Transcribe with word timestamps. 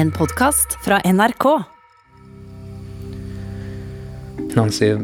En 0.00 0.08
podkast 0.10 0.78
fra 0.80 0.96
NRK. 1.04 1.44
Han 4.56 4.70
sier 4.72 5.02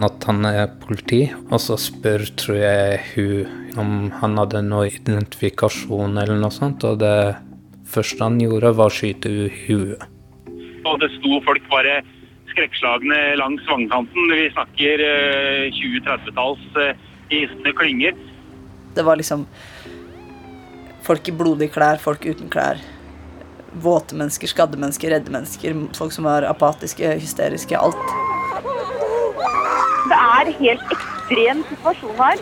at 0.00 0.24
han 0.24 0.46
er 0.48 0.70
politi, 0.80 1.26
og 1.50 1.60
så 1.60 1.76
spør, 1.76 2.24
tror 2.40 2.56
jeg, 2.56 3.02
hun 3.12 3.82
om 3.82 3.90
han 4.22 4.38
hadde 4.40 4.62
noe 4.64 4.86
identifikasjon 4.88 6.16
eller 6.22 6.40
noe 6.40 6.54
sånt, 6.54 6.86
og 6.88 7.02
det 7.02 7.34
første 7.92 8.24
han 8.24 8.38
gjorde, 8.40 8.72
var 8.78 8.88
å 8.88 8.94
skyte 8.96 9.28
henne 9.28 9.50
i 9.50 9.66
huet. 9.66 10.06
Og 10.88 10.96
det 11.04 11.10
sto 11.18 11.42
folk 11.44 11.68
bare 11.74 11.98
skrekkslagne 12.54 13.20
langs 13.42 13.68
vannkanten. 13.68 14.32
Vi 14.32 14.48
snakker 14.54 15.04
eh, 15.10 15.68
20-30-talls 15.76 16.64
gisne 16.70 16.88
hisnende 17.34 17.76
klynger. 17.76 18.16
Det 18.96 19.04
var 19.04 19.20
liksom 19.20 19.44
folk 21.04 21.28
i 21.28 21.36
blodige 21.36 21.76
klær, 21.76 22.00
folk 22.00 22.24
uten 22.24 22.48
klær. 22.52 22.80
Våte 23.80 24.14
mennesker, 24.14 24.46
skadde 24.46 24.76
mennesker, 24.76 25.10
redde 25.10 25.30
mennesker. 25.32 25.88
Folk 25.96 26.12
som 26.12 26.24
var 26.28 26.42
apatiske, 26.42 27.14
hysteriske. 27.22 27.78
Alt. 27.78 27.96
Det 30.10 30.18
er 30.18 30.52
helt 30.58 30.82
ekstrem 30.96 31.64
situasjon 31.70 32.16
her. 32.20 32.36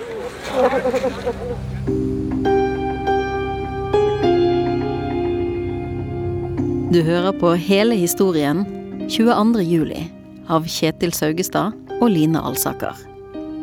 Du 6.91 7.03
hører 7.07 7.31
på 7.39 7.55
hele 7.55 7.95
historien 7.95 8.67
22. 9.07 9.63
juli 9.63 10.11
av 10.51 10.67
Kjetil 10.67 11.15
Saugestad 11.15 11.71
og 12.01 12.11
Line 12.11 12.43
Alsaker. 12.43 12.99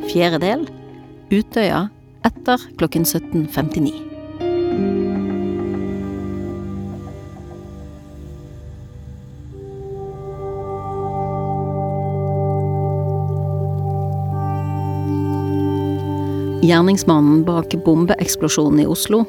Fjerde 0.08 0.40
del 0.46 0.64
Utøya 1.28 1.90
etter 2.28 2.62
klokken 2.80 3.04
17.59. 3.04 4.08
Gjerningsmannen 16.62 17.46
bak 17.46 17.76
bombeeksplosjonen 17.86 18.80
i 18.80 18.88
Oslo, 18.88 19.26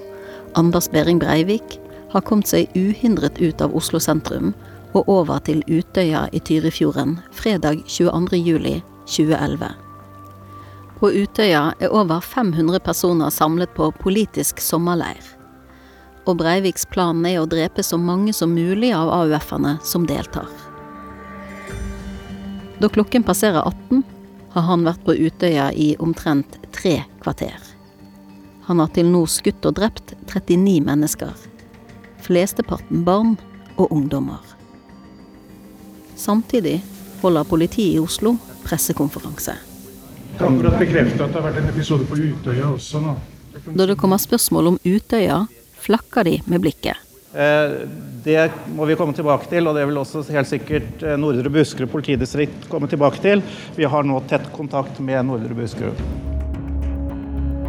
Anders 0.54 0.90
Behring 0.90 1.18
Breivik, 1.18 1.80
har 2.10 2.24
kommet 2.24 2.48
seg 2.48 2.72
uhindret 2.72 3.36
ut 3.36 3.60
av 3.60 3.74
Oslo 3.76 4.00
sentrum 4.00 4.54
og 4.96 5.10
over 5.12 5.42
til 5.44 5.60
Utøya 5.68 6.24
i 6.32 6.40
Tyrifjorden 6.40 7.18
fredag 7.36 7.82
22. 7.84 8.40
juli 8.40 8.78
2011. 9.04 9.68
På 10.98 11.12
Utøya 11.12 11.74
er 11.76 11.92
over 11.92 12.24
500 12.24 12.80
personer 12.80 13.28
samlet 13.30 13.76
på 13.76 13.90
politisk 14.00 14.64
sommerleir. 14.64 15.20
Og 16.24 16.40
Breiviks 16.40 16.88
plan 16.88 17.20
er 17.28 17.42
å 17.42 17.48
drepe 17.48 17.84
så 17.84 18.00
mange 18.00 18.32
som 18.32 18.56
mulig 18.56 18.94
av 18.96 19.12
AUF-erne 19.20 19.76
som 19.84 20.08
deltar. 20.08 20.48
Da 22.80 22.88
klokken 22.88 23.20
passerer 23.26 23.68
18, 23.68 24.00
har 24.60 24.72
han 24.72 24.86
vært 24.86 25.04
på 25.06 25.14
Utøya 25.14 25.70
i 25.72 25.92
omtrent 26.02 26.58
tre 26.74 27.00
kvarter. 27.22 27.56
Han 28.68 28.82
har 28.82 28.90
til 28.92 29.08
nå 29.08 29.22
skutt 29.30 29.64
og 29.68 29.78
drept 29.78 30.12
39 30.28 30.80
mennesker. 30.84 31.32
Flesteparten 32.24 33.04
barn 33.06 33.36
og 33.78 33.92
ungdommer. 33.94 34.42
Samtidig 36.18 36.80
holder 37.22 37.48
politiet 37.48 37.96
i 37.96 38.02
Oslo 38.02 38.34
pressekonferanse. 38.66 39.54
Jeg 40.28 40.38
kan 40.38 40.54
akkurat 40.54 40.78
bekrefte 40.82 41.24
at 41.24 41.32
det 41.32 41.40
har 41.40 41.48
vært 41.48 41.62
en 41.62 41.70
episode 41.72 42.06
på 42.10 42.18
Utøya 42.20 42.72
også 42.74 43.00
nå. 43.02 43.16
Da 43.74 43.86
det 43.88 43.96
kommer 43.98 44.20
spørsmål 44.20 44.74
om 44.74 44.80
Utøya, 44.84 45.44
flakker 45.80 46.28
de 46.28 46.38
med 46.46 46.62
blikket. 46.62 47.07
Eh, 47.34 47.88
Det 48.24 48.50
må 48.74 48.84
vi 48.84 48.96
komme 48.96 49.14
tilbake 49.14 49.46
til, 49.48 49.68
og 49.68 49.76
det 49.76 49.84
vil 49.88 50.00
også 50.00 50.24
helt 50.34 50.48
sikkert 50.48 51.02
eh, 51.06 51.16
Nordre 51.20 51.48
Buskerud 51.52 51.90
politidistrikt 51.92 52.66
komme 52.68 52.88
tilbake 52.90 53.20
til. 53.24 53.42
Vi 53.76 53.86
har 53.88 54.04
nå 54.04 54.18
tett 54.28 54.48
kontakt 54.52 54.98
med 55.00 55.28
Nordre 55.28 55.54
Buskerud. 55.56 56.02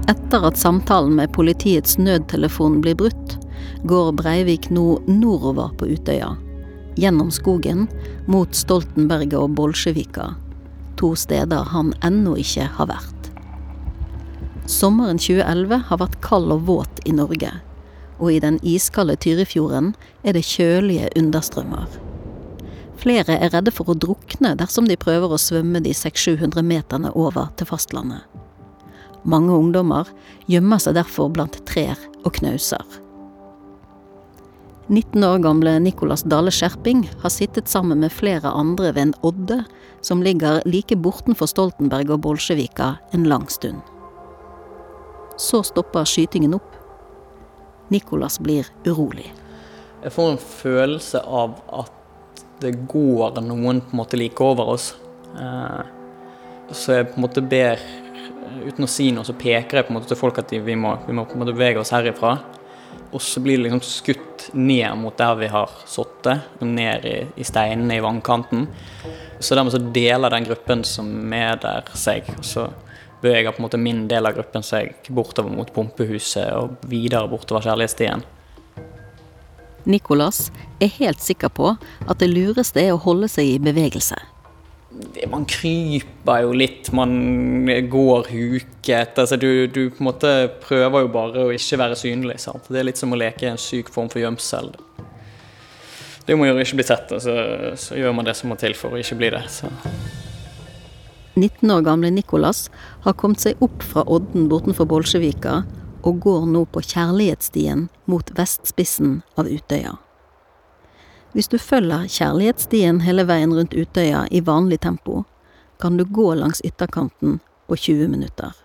Etter 0.09 0.47
at 0.47 0.57
samtalen 0.57 1.15
med 1.15 1.31
politiets 1.35 1.99
nødtelefon 2.01 2.79
blir 2.81 2.97
brutt, 2.97 3.37
går 3.87 4.11
Breivik 4.17 4.69
nå 4.73 4.99
nordover 5.07 5.71
på 5.77 5.91
Utøya. 5.93 6.33
Gjennom 6.99 7.29
skogen, 7.31 7.87
mot 8.27 8.55
Stoltenberget 8.55 9.37
og 9.39 9.53
Bolsjevika. 9.55 10.33
To 10.99 11.13
steder 11.15 11.69
han 11.71 11.93
ennå 12.03 12.35
ikke 12.41 12.67
har 12.75 12.89
vært. 12.89 13.31
Sommeren 14.69 15.21
2011 15.21 15.85
har 15.87 16.01
vært 16.01 16.19
kald 16.25 16.51
og 16.57 16.65
våt 16.67 17.05
i 17.05 17.13
Norge. 17.15 17.53
Og 18.19 18.33
i 18.35 18.39
den 18.43 18.59
iskalde 18.67 19.15
Tyrifjorden 19.15 19.93
er 20.23 20.35
det 20.35 20.45
kjølige 20.47 21.09
understrømmer. 21.19 21.87
Flere 22.99 23.37
er 23.39 23.53
redde 23.53 23.71
for 23.71 23.87
å 23.87 23.95
drukne 23.95 24.57
dersom 24.59 24.87
de 24.89 24.99
prøver 24.99 25.31
å 25.31 25.39
svømme 25.39 25.79
de 25.83 25.93
600-700 25.95 26.65
meterne 26.67 27.11
over 27.15 27.47
til 27.55 27.69
fastlandet. 27.69 28.25
Mange 29.23 29.55
ungdommer 29.55 30.07
gjemmer 30.51 30.79
seg 30.83 30.97
derfor 30.99 31.31
blant 31.31 31.61
trær 31.67 31.99
og 32.25 32.33
knauser. 32.39 32.83
19 34.89 35.21
år 35.23 35.37
gamle 35.43 35.75
Nicolas 35.83 36.23
Dale 36.25 36.51
Skjerping 36.51 37.03
har 37.21 37.29
sittet 37.29 37.69
sammen 37.69 38.01
med 38.01 38.13
flere 38.15 38.49
andre 38.49 38.89
ved 38.95 39.03
en 39.03 39.13
odde 39.27 39.59
som 40.01 40.23
ligger 40.25 40.63
like 40.65 40.97
bortenfor 40.97 41.51
Stoltenberg 41.51 42.15
og 42.15 42.23
Bolsjevika 42.25 42.95
en 43.13 43.27
lang 43.29 43.45
stund. 43.53 43.83
Så 45.37 45.61
stopper 45.67 46.09
skytingen 46.09 46.57
opp. 46.57 46.78
Nicolas 47.89 48.39
blir 48.39 48.67
urolig. 48.85 49.31
Jeg 50.03 50.13
får 50.15 50.31
en 50.31 50.41
følelse 50.41 51.21
av 51.25 51.57
at 51.81 52.43
det 52.63 52.75
går 52.91 53.39
noen 53.43 53.81
på 53.81 53.93
en 53.95 53.99
måte 54.01 54.19
like 54.19 54.43
over 54.43 54.75
oss. 54.75 54.93
Eh, 55.35 55.81
Så 56.71 56.93
jeg 56.93 57.07
på 57.09 57.17
en 57.17 57.23
måte 57.25 57.41
ber, 57.41 57.79
uten 58.61 58.85
å 58.85 58.87
si 58.87 59.07
noe, 59.11 59.25
så 59.25 59.33
peker 59.33 59.79
jeg 59.79 59.87
på 59.87 59.89
en 59.93 59.97
måte 59.97 60.11
til 60.11 60.19
folk 60.19 60.37
at 60.37 60.51
vi, 60.53 60.75
må, 60.77 60.91
vi 61.07 61.15
må 61.17 61.23
på 61.25 61.33
en 61.33 61.41
måte 61.41 61.55
bevege 61.55 61.81
oss 61.81 61.89
herifra. 61.95 62.35
Og 63.09 63.21
så 63.25 63.41
blir 63.41 63.57
det 63.57 63.63
liksom 63.63 63.81
skutt 63.81 64.49
ned 64.53 64.93
mot 65.01 65.15
der 65.17 65.33
vi 65.39 65.47
har 65.49 65.71
sittet, 65.89 66.43
og 66.61 66.67
ned 66.69 67.07
i, 67.09 67.15
i 67.41 67.47
steinene 67.47 67.97
i 67.97 68.03
vannkanten. 68.05 68.67
Så 69.39 69.57
dermed 69.57 69.73
så 69.73 69.81
deler 69.81 70.29
den 70.29 70.45
gruppen 70.45 70.83
som 70.85 71.09
er 71.33 71.57
der, 71.63 71.89
seg. 71.97 72.29
Så 72.45 72.67
beveger 73.21 73.51
på 73.51 73.61
en 73.61 73.67
måte 73.67 73.79
min 73.81 74.05
del 74.09 74.27
av 74.27 74.35
gruppen 74.37 74.65
seg 74.65 74.95
bortover 75.09 75.53
mot 75.53 75.71
pumpehuset 75.75 76.51
og 76.55 76.89
videre 76.89 77.27
bortover 77.31 77.65
Kjærlighetsstien. 77.67 78.25
Nicolas 79.89 80.49
er 80.81 80.91
helt 80.99 81.21
sikker 81.23 81.51
på 81.55 81.71
at 81.79 82.19
det 82.19 82.29
lureste 82.31 82.81
er 82.81 82.93
å 82.93 83.01
holde 83.01 83.29
seg 83.31 83.55
i 83.55 83.63
bevegelse. 83.63 84.17
Man 85.29 85.45
kryper 85.49 86.43
jo 86.43 86.53
litt, 86.57 86.89
man 86.97 87.11
går 87.91 88.29
huket. 88.31 89.19
Altså 89.21 89.37
du, 89.37 89.67
du 89.67 89.83
på 89.89 90.01
en 90.01 90.09
måte 90.09 90.31
prøver 90.63 91.05
jo 91.05 91.11
bare 91.13 91.45
å 91.45 91.53
ikke 91.53 91.79
være 91.79 91.97
synlig. 91.99 92.39
Sant? 92.41 92.67
Det 92.69 92.81
er 92.81 92.89
litt 92.89 93.01
som 93.01 93.13
å 93.13 93.19
leke 93.19 93.51
en 93.51 93.61
syk 93.61 93.91
form 93.93 94.09
for 94.11 94.21
gjemsel. 94.23 94.73
Det 96.25 96.37
må 96.37 96.45
å 96.45 96.57
ikke 96.61 96.77
bli 96.77 96.85
sett, 96.85 97.09
og 97.15 97.21
så, 97.25 97.35
så 97.79 97.95
gjør 97.97 98.13
man 98.13 98.27
det 98.27 98.35
som 98.37 98.51
må 98.51 98.57
til 98.59 98.75
for 98.77 98.93
å 98.93 98.99
ikke 99.01 99.17
bli 99.17 99.31
det. 99.33 99.45
Så. 99.49 99.69
19 101.39 101.71
år 101.71 101.81
gamle 101.81 102.11
Nikolas 102.11 102.69
har 103.05 103.13
kommet 103.13 103.41
seg 103.43 103.61
opp 103.63 103.83
fra 103.83 104.03
odden 104.07 104.49
bortenfor 104.51 104.87
Bolsjevika 104.89 105.63
og 106.03 106.21
går 106.23 106.45
nå 106.51 106.65
på 106.71 106.83
Kjærlighetsstien 106.83 107.87
mot 108.11 108.31
vestspissen 108.37 109.19
av 109.39 109.47
Utøya. 109.47 109.97
Hvis 111.33 111.47
du 111.51 111.59
følger 111.61 112.07
Kjærlighetsstien 112.09 113.03
hele 113.05 113.25
veien 113.29 113.53
rundt 113.53 113.75
Utøya 113.77 114.25
i 114.31 114.41
vanlig 114.41 114.81
tempo, 114.85 115.23
kan 115.79 115.97
du 115.97 116.05
gå 116.05 116.33
langs 116.35 116.61
ytterkanten 116.65 117.39
på 117.67 117.75
20 117.75 118.07
minutter. 118.07 118.55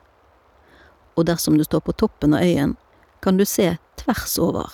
Og 1.14 1.26
dersom 1.28 1.58
du 1.58 1.64
står 1.64 1.84
på 1.84 1.92
toppen 1.92 2.34
av 2.34 2.42
øyen, 2.42 2.76
kan 3.20 3.36
du 3.36 3.44
se 3.44 3.76
tvers 4.00 4.38
over. 4.38 4.70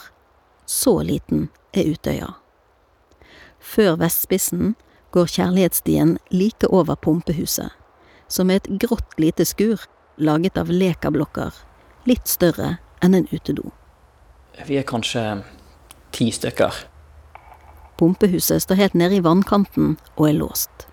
Så 0.67 1.03
liten 1.03 1.49
er 1.73 1.91
Utøya. 1.91 2.35
Før 3.61 3.99
vestspissen 4.01 4.75
går 5.11 5.27
Kjærlighetsstien 5.27 6.17
like 6.31 6.71
over 6.71 6.95
pumpehuset, 6.95 7.75
som 8.31 8.51
er 8.51 8.61
et 8.61 8.71
grått 8.83 9.19
lite 9.19 9.45
skur 9.49 9.83
laget 10.21 10.59
av 10.61 10.71
lekablokker, 10.71 11.53
litt 12.09 12.29
større 12.29 12.77
enn 13.03 13.17
en 13.17 13.29
utedo. 13.33 13.73
Vi 14.67 14.79
er 14.79 14.87
kanskje 14.87 15.43
ti 16.15 16.31
stykker. 16.35 16.85
Pumpehuset 18.01 18.65
står 18.65 18.81
helt 18.81 18.97
nede 18.97 19.19
i 19.19 19.25
vannkanten 19.25 19.97
og 20.17 20.29
er 20.29 20.39
låst. 20.39 20.87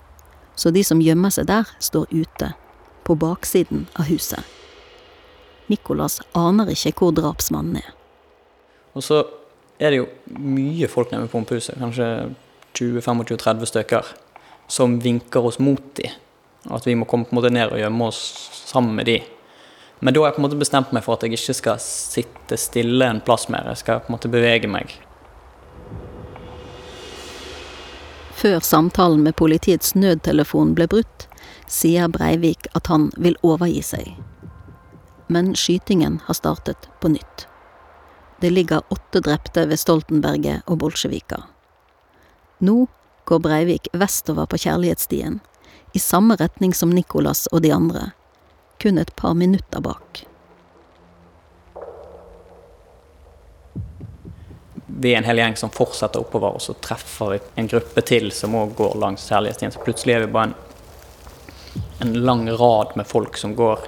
Så 0.58 0.72
de 0.74 0.84
som 0.84 1.02
gjemmer 1.04 1.32
seg 1.32 1.48
der, 1.52 1.70
står 1.80 2.10
ute, 2.12 2.54
på 3.08 3.16
baksiden 3.16 3.86
av 3.96 4.10
huset. 4.10 4.42
Nicolas 5.72 6.20
aner 6.36 6.72
ikke 6.72 6.96
hvor 6.98 7.14
drapsmannen 7.16 7.80
er. 7.80 7.92
Og 8.96 9.04
så 9.06 9.22
er 9.80 9.94
det 9.94 10.00
jo 10.00 10.08
mye 10.42 10.88
folk 10.90 11.12
nede 11.12 11.28
ved 11.28 11.34
pumpehuset, 11.36 11.78
kanskje 11.78 12.08
20-25-30 12.80 13.70
stykker, 13.72 14.14
som 14.68 14.98
vinker 15.04 15.46
oss 15.48 15.60
mot 15.64 15.84
de. 16.00 16.10
At 16.74 16.88
vi 16.88 16.96
må 16.96 17.08
komme 17.08 17.28
på 17.28 17.36
en 17.36 17.40
måte 17.40 17.54
ned 17.54 17.72
og 17.72 17.80
gjemme 17.80 18.08
oss 18.10 18.22
sammen 18.68 18.96
med 18.98 19.08
de. 19.08 19.22
Men 20.00 20.14
da 20.14 20.22
har 20.22 20.30
jeg 20.30 20.38
på 20.38 20.42
en 20.44 20.46
måte 20.46 20.60
bestemt 20.62 20.94
meg 20.94 21.06
for 21.06 21.18
at 21.18 21.26
jeg 21.26 21.38
ikke 21.38 21.56
skal 21.58 21.82
sitte 21.82 22.58
stille 22.62 23.08
en 23.08 23.22
plass 23.26 23.48
mer. 23.50 23.66
Jeg 23.72 23.82
skal 23.82 24.02
på 24.04 24.12
en 24.12 24.18
måte 24.18 24.32
bevege 24.32 24.70
meg. 24.70 24.94
Før 28.38 28.60
samtalen 28.62 29.24
med 29.26 29.34
politiets 29.40 29.96
nødtelefon 29.98 30.76
ble 30.78 30.86
brutt, 30.92 31.26
sier 31.66 32.12
Breivik 32.14 32.70
at 32.78 32.92
han 32.92 33.10
vil 33.18 33.40
overgi 33.42 33.82
seg. 33.82 34.12
Men 35.34 35.56
skytingen 35.58 36.20
har 36.28 36.38
startet 36.38 36.86
på 37.02 37.10
nytt. 37.16 37.48
Det 38.38 38.52
ligger 38.54 38.86
åtte 38.94 39.24
drepte 39.26 39.66
ved 39.66 39.82
Stoltenberget 39.82 40.70
og 40.70 40.78
Bolsjevika. 40.84 41.42
Nå 42.62 42.86
går 43.26 43.42
Breivik 43.42 43.90
vestover 43.98 44.46
på 44.46 44.62
kjærlighetsstien, 44.62 45.40
i 45.94 46.00
samme 46.00 46.36
retning 46.36 46.74
som 46.74 46.90
Nicolas 46.90 47.48
og 47.52 47.62
de 47.62 47.72
andre, 47.72 48.12
kun 48.82 48.98
et 48.98 49.16
par 49.16 49.34
minutter 49.34 49.82
bak. 49.82 50.26
Vi 55.00 55.14
er 55.14 55.20
en 55.20 55.28
hel 55.30 55.38
gjeng 55.38 55.56
som 55.60 55.70
fortsetter 55.74 56.24
oppover, 56.24 56.58
og 56.58 56.62
så 56.62 56.74
treffer 56.82 57.36
vi 57.36 57.40
en 57.62 57.70
gruppe 57.70 58.02
til 58.02 58.32
som 58.34 58.56
òg 58.58 58.74
går 58.78 58.98
langs 58.98 59.28
Herlighetstien. 59.30 59.72
Så 59.72 59.84
plutselig 59.84 60.16
er 60.16 60.26
vi 60.26 60.32
bare 60.34 60.50
en, 60.50 60.56
en 62.02 62.14
lang 62.26 62.48
rad 62.50 62.96
med 62.98 63.08
folk 63.08 63.38
som 63.38 63.54
går 63.56 63.86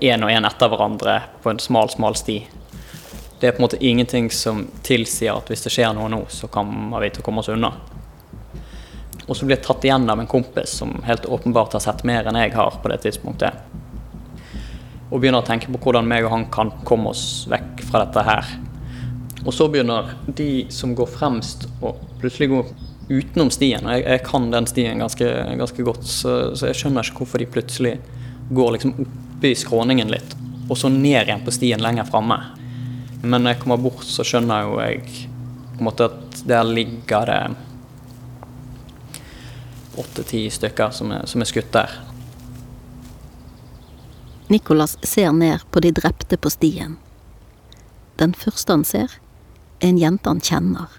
én 0.00 0.22
og 0.24 0.30
én 0.30 0.46
etter 0.46 0.70
hverandre 0.70 1.18
på 1.42 1.50
en 1.50 1.58
smal, 1.58 1.90
smal 1.90 2.16
sti. 2.16 2.38
Det 3.40 3.48
er 3.48 3.56
på 3.56 3.62
en 3.62 3.66
måte 3.66 3.80
ingenting 3.84 4.30
som 4.30 4.66
tilsier 4.86 5.34
at 5.34 5.50
hvis 5.50 5.66
det 5.66 5.72
skjer 5.74 5.94
noe 5.96 6.08
nå, 6.12 6.24
så 6.28 6.48
kommer 6.52 7.02
vi 7.02 7.10
til 7.10 7.24
å 7.24 7.26
komme 7.26 7.42
oss 7.42 7.50
unna. 7.52 7.72
Og 9.26 9.36
så 9.36 9.46
blir 9.46 9.56
jeg 9.56 9.66
tatt 9.66 9.84
igjen 9.86 10.08
av 10.10 10.20
en 10.20 10.30
kompis 10.30 10.78
som 10.80 10.96
helt 11.06 11.26
åpenbart 11.26 11.76
har 11.76 11.84
sett 11.84 12.04
mer 12.08 12.26
enn 12.26 12.38
jeg 12.40 12.54
har 12.56 12.80
på 12.82 12.90
det 12.92 13.00
tidspunktet. 13.04 13.56
Og 15.10 15.20
begynner 15.20 15.42
å 15.42 15.46
tenke 15.46 15.70
på 15.70 15.80
hvordan 15.84 16.08
meg 16.08 16.26
og 16.26 16.34
han 16.34 16.48
kan 16.54 16.72
komme 16.86 17.12
oss 17.12 17.46
vekk 17.50 17.84
fra 17.88 18.04
dette 18.04 18.24
her. 18.26 18.52
Og 19.44 19.54
så 19.56 19.66
begynner 19.72 20.12
de 20.36 20.66
som 20.72 20.92
går 20.96 21.08
fremst, 21.10 21.66
å 21.80 21.94
plutselig 22.20 22.50
gå 22.52 22.60
utenom 23.10 23.50
stien. 23.52 23.86
Og 23.86 23.96
jeg, 23.96 24.04
jeg 24.06 24.24
kan 24.26 24.50
den 24.52 24.68
stien 24.70 25.00
ganske, 25.02 25.30
ganske 25.60 25.86
godt, 25.86 26.04
så, 26.06 26.34
så, 26.54 26.68
jeg 26.70 26.80
skjønner 26.82 27.06
ikke 27.06 27.24
hvorfor 27.24 27.42
de 27.42 27.48
plutselig 27.50 27.96
går 28.50 28.76
liksom 28.76 28.94
oppi 29.04 29.54
skråningen 29.56 30.10
litt, 30.12 30.34
og 30.68 30.76
så 30.78 30.90
ned 30.92 31.22
igjen 31.22 31.42
på 31.46 31.54
stien 31.54 31.82
lenger 31.82 32.08
framme. 32.08 32.38
Men 33.22 33.42
når 33.42 33.54
jeg 33.54 33.62
kommer 33.64 33.80
bort, 33.80 34.04
så 34.06 34.26
skjønner 34.26 34.66
jo 34.66 34.78
jeg 34.82 35.04
på 35.06 35.80
en 35.80 35.88
måte 35.88 36.10
at 36.10 36.42
der 36.48 36.66
ligger 36.66 37.28
det 37.28 37.40
åtte-ti 40.00 40.46
stykker 40.50 40.94
som 40.96 41.12
er, 41.14 41.26
som 41.30 41.44
er 41.44 41.50
skutt 41.50 41.70
der. 41.74 41.94
Nicolas 44.50 44.96
ser 45.06 45.32
ned 45.32 45.62
på 45.70 45.80
de 45.80 45.92
drepte 45.94 46.36
på 46.36 46.50
stien. 46.50 46.96
Den 48.18 48.34
første 48.34 48.74
han 48.74 48.84
ser, 48.84 49.12
er 49.80 49.92
en 49.92 50.00
jente 50.00 50.28
han 50.28 50.42
kjenner. 50.42 50.90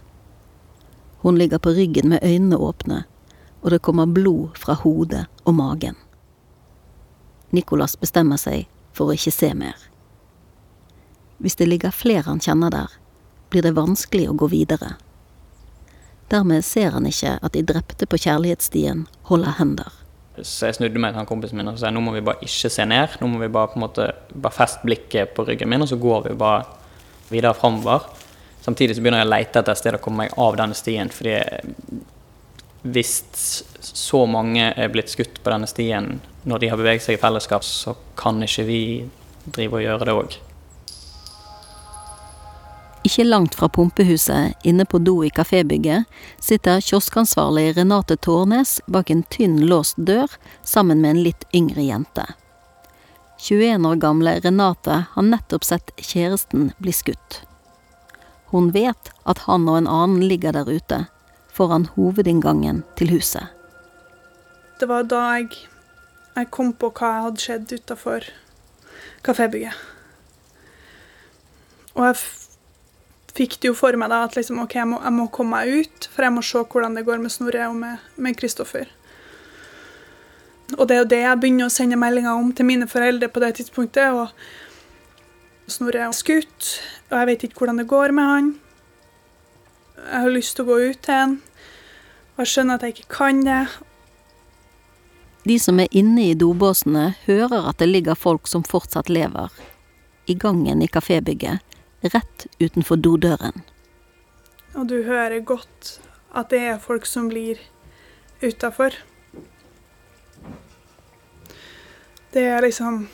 Hun 1.21 1.37
ligger 1.37 1.59
på 1.59 1.73
ryggen 1.75 2.09
med 2.09 2.23
øynene 2.23 2.57
åpne, 2.57 3.03
og 3.61 3.71
det 3.71 3.81
kommer 3.85 4.05
blod 4.09 4.57
fra 4.57 4.73
hodet 4.73 5.25
og 5.43 5.53
magen. 5.53 5.99
Nicolas 7.51 7.97
bestemmer 7.99 8.39
seg 8.39 8.69
for 8.95 9.11
å 9.11 9.17
ikke 9.19 9.35
se 9.35 9.51
mer. 9.53 9.75
Hvis 11.37 11.59
det 11.59 11.67
ligger 11.67 11.93
flere 11.93 12.29
han 12.29 12.41
kjenner 12.41 12.71
der, 12.71 12.89
blir 13.51 13.67
det 13.67 13.75
vanskelig 13.75 14.29
å 14.31 14.37
gå 14.39 14.47
videre. 14.47 14.95
Dermed 16.31 16.63
ser 16.63 16.93
han 16.95 17.07
ikke 17.09 17.37
at 17.43 17.55
de 17.55 17.63
drepte 17.67 18.07
på 18.07 18.19
kjærlighetsstien 18.23 19.05
holder 19.27 19.57
hender. 19.57 19.89
Så 20.39 20.69
jeg 20.69 20.77
snudde 20.77 20.99
meg 21.01 21.11
til 21.11 21.19
han 21.19 21.27
kompisen 21.27 21.59
min 21.59 21.67
og 21.69 21.79
sa 21.81 21.91
nå 21.91 22.01
må 22.03 22.13
vi 22.15 22.23
bare 22.23 22.39
ikke 22.45 22.71
se 22.71 22.85
ned. 22.87 23.17
Nå 23.19 23.27
må 23.27 23.41
vi 23.41 23.51
bare 23.51 23.73
på 23.73 23.79
en 23.79 23.83
måte 23.83 24.07
bare 24.31 24.55
feste 24.55 24.85
blikket 24.87 25.35
på 25.35 25.45
ryggen 25.47 25.69
min, 25.69 25.83
og 25.83 25.91
så 25.91 25.99
går 25.99 26.29
vi 26.29 26.37
bare 26.39 26.63
videre 27.31 27.53
framover. 27.57 28.07
Samtidig 28.63 28.95
så 28.95 29.03
begynner 29.03 29.23
jeg 29.23 29.27
å 29.27 29.33
lete 29.33 29.59
etter 29.59 29.73
et 29.73 29.81
sted 29.81 29.97
å 29.97 30.01
komme 30.01 30.25
meg 30.25 30.39
av 30.39 30.57
denne 30.59 30.77
stien. 30.77 31.11
fordi 31.11 31.37
hvis 32.81 33.11
så 33.81 34.23
mange 34.25 34.71
er 34.73 34.93
blitt 34.93 35.11
skutt 35.11 35.41
på 35.43 35.51
denne 35.53 35.67
stien 35.69 36.15
når 36.49 36.63
de 36.63 36.69
har 36.71 36.79
beveget 36.79 37.05
seg 37.05 37.17
i 37.17 37.21
fellesskap, 37.21 37.65
så 37.65 37.93
kan 38.17 38.41
ikke 38.41 38.65
vi 38.65 38.81
drive 39.45 39.77
og 39.77 39.83
gjøre 39.83 40.07
det 40.07 40.15
òg. 40.15 40.37
Ikke 43.01 43.23
langt 43.25 43.55
fra 43.57 43.65
pumpehuset, 43.69 44.53
inne 44.63 44.85
på 44.85 44.99
do 45.01 45.23
i 45.25 45.29
kafébygget, 45.33 46.05
sitter 46.37 46.81
kioskansvarlig 46.85 47.71
Renate 47.77 48.13
Tårnes 48.21 48.75
bak 48.85 49.09
en 49.09 49.23
tynn 49.33 49.57
låst 49.65 49.97
dør 49.97 50.29
sammen 50.61 51.01
med 51.01 51.15
en 51.15 51.23
litt 51.25 51.47
yngre 51.57 51.81
jente. 51.81 52.27
21 53.41 53.87
år 53.89 53.97
gamle 54.03 54.35
Renate 54.43 54.99
har 55.15 55.25
nettopp 55.25 55.65
sett 55.65 55.89
kjæresten 55.97 56.69
bli 56.77 56.93
skutt. 56.93 57.39
Hun 58.53 58.69
vet 58.75 59.09
at 59.25 59.41
han 59.47 59.65
og 59.65 59.79
en 59.79 59.89
annen 59.89 60.21
ligger 60.29 60.53
der 60.53 60.69
ute, 60.69 60.99
foran 61.49 61.87
hovedinngangen 61.95 62.83
til 63.01 63.15
huset. 63.15 63.49
Det 64.77 64.85
var 64.89 65.09
da 65.09 65.23
jeg, 65.39 65.57
jeg 66.35 66.51
kom 66.53 66.69
på 66.77 66.91
hva 66.93 67.09
jeg 67.15 67.25
hadde 67.25 67.45
skjedd 67.47 67.75
utafor 67.79 68.29
kafébygget. 69.25 69.73
Og 71.97 72.05
jeg 72.05 72.21
fikk 73.35 73.59
det 73.61 73.71
jo 73.71 73.75
for 73.77 73.95
meg 73.99 74.11
da 74.11 74.23
at 74.25 74.35
liksom, 74.37 74.61
ok, 74.63 74.75
jeg 74.75 74.89
må, 74.89 74.97
jeg 75.03 75.15
må, 75.15 75.27
komme 75.33 75.59
meg 75.59 75.83
ut, 75.83 76.07
for 76.11 76.27
jeg 76.27 76.35
må 76.35 76.43
se 76.45 76.63
hvordan 76.63 76.97
det 76.97 77.05
går 77.07 77.21
med 77.23 77.33
Snorre 77.33 77.69
og 77.71 77.77
med 77.79 78.39
Kristoffer. 78.39 78.89
Og 80.77 80.87
det 80.87 80.95
er 80.95 81.01
jo 81.01 81.11
det 81.11 81.21
jeg 81.23 81.39
begynner 81.39 81.67
å 81.67 81.73
sende 81.73 81.99
meldinger 81.99 82.39
om 82.39 82.51
til 82.55 82.67
mine 82.67 82.87
foreldre 82.87 83.27
på 83.31 83.43
det 83.43 83.53
tidspunktet. 83.59 84.11
og 84.15 85.71
Snorre 85.71 86.05
er 86.07 86.15
skutt, 86.15 86.73
og 87.09 87.17
jeg 87.19 87.29
vet 87.31 87.47
ikke 87.47 87.63
hvordan 87.63 87.81
det 87.81 87.87
går 87.91 88.15
med 88.15 88.29
han. 88.29 88.51
Jeg 90.01 90.25
har 90.25 90.33
lyst 90.33 90.55
til 90.57 90.65
å 90.65 90.71
gå 90.71 90.77
ut 90.91 91.01
til 91.03 91.17
han, 91.17 91.39
og 92.35 92.43
jeg 92.43 92.53
skjønner 92.53 92.79
at 92.79 92.85
jeg 92.87 92.97
ikke 92.97 93.17
kan 93.17 93.43
det. 93.45 93.63
De 95.47 95.57
som 95.59 95.79
er 95.81 95.91
inne 95.97 96.29
i 96.29 96.37
dobåsene, 96.37 97.11
hører 97.25 97.67
at 97.69 97.81
det 97.81 97.89
ligger 97.89 98.19
folk 98.19 98.47
som 98.47 98.63
fortsatt 98.63 99.09
lever, 99.09 99.49
i 100.29 100.35
gangen 100.37 100.83
i 100.85 100.87
kafébygget 100.87 101.70
rett 102.01 102.47
utenfor 102.59 102.95
dodøren. 102.95 103.63
Og 104.73 104.87
du 104.89 105.01
hører 105.03 105.41
godt 105.45 105.99
at 106.35 106.49
det 106.53 106.61
er 106.73 106.81
folk 106.81 107.05
som 107.05 107.27
blir 107.29 107.59
utafor. 108.41 108.95
Det 112.31 112.45
er 112.47 112.63
liksom 112.63 113.07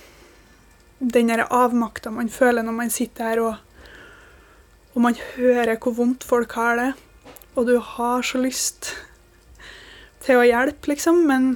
den 0.99 1.29
der 1.29 1.47
avmakta 1.53 2.11
man 2.13 2.29
føler 2.29 2.65
når 2.65 2.73
man 2.73 2.93
sitter 2.93 3.29
her 3.29 3.41
og, 3.41 3.55
og 4.93 5.01
man 5.01 5.17
hører 5.35 5.77
hvor 5.81 5.97
vondt 5.97 6.23
folk 6.23 6.53
har 6.57 6.77
det. 6.77 6.91
Og 7.55 7.65
du 7.67 7.79
har 7.81 8.21
så 8.21 8.37
lyst 8.37 8.93
til 10.21 10.37
å 10.37 10.45
hjelpe, 10.45 10.91
liksom, 10.91 11.23
men 11.25 11.56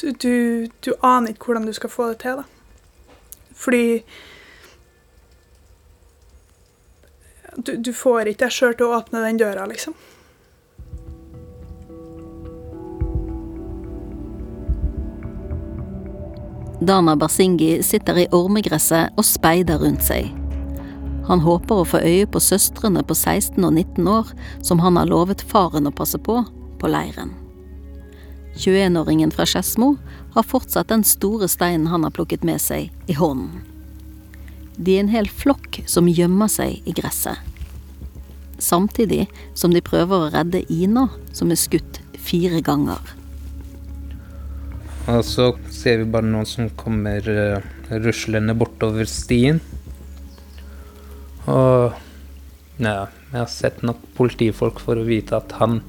du, 0.00 0.10
du, 0.10 0.66
du 0.82 0.90
aner 1.02 1.34
ikke 1.34 1.50
hvordan 1.50 1.68
du 1.68 1.74
skal 1.76 1.92
få 1.92 2.08
det 2.10 2.18
til, 2.24 2.40
da. 2.40 2.46
Fordi 3.58 4.02
du, 7.58 7.76
du 7.76 7.92
får 7.92 8.30
ikke 8.30 8.46
deg 8.46 8.54
sjøl 8.54 8.76
til 8.78 8.86
å 8.88 8.98
åpne 9.00 9.24
den 9.24 9.40
døra, 9.40 9.66
liksom. 9.70 9.96
Dana 16.78 17.16
Barsingi 17.18 17.80
sitter 17.82 18.20
i 18.22 18.28
ormegresset 18.30 19.16
og 19.18 19.26
speider 19.26 19.80
rundt 19.82 20.04
seg. 20.06 20.30
Han 21.26 21.42
håper 21.42 21.82
å 21.82 21.88
få 21.88 21.98
øye 22.06 22.28
på 22.30 22.40
søstrene 22.40 23.02
på 23.04 23.16
16 23.18 23.58
og 23.66 23.72
19 23.74 24.06
år 24.08 24.30
som 24.64 24.78
han 24.80 24.96
har 24.96 25.10
lovet 25.10 25.42
faren 25.42 25.90
å 25.90 25.92
passe 25.92 26.20
på, 26.22 26.38
på 26.78 26.90
leiren. 26.92 27.34
21-åringen 28.58 29.34
fra 29.34 29.46
Skedsmo 29.46 29.96
har 30.34 30.46
fortsatt 30.46 30.88
den 30.94 31.04
store 31.06 31.50
steinen 31.50 31.90
han 31.90 32.06
har 32.06 32.14
plukket 32.14 32.46
med 32.46 32.62
seg, 32.62 32.88
i 33.10 33.18
hånden. 33.18 33.66
De 34.78 34.94
er 34.94 35.02
en 35.02 35.12
hel 35.12 35.26
flokk 35.26 35.82
som 35.90 36.08
gjemmer 36.08 36.50
seg 36.50 36.86
i 36.86 36.94
gresset. 36.94 37.47
Samtidig 38.58 39.28
som 39.54 39.74
de 39.74 39.82
prøver 39.84 40.26
å 40.26 40.30
redde 40.34 40.64
Ina, 40.72 41.06
som 41.32 41.52
er 41.54 41.60
skutt 41.60 42.00
fire 42.18 42.60
ganger. 42.64 43.14
Og 45.08 45.22
så 45.24 45.52
ser 45.72 46.02
vi 46.02 46.10
bare 46.12 46.28
noen 46.28 46.48
som 46.48 46.68
kommer 46.76 47.24
uh, 47.24 47.62
ruslende 48.02 48.52
bortover 48.58 49.08
stien. 49.08 49.62
Og 51.48 51.94
ja, 52.76 53.06
jeg 53.30 53.38
har 53.38 53.48
sett 53.48 53.80
nok 53.86 54.02
politifolk 54.18 54.82
for 54.84 55.00
å 55.00 55.06
vite 55.08 55.38
at 55.38 55.54
han 55.62 55.80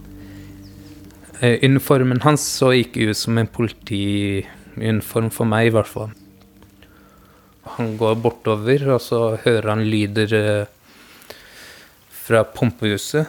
uh, 1.41 1.57
Uniformen 1.65 2.23
hans 2.23 2.45
så 2.47 2.71
ikke 2.79 3.09
ut 3.09 3.19
som 3.19 3.41
en 3.41 3.51
politiuniform 3.51 5.27
for 5.35 5.49
meg, 5.51 5.67
i 5.67 5.75
hvert 5.75 5.91
fall. 5.91 6.15
Han 7.75 7.97
går 7.99 8.15
bortover, 8.23 8.87
og 8.95 9.03
så 9.03 9.23
hører 9.43 9.73
han 9.73 9.83
lyder 9.89 10.37
uh, 10.39 10.78
fra 12.29 12.43
pumpehuset. 12.43 13.27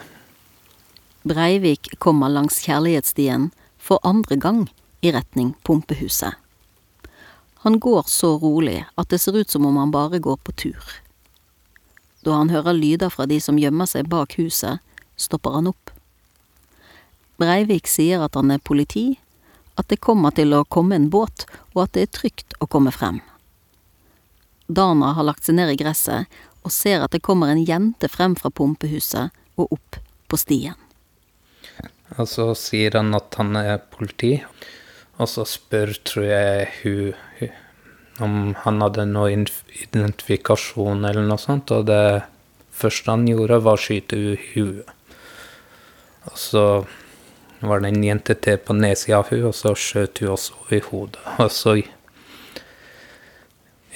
Breivik 1.22 1.88
kommer 1.98 2.28
langs 2.28 2.58
kjærlighetsstien 2.60 3.46
for 3.80 3.96
andre 4.04 4.36
gang 4.36 4.66
i 5.00 5.12
retning 5.12 5.54
pumpehuset. 5.64 6.36
Han 7.64 7.78
går 7.80 8.02
så 8.12 8.34
rolig 8.42 8.82
at 9.00 9.08
det 9.08 9.22
ser 9.22 9.38
ut 9.40 9.48
som 9.48 9.64
om 9.64 9.78
han 9.80 9.94
bare 9.94 10.20
går 10.20 10.36
på 10.44 10.52
tur. 10.52 10.84
Da 12.28 12.36
han 12.36 12.52
hører 12.52 12.76
lyder 12.76 13.08
fra 13.08 13.24
de 13.24 13.40
som 13.40 13.56
gjemmer 13.56 13.88
seg 13.88 14.10
bak 14.12 14.36
huset, 14.36 14.84
stopper 15.16 15.56
han 15.56 15.72
opp. 15.72 15.94
Breivik 17.40 17.88
sier 17.88 18.20
at 18.20 18.36
han 18.36 18.52
er 18.52 18.60
politi, 18.60 19.16
at 19.80 19.88
det 19.88 20.02
kommer 20.04 20.36
til 20.36 20.52
å 20.52 20.66
komme 20.68 21.00
en 21.00 21.08
båt, 21.08 21.48
og 21.72 21.86
at 21.86 21.96
det 21.96 22.04
er 22.04 22.16
trygt 22.20 22.60
å 22.60 22.68
komme 22.68 22.92
frem. 22.92 23.24
Dana 24.68 25.14
har 25.16 25.24
lagt 25.24 25.48
seg 25.48 25.56
ned 25.56 25.72
i 25.72 25.80
gresset 25.80 26.28
og 26.64 26.72
ser 26.74 27.04
at 27.04 27.14
det 27.14 27.22
kommer 27.24 27.52
en 27.52 27.64
jente 27.64 28.08
frem 28.12 28.36
fra 28.38 28.50
pumpehuset 28.52 29.32
og 29.56 29.74
opp 29.76 29.98
på 30.30 30.38
stien. 30.40 30.76
Og 32.18 32.26
så 32.28 32.50
sier 32.58 32.96
han 32.98 33.14
at 33.14 33.36
han 33.38 33.56
er 33.58 33.78
politi, 33.92 34.36
og 35.20 35.28
så 35.30 35.44
spør, 35.46 35.92
tror 36.06 36.26
jeg, 36.26 36.70
hun, 36.82 37.50
om 38.20 38.54
han 38.64 38.80
hadde 38.82 39.06
noe 39.08 39.30
identifikasjon 39.32 41.04
eller 41.06 41.26
noe 41.26 41.40
sånt, 41.40 41.70
og 41.74 41.86
det 41.88 42.22
første 42.74 43.12
han 43.12 43.28
gjorde, 43.28 43.60
var 43.64 43.78
å 43.78 43.84
skyte 43.84 44.18
huet. 44.50 44.90
Og 46.28 46.36
så 46.36 46.64
var 47.60 47.80
det 47.80 47.92
en 47.92 48.04
jente 48.04 48.36
til 48.40 48.58
på 48.64 48.76
nedsida 48.76 49.20
av 49.20 49.30
henne, 49.30 49.50
og 49.50 49.56
så 49.56 49.74
skjøt 49.76 50.22
hun 50.22 50.34
også 50.34 50.56
i 50.76 50.80
hodet. 50.88 51.22
Og 51.40 51.50
så 51.52 51.76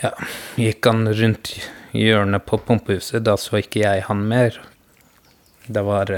ja, 0.00 0.10
gikk 0.60 0.86
han 0.88 1.08
rundt 1.08 1.54
hjørnet 1.94 2.44
på 2.48 2.58
pumpehuset. 2.66 3.22
Da 3.24 3.36
så 3.40 3.60
ikke 3.62 3.84
jeg 3.84 4.04
han 4.08 4.26
mer. 4.28 4.58
Det 5.66 5.84
var 5.86 6.10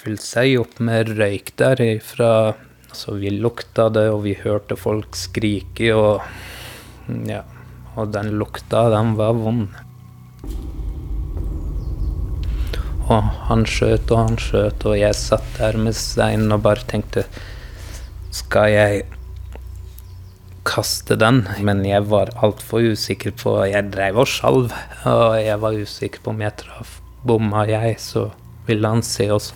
fylt 0.00 0.24
seg 0.24 0.56
opp 0.62 0.80
med 0.82 1.12
røyk 1.18 1.52
derifra. 1.60 2.56
Så 2.92 3.14
vi 3.20 3.30
lukta 3.30 3.88
det, 3.92 4.08
og 4.10 4.24
vi 4.24 4.34
hørte 4.34 4.78
folk 4.80 5.14
skrike, 5.18 5.92
og 5.94 6.24
ja. 7.28 7.44
Og 7.98 8.10
den 8.14 8.32
lukta, 8.38 8.88
den 8.90 9.14
var 9.18 9.36
vond. 9.38 9.68
Og 13.10 13.30
han 13.48 13.64
skjøt 13.66 14.10
og 14.14 14.20
han 14.20 14.36
skjøt, 14.38 14.84
og 14.86 14.98
jeg 14.98 15.18
satt 15.18 15.56
der 15.58 15.78
med 15.78 15.96
steinen 15.98 16.54
og 16.54 16.62
bare 16.62 16.86
tenkte 16.86 17.24
Skal 18.30 18.70
jeg 18.70 19.00
kaste 20.66 21.16
den? 21.20 21.44
Men 21.64 21.84
jeg 21.86 22.06
var 22.10 22.32
altfor 22.42 22.84
usikker 22.92 23.34
på 23.36 23.56
Jeg 23.68 23.90
dreiv 23.94 24.20
og 24.20 24.28
skjalv, 24.30 24.74
og 25.08 25.38
jeg 25.40 25.60
var 25.62 25.78
usikker 25.78 26.22
på 26.24 26.34
om 26.34 26.44
jeg 26.44 26.56
traff. 26.60 27.00
Bomma 27.24 27.66
jeg, 27.68 27.98
så 28.00 28.30
ville 28.68 28.88
han 28.88 29.02
se 29.04 29.30
oss. 29.32 29.52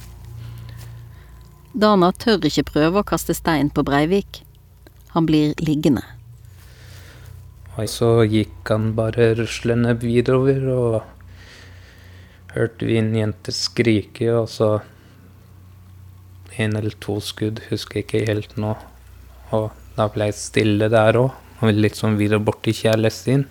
Dana 1.75 2.13
tør 2.13 2.45
ikke 2.47 2.69
prøve 2.71 3.01
å 3.01 3.07
kaste 3.07 3.35
stein 3.35 3.71
på 3.75 3.83
Breivik. 3.87 4.43
Han 5.15 5.27
blir 5.27 5.55
liggende. 5.63 6.05
Og 7.75 7.89
så 7.91 8.11
gikk 8.31 8.71
han 8.71 8.93
bare 8.95 9.33
ruslende 9.39 9.97
vidover, 9.99 10.61
og 10.71 11.01
hørte 12.55 12.87
vi 12.87 13.01
en 13.01 13.15
jente 13.17 13.55
skrike, 13.55 14.29
og 14.31 14.47
så 14.53 14.69
en 16.55 16.77
eller 16.79 16.95
to 17.03 17.19
skudd, 17.19 17.65
husker 17.71 17.99
jeg 17.99 18.07
ikke 18.07 18.27
helt 18.29 18.55
nå. 18.61 18.77
Og 19.51 19.73
da 19.95 20.09
ble 20.13 20.31
jeg 20.31 20.39
stille 20.39 20.89
der 20.93 21.19
òg, 21.21 21.35
og 21.63 21.77
litt 21.79 21.99
sånn 21.99 22.19
videre 22.21 22.43
bort 22.43 22.63
til 22.67 22.77
kjærlesten. 22.77 23.47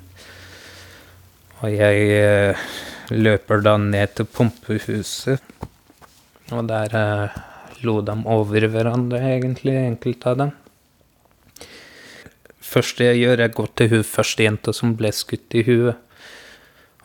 Og 1.64 1.70
jeg 1.72 2.10
eh, 2.18 2.66
løper 3.14 3.64
da 3.64 3.78
ned 3.80 4.18
til 4.18 4.28
pumpehuset, 4.28 5.44
og 6.52 6.68
der 6.70 6.98
eh, 7.00 7.40
lo 7.88 8.02
de 8.06 8.18
over 8.30 8.68
hverandre, 8.72 9.24
egentlig, 9.38 9.78
enkelte 9.88 10.34
av 10.34 10.44
dem 10.44 10.54
første 12.74 13.08
jeg 13.10 13.22
gjør, 13.24 13.44
er 13.44 13.52
å 13.52 13.58
gå 13.60 13.68
til 13.78 13.92
hun 13.92 14.08
første 14.08 14.48
jenta 14.48 14.74
som 14.76 14.96
ble 14.98 15.12
skutt 15.16 15.58
i 15.58 15.64
huet. 15.68 16.00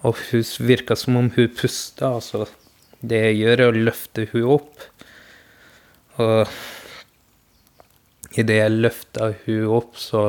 Og 0.06 0.18
hun 0.30 0.44
virka 0.68 0.96
som 0.96 1.18
om 1.18 1.30
hun 1.34 1.54
pusta. 1.58 2.12
Altså, 2.14 2.46
det 3.00 3.22
jeg 3.26 3.40
gjør, 3.42 3.64
er 3.64 3.72
å 3.72 3.84
løfte 3.88 4.28
hun 4.32 4.52
opp. 4.58 4.86
Og 6.22 6.54
idet 8.36 8.58
jeg 8.58 8.74
løfter 8.74 9.36
hun 9.44 9.70
opp, 9.78 9.96
så 9.96 10.22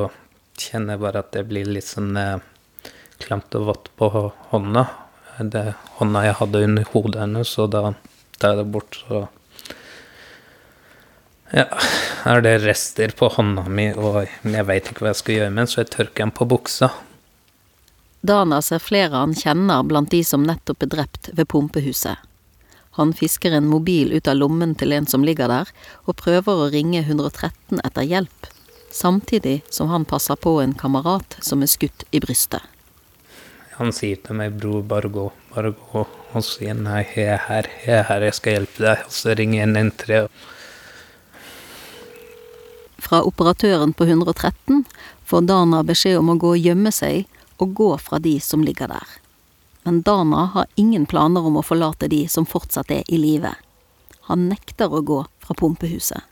kjenner 0.60 0.96
jeg 0.96 1.04
bare 1.04 1.24
at 1.24 1.34
det 1.36 1.46
blir 1.50 1.68
litt 1.68 1.88
sånn 1.88 2.16
eh, 2.20 2.38
klamt 3.24 3.56
og 3.60 3.68
vått 3.72 3.92
på 4.00 4.10
hånda. 4.52 4.86
Det 5.40 5.66
hånda 6.00 6.24
jeg 6.28 6.38
hadde 6.42 6.64
under 6.68 6.88
hodet 6.94 7.22
hennes, 7.24 7.52
og 7.60 7.72
da 7.76 7.84
tar 8.40 8.56
jeg 8.56 8.62
det 8.62 8.72
bort, 8.74 9.00
så 9.08 9.26
ja, 11.50 11.66
er 12.30 12.44
det 12.46 12.60
rester 12.62 13.14
på 13.18 13.32
hånda 13.34 13.66
mi, 13.72 13.90
og 13.98 14.22
jeg 14.44 14.66
veit 14.68 14.90
ikke 14.92 15.06
hva 15.06 15.14
jeg 15.14 15.22
skal 15.22 15.38
gjøre 15.38 15.54
med 15.54 15.64
den, 15.64 15.72
så 15.72 15.82
jeg 15.82 15.94
tørker 15.96 16.28
den 16.28 16.36
på 16.36 16.48
buksa. 16.50 16.92
Dana 18.22 18.60
ser 18.62 18.84
flere 18.84 19.16
han 19.16 19.34
kjenner 19.38 19.86
blant 19.88 20.12
de 20.12 20.20
som 20.28 20.44
nettopp 20.44 20.84
er 20.84 20.92
drept 20.98 21.32
ved 21.34 21.48
pumpehuset. 21.50 22.20
Han 23.00 23.14
fisker 23.16 23.56
en 23.56 23.70
mobil 23.72 24.12
ut 24.12 24.28
av 24.28 24.36
lommen 24.36 24.76
til 24.76 24.92
en 24.92 25.08
som 25.08 25.24
ligger 25.24 25.48
der, 25.48 25.72
og 26.04 26.20
prøver 26.20 26.66
å 26.66 26.70
ringe 26.74 27.00
113 27.06 27.80
etter 27.80 28.04
hjelp, 28.04 28.50
samtidig 28.92 29.62
som 29.72 29.88
han 29.94 30.06
passer 30.06 30.36
på 30.36 30.58
en 30.60 30.76
kamerat 30.76 31.40
som 31.40 31.64
er 31.64 31.72
skutt 31.72 32.04
i 32.12 32.20
brystet. 32.20 32.62
Han 33.80 33.96
sier 33.96 34.20
til 34.20 34.36
meg, 34.36 34.60
'bror, 34.60 34.84
bare 34.84 35.08
gå, 35.08 35.30
bare 35.56 35.72
gå', 35.72 36.06
og 36.36 36.44
sier 36.44 36.76
'nei, 36.76 37.08
jeg 37.16 37.32
er 37.40 37.44
her, 37.48 37.70
jeg 37.88 38.00
er 38.00 38.08
her, 38.12 38.22
jeg 38.28 38.36
skal 38.36 38.58
hjelpe 38.58 38.84
deg', 38.84 39.06
og 39.08 39.14
så 39.16 39.38
ringer 39.40 39.64
jeg 39.64 39.70
113 39.70 40.28
fra 43.10 43.24
operatøren 43.26 43.94
på 43.94 44.06
113 44.06 44.84
får 45.26 45.42
Dana 45.50 45.82
beskjed 45.84 46.20
om 46.20 46.30
å 46.30 46.38
gå 46.38 46.54
og 46.54 46.68
gjemme 46.68 46.92
seg 46.94 47.26
og 47.58 47.74
gå 47.80 47.90
fra 47.98 48.20
de 48.22 48.36
som 48.44 48.62
ligger 48.62 48.92
der. 48.92 49.08
Men 49.84 50.02
Dana 50.02 50.46
har 50.54 50.68
ingen 50.76 51.06
planer 51.10 51.46
om 51.46 51.60
å 51.60 51.66
forlate 51.66 52.10
de 52.12 52.26
som 52.28 52.46
fortsatt 52.46 52.92
er 52.92 53.04
i 53.08 53.18
live. 53.18 53.54
Han 54.30 54.50
nekter 54.52 54.92
å 54.92 55.02
gå 55.02 55.24
fra 55.46 55.56
pumpehuset. 55.58 56.26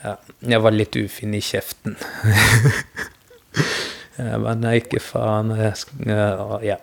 Ja, 0.00 0.16
jeg 0.40 0.62
var 0.64 0.72
litt 0.72 0.96
ufin 0.96 1.34
i 1.36 1.42
kjeften. 1.44 1.98
jeg 4.16 4.40
bare 4.40 4.56
nei, 4.56 4.78
ikke 4.80 5.02
faen. 5.04 5.52
ja. 6.64 6.78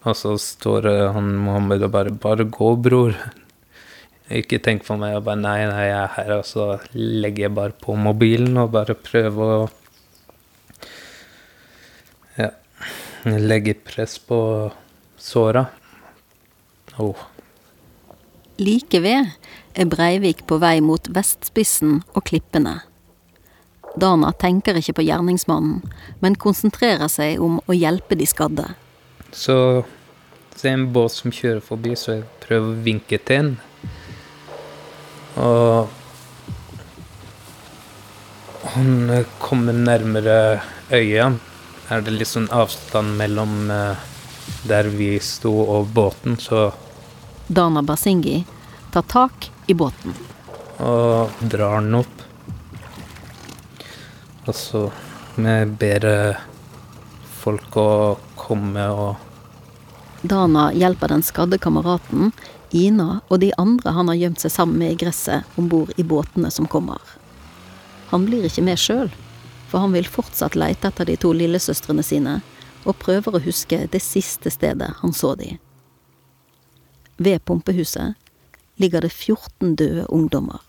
Og 0.00 0.16
så 0.16 0.32
står 0.40 0.88
han 1.12 1.34
Mohammed 1.36 1.84
og 1.84 1.92
bare 1.92 2.10
'bare 2.10 2.48
gå, 2.48 2.70
bror'. 2.80 3.18
Ikke 4.30 4.60
tenk 4.62 4.84
på 4.86 4.94
meg 4.98 5.16
Jeg 5.16 5.24
bare 5.26 5.42
nei, 5.42 5.58
nei, 5.66 5.84
jeg 5.88 5.98
er 5.98 6.12
her, 6.14 6.32
og 6.38 6.44
så 6.46 6.66
legger 6.94 7.48
jeg 7.48 7.54
bare 7.56 7.74
på 7.74 7.96
mobilen 7.98 8.56
og 8.62 8.72
bare 8.76 8.94
prøver 8.94 9.54
å 9.56 9.70
Ja. 12.38 12.50
Legge 13.24 13.74
press 13.74 14.18
på 14.18 14.70
såra. 15.16 15.66
Oh. 16.96 17.16
Like 18.56 19.00
ved 19.00 19.26
er 19.74 19.88
Breivik 19.88 20.46
på 20.48 20.58
vei 20.60 20.80
mot 20.84 21.08
vestspissen 21.12 22.00
og 22.14 22.24
klippene. 22.28 22.80
Dana 24.00 24.30
tenker 24.38 24.78
ikke 24.78 25.00
på 25.00 25.06
gjerningsmannen, 25.06 25.80
men 26.22 26.38
konsentrerer 26.38 27.10
seg 27.10 27.40
om 27.42 27.58
å 27.66 27.76
hjelpe 27.76 28.16
de 28.18 28.28
skadde. 28.28 28.68
Så 29.32 29.56
ser 30.54 30.72
jeg 30.74 30.78
en 30.78 30.90
båt 30.94 31.14
som 31.14 31.34
kjører 31.34 31.62
forbi, 31.64 31.96
så 31.98 32.18
jeg 32.18 32.28
prøver 32.44 32.70
å 32.70 32.84
vinke 32.86 33.18
til 33.18 33.36
den. 33.36 33.52
Og 35.40 35.88
han 38.74 39.24
kommer 39.42 39.74
nærmere 39.76 40.60
øya. 40.92 41.32
Er 41.90 42.04
det 42.06 42.14
litt 42.14 42.30
sånn 42.30 42.46
avstand 42.54 43.16
mellom 43.18 43.70
eh, 43.74 44.08
der 44.70 44.90
vi 44.94 45.16
sto 45.22 45.52
og 45.62 45.90
båten, 45.94 46.36
så 46.38 46.70
Dana 47.46 47.82
Basingi 47.82 48.44
tar 48.94 49.02
tak 49.10 49.50
i 49.66 49.74
båten. 49.74 50.14
Og 50.78 51.40
drar 51.40 51.80
den 51.80 51.96
opp. 51.98 52.22
Og 54.46 54.54
så 54.54 54.84
vi 55.34 55.56
ber 55.82 56.06
folk 57.40 57.76
å 57.80 57.90
komme 58.38 58.86
og 58.92 59.26
Dana 60.22 60.68
hjelper 60.76 61.08
den 61.14 61.22
skadde 61.24 61.58
kameraten 61.58 62.32
Ina 62.76 63.20
og 63.28 63.40
de 63.40 63.50
andre 63.58 63.94
han 63.96 64.10
har 64.12 64.18
gjemt 64.20 64.42
seg 64.42 64.52
sammen 64.52 64.78
med 64.78 64.92
i 64.92 64.98
gresset 65.00 65.58
om 65.58 65.68
bord 65.70 65.90
i 65.96 66.04
båtene 66.06 66.50
som 66.54 66.68
kommer. 66.70 67.00
Han 68.10 68.26
blir 68.28 68.44
ikke 68.46 68.62
med 68.66 68.78
sjøl, 68.78 69.10
for 69.70 69.84
han 69.84 69.94
vil 69.94 70.08
fortsatt 70.10 70.58
leite 70.58 70.90
etter 70.90 71.06
de 71.06 71.16
to 71.20 71.32
lillesøstrene 71.36 72.02
sine, 72.02 72.40
og 72.88 72.98
prøver 72.98 73.36
å 73.36 73.44
huske 73.44 73.84
det 73.92 74.00
siste 74.02 74.50
stedet 74.50 74.90
han 75.02 75.14
så 75.14 75.34
de. 75.38 75.54
Ved 77.20 77.44
pumpehuset 77.44 78.16
ligger 78.80 79.04
det 79.04 79.12
14 79.12 79.76
døde 79.76 80.06
ungdommer. 80.08 80.62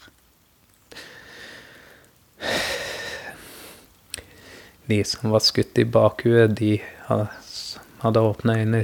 De 4.92 5.00
som 5.08 5.32
var 5.32 5.44
skutt 5.46 5.80
i 5.80 5.88
bakhuet, 5.88 6.52
de 6.60 6.76
hadde 7.08 8.26
åpne 8.28 8.58
øyne, 8.60 8.84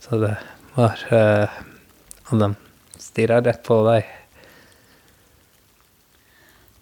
så 0.00 0.20
det 0.22 0.32
var 0.74 1.02
uh, 1.12 1.60
og 2.32 2.40
de 2.40 2.50
stirra 3.00 3.40
rett 3.44 3.62
på 3.66 3.80
deg. 3.86 4.08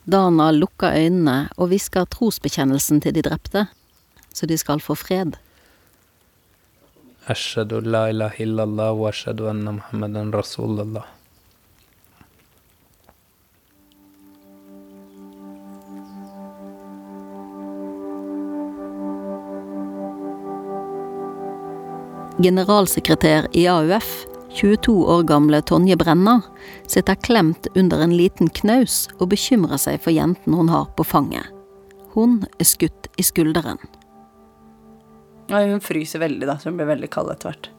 Dana 0.04 0.50
lukker 0.50 0.96
øynene 0.98 1.48
og 1.56 1.70
hvisker 1.70 2.08
trosbekjennelsen 2.10 3.00
til 3.04 3.14
de 3.14 3.22
drepte, 3.22 3.66
så 4.34 4.46
de 4.46 4.58
skal 4.58 4.82
få 4.82 4.96
fred. 4.98 5.38
Ashadu. 7.30 7.78
Generalsekretær 22.42 23.46
i 23.54 23.68
AUF 23.70 24.31
22 24.54 24.94
år 25.08 25.22
gamle 25.22 25.62
Tonje 25.62 25.96
Brenna, 25.96 26.40
sitter 26.86 27.14
klemt 27.14 27.66
under 27.74 28.02
en 28.04 28.14
liten 28.16 28.50
knaus 28.52 29.06
og 29.18 29.30
bekymrer 29.32 29.80
seg 29.80 30.00
for 30.04 30.14
jenten 30.14 30.56
hun 30.56 30.70
har 30.72 30.90
på 30.96 31.06
fanget. 31.08 31.48
Hun 32.12 32.42
er 32.60 32.68
skutt 32.68 33.08
i 33.16 33.24
skulderen. 33.24 33.80
Ja, 35.48 35.62
hun 35.64 35.80
fryser 35.84 36.22
veldig, 36.22 36.46
da, 36.48 36.58
så 36.60 36.70
hun 36.70 36.78
blir 36.80 36.90
veldig 36.92 37.10
kald 37.12 37.32
etter 37.32 37.50
hvert. 37.50 37.70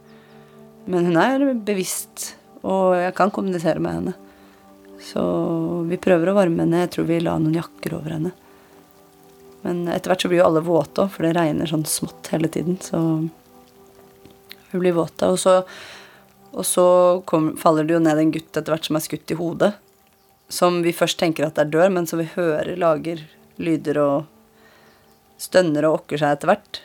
Men 0.90 1.08
hun 1.10 1.20
er 1.22 1.46
bevisst, 1.66 2.34
og 2.66 2.98
jeg 2.98 3.14
kan 3.18 3.32
kommunisere 3.34 3.82
med 3.82 4.00
henne. 4.00 4.16
Så 5.04 5.22
vi 5.88 6.00
prøver 6.02 6.32
å 6.32 6.38
varme 6.38 6.64
henne. 6.64 6.84
Jeg 6.86 6.94
tror 6.96 7.08
vi 7.10 7.22
la 7.24 7.38
noen 7.40 7.58
jakker 7.58 7.98
over 7.98 8.16
henne. 8.16 8.34
Men 9.64 9.86
etter 9.92 10.12
hvert 10.12 10.24
så 10.24 10.32
blir 10.32 10.42
jo 10.42 10.48
alle 10.50 10.64
våte 10.66 11.06
òg, 11.06 11.12
for 11.14 11.26
det 11.26 11.36
regner 11.38 11.70
sånn 11.70 11.86
smått 11.88 12.32
hele 12.34 12.50
tiden. 12.52 12.80
Så 12.84 13.00
hun 13.00 14.82
blir 14.82 14.96
våte. 14.96 15.30
Og 15.32 15.40
så, 15.40 15.62
og 16.54 16.66
så 16.66 16.86
kom, 17.26 17.54
faller 17.58 17.88
det 17.88 17.96
jo 17.96 18.04
ned 18.04 18.20
en 18.22 18.32
gutt 18.34 18.54
etter 18.54 18.74
hvert 18.74 18.86
som 18.86 18.98
er 19.00 19.06
skutt 19.06 19.34
i 19.34 19.38
hodet. 19.40 19.74
Som 20.54 20.84
vi 20.86 20.94
først 20.94 21.18
tenker 21.18 21.48
at 21.48 21.58
er 21.58 21.70
dør, 21.72 21.90
men 21.90 22.06
som 22.10 22.22
vi 22.22 22.30
hører 22.36 22.78
lager 22.78 23.24
lyder 23.58 24.00
og 24.02 24.26
stønner 25.42 25.88
og 25.88 26.02
okker 26.02 26.22
seg 26.22 26.38
etter 26.38 26.52
hvert. 26.52 26.82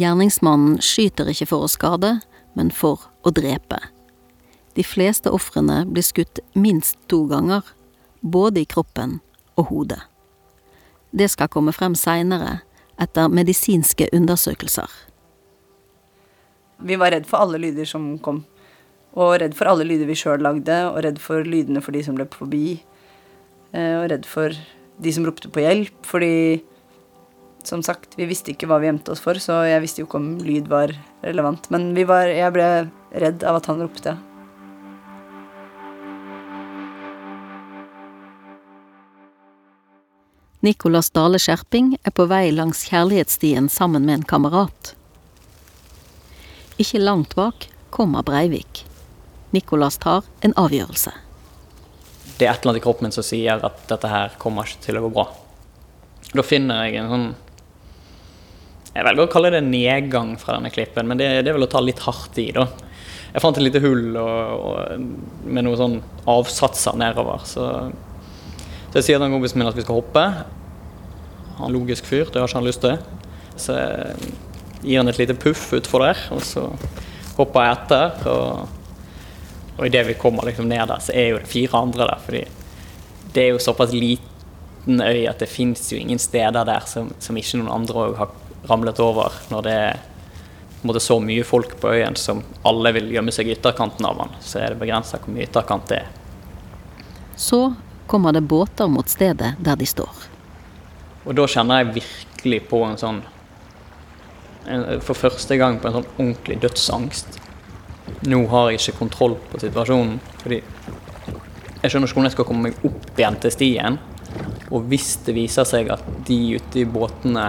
Gjerningsmannen 0.00 0.78
skyter 0.84 1.28
ikke 1.32 1.48
for 1.50 1.66
å 1.66 1.70
skade, 1.70 2.20
men 2.54 2.70
for 2.74 3.08
å 3.26 3.32
drepe. 3.34 3.80
De 4.78 4.84
fleste 4.86 5.32
ofrene 5.34 5.82
blir 5.90 6.06
skutt 6.06 6.40
minst 6.54 6.96
to 7.10 7.24
ganger, 7.30 7.64
både 8.20 8.62
i 8.62 8.68
kroppen 8.70 9.18
og 9.58 9.72
hodet. 9.72 10.00
Det 11.10 11.26
skal 11.32 11.50
komme 11.50 11.74
frem 11.74 11.96
seinere, 11.98 12.60
etter 13.00 13.32
medisinske 13.32 14.10
undersøkelser. 14.14 14.88
Vi 16.82 16.96
var 16.96 17.12
redd 17.14 17.26
for 17.28 17.42
alle 17.42 17.60
lyder 17.60 17.88
som 17.88 18.14
kom. 18.24 18.44
Og 19.18 19.34
redd 19.42 19.56
for 19.58 19.70
alle 19.70 19.84
lyder 19.86 20.08
vi 20.08 20.16
sjøl 20.18 20.42
lagde, 20.44 20.76
og 20.88 21.02
redd 21.04 21.18
for 21.22 21.46
lydene 21.46 21.82
for 21.82 21.96
de 21.96 22.02
som 22.06 22.18
løp 22.18 22.36
forbi. 22.38 22.80
Eh, 23.74 23.96
og 23.98 24.08
redd 24.12 24.28
for 24.28 24.54
de 25.00 25.14
som 25.14 25.26
ropte 25.26 25.50
på 25.52 25.64
hjelp, 25.64 25.96
fordi 26.06 26.62
som 27.66 27.82
sagt, 27.84 28.16
vi 28.16 28.28
visste 28.28 28.54
ikke 28.54 28.68
hva 28.70 28.78
vi 28.80 28.88
gjemte 28.88 29.12
oss 29.12 29.20
for, 29.20 29.36
så 29.40 29.60
jeg 29.68 29.82
visste 29.84 30.02
jo 30.02 30.08
ikke 30.08 30.20
om 30.20 30.32
lyd 30.44 30.70
var 30.70 30.94
relevant. 31.24 31.68
Men 31.72 31.92
var, 32.08 32.30
jeg 32.32 32.54
ble 32.56 32.68
redd 33.20 33.44
av 33.44 33.60
at 33.60 33.68
han 33.70 33.82
ropte. 33.84 34.16
Nicolas 40.60 41.08
Dale 41.16 41.40
Skjerping 41.40 41.94
er 42.04 42.12
på 42.12 42.26
vei 42.28 42.50
langs 42.52 42.82
kjærlighetsstien 42.90 43.70
sammen 43.72 44.04
med 44.04 44.18
en 44.20 44.26
kamerat. 44.28 44.94
Ikke 46.80 47.00
langt 47.02 47.34
bak 47.36 47.66
kommer 47.92 48.24
Breivik. 48.24 48.86
Nicolas 49.52 49.98
tar 50.00 50.24
en 50.40 50.54
avgjørelse. 50.56 51.12
Det 52.38 52.46
er 52.46 52.54
et 52.54 52.62
eller 52.62 52.72
annet 52.72 52.80
i 52.80 52.84
kroppen 52.86 53.04
min 53.04 53.12
som 53.12 53.26
sier 53.26 53.60
at 53.66 53.82
dette 53.90 54.08
her 54.08 54.36
kommer 54.40 54.64
ikke 54.64 54.86
til 54.86 54.96
å 54.96 55.02
gå 55.04 55.10
bra. 55.12 55.26
Da 56.30 56.44
finner 56.46 56.86
jeg 56.86 57.00
en 57.00 57.10
sånn 57.10 57.30
Jeg 58.94 59.06
velger 59.06 59.26
å 59.26 59.30
kalle 59.30 59.50
det 59.54 59.60
nedgang 59.66 60.32
fra 60.40 60.56
denne 60.56 60.72
klippen, 60.72 61.06
men 61.06 61.20
det, 61.20 61.28
det 61.44 61.52
er 61.52 61.58
vel 61.58 61.68
å 61.68 61.70
ta 61.70 61.82
litt 61.84 62.00
hardt 62.02 62.38
i, 62.42 62.48
da. 62.56 62.64
Jeg 63.30 63.42
fant 63.44 63.58
et 63.60 63.62
lite 63.62 63.82
hull 63.84 64.16
og, 64.18 64.64
og, 64.66 65.04
med 65.46 65.66
noen 65.66 65.78
sånn 65.78 65.98
avsatser 66.32 66.96
nedover. 66.98 67.44
Så, 67.46 67.68
så 68.88 68.98
jeg 68.98 69.06
sier 69.06 69.22
til 69.22 69.30
kompisen 69.30 69.60
min 69.60 69.70
at 69.70 69.78
vi 69.78 69.84
skal 69.84 70.00
hoppe. 70.00 70.24
Han 71.60 71.60
er 71.60 71.68
en 71.68 71.76
logisk 71.76 72.08
fyr, 72.08 72.24
det 72.32 72.40
har 72.40 72.50
ikke 72.50 72.58
han 72.58 72.66
lyst 72.66 72.82
til. 72.82 72.98
Så 73.60 73.76
gir 74.82 75.00
han 75.00 75.08
et 75.10 75.18
lite 75.20 75.36
puff 75.38 75.72
utfor 75.76 76.04
der, 76.04 76.20
og 76.34 76.42
så 76.46 76.66
hopper 77.36 77.66
jeg 77.66 77.78
etter. 77.78 78.28
Og, 78.30 78.76
og 79.78 79.86
idet 79.88 80.06
vi 80.10 80.18
kommer 80.20 80.48
liksom 80.48 80.68
ned 80.70 80.88
der, 80.90 81.02
så 81.04 81.14
er 81.16 81.32
jo 81.32 81.40
det 81.42 81.50
fire 81.50 81.80
andre 81.80 82.08
der. 82.12 82.24
fordi 82.24 82.44
det 83.32 83.42
er 83.42 83.52
jo 83.54 83.62
såpass 83.62 83.92
liten 83.94 85.00
øy 85.00 85.26
at 85.30 85.38
det 85.38 85.48
fins 85.48 85.92
jo 85.92 85.98
ingen 85.98 86.18
steder 86.18 86.64
der 86.66 86.86
som, 86.86 87.12
som 87.22 87.36
ikke 87.36 87.60
noen 87.60 87.74
andre 87.80 88.06
òg 88.08 88.16
har 88.18 88.32
ramlet 88.68 89.00
over. 89.00 89.36
Når 89.50 89.66
det 89.66 89.74
er 89.74 90.00
måte, 90.82 91.00
så 91.00 91.20
mye 91.22 91.44
folk 91.46 91.76
på 91.80 91.92
øyen 91.94 92.16
som 92.16 92.42
alle 92.66 92.92
vil 92.96 93.12
gjemme 93.14 93.32
seg 93.34 93.48
i 93.48 93.54
ytterkanten 93.54 94.06
av 94.08 94.18
den, 94.22 94.34
så 94.40 94.62
er 94.62 94.72
det 94.72 94.80
begrensa 94.82 95.20
hvor 95.20 95.34
mye 95.34 95.46
ytterkant 95.46 95.88
det 95.92 96.02
er. 96.02 96.10
Så 97.36 97.62
kommer 98.10 98.34
det 98.34 98.42
båter 98.50 98.88
mot 98.90 99.08
stedet 99.08 99.54
der 99.58 99.78
de 99.78 99.86
står. 99.86 100.26
Og 101.24 101.36
da 101.36 101.46
kjenner 101.48 101.82
jeg 101.82 102.00
virkelig 102.00 102.62
på 102.70 102.80
en 102.84 102.98
sånn 103.00 103.20
For 105.06 105.18
første 105.18 105.56
gang 105.60 105.80
på 105.80 105.90
en 105.90 105.98
sånn 105.98 106.10
ordentlig 106.16 106.60
dødsangst. 106.62 107.40
Nå 108.30 108.44
har 108.52 108.70
jeg 108.70 108.80
ikke 108.80 108.98
kontroll 109.00 109.36
på 109.50 109.60
situasjonen. 109.62 110.18
Fordi 110.42 110.60
jeg 111.80 111.92
skjønner 111.92 112.10
ikke 112.10 112.18
hvordan 112.18 112.28
jeg 112.28 112.36
skal 112.36 112.48
komme 112.48 112.68
meg 112.68 112.82
opp 112.86 113.20
igjen 113.20 113.38
til 113.42 113.54
stien. 113.54 114.00
Og 114.70 114.86
hvis 114.90 115.14
det 115.26 115.34
viser 115.34 115.66
seg 115.66 115.90
at 115.90 116.04
de 116.28 116.38
ute 116.60 116.82
i 116.82 116.86
båtene 116.86 117.48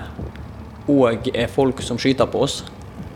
òg 0.89 1.29
er 1.35 1.51
folk 1.51 1.83
som 1.85 1.99
skyter 2.01 2.29
på 2.31 2.45
oss, 2.47 2.61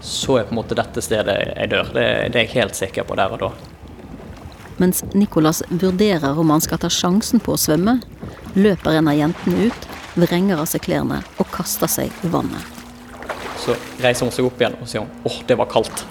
så 0.06 0.38
er 0.40 0.46
på 0.46 0.54
en 0.54 0.60
måte 0.60 0.78
dette 0.78 1.02
stedet 1.02 1.38
jeg 1.48 1.72
dør. 1.72 1.90
Det, 1.96 2.06
det 2.34 2.42
er 2.42 2.46
jeg 2.46 2.54
helt 2.60 2.78
sikker 2.78 3.08
på 3.08 3.18
der 3.18 3.34
og 3.34 3.42
da. 3.42 3.52
Mens 4.78 5.02
Nicolas 5.16 5.64
vurderer 5.70 6.38
om 6.38 6.52
han 6.52 6.62
skal 6.62 6.82
ta 6.84 6.92
sjansen 6.92 7.40
på 7.40 7.56
å 7.56 7.60
svømme, 7.60 8.02
løper 8.60 9.00
en 9.00 9.10
av 9.10 9.18
jentene 9.18 9.70
ut, 9.70 9.92
vrenger 10.20 10.60
av 10.60 10.68
seg 10.70 10.84
klærne 10.86 11.24
og 11.40 11.48
kaster 11.56 11.92
seg 11.92 12.26
i 12.28 12.32
vannet. 12.32 12.75
Så 13.66 13.76
reiser 14.04 14.28
hun 14.28 14.34
seg 14.34 14.48
opp 14.48 14.62
igjen 14.62 14.78
og 14.78 14.90
sier 14.90 15.06
åh, 15.26 15.38
det 15.48 15.58
var 15.58 15.70
kaldt. 15.72 16.06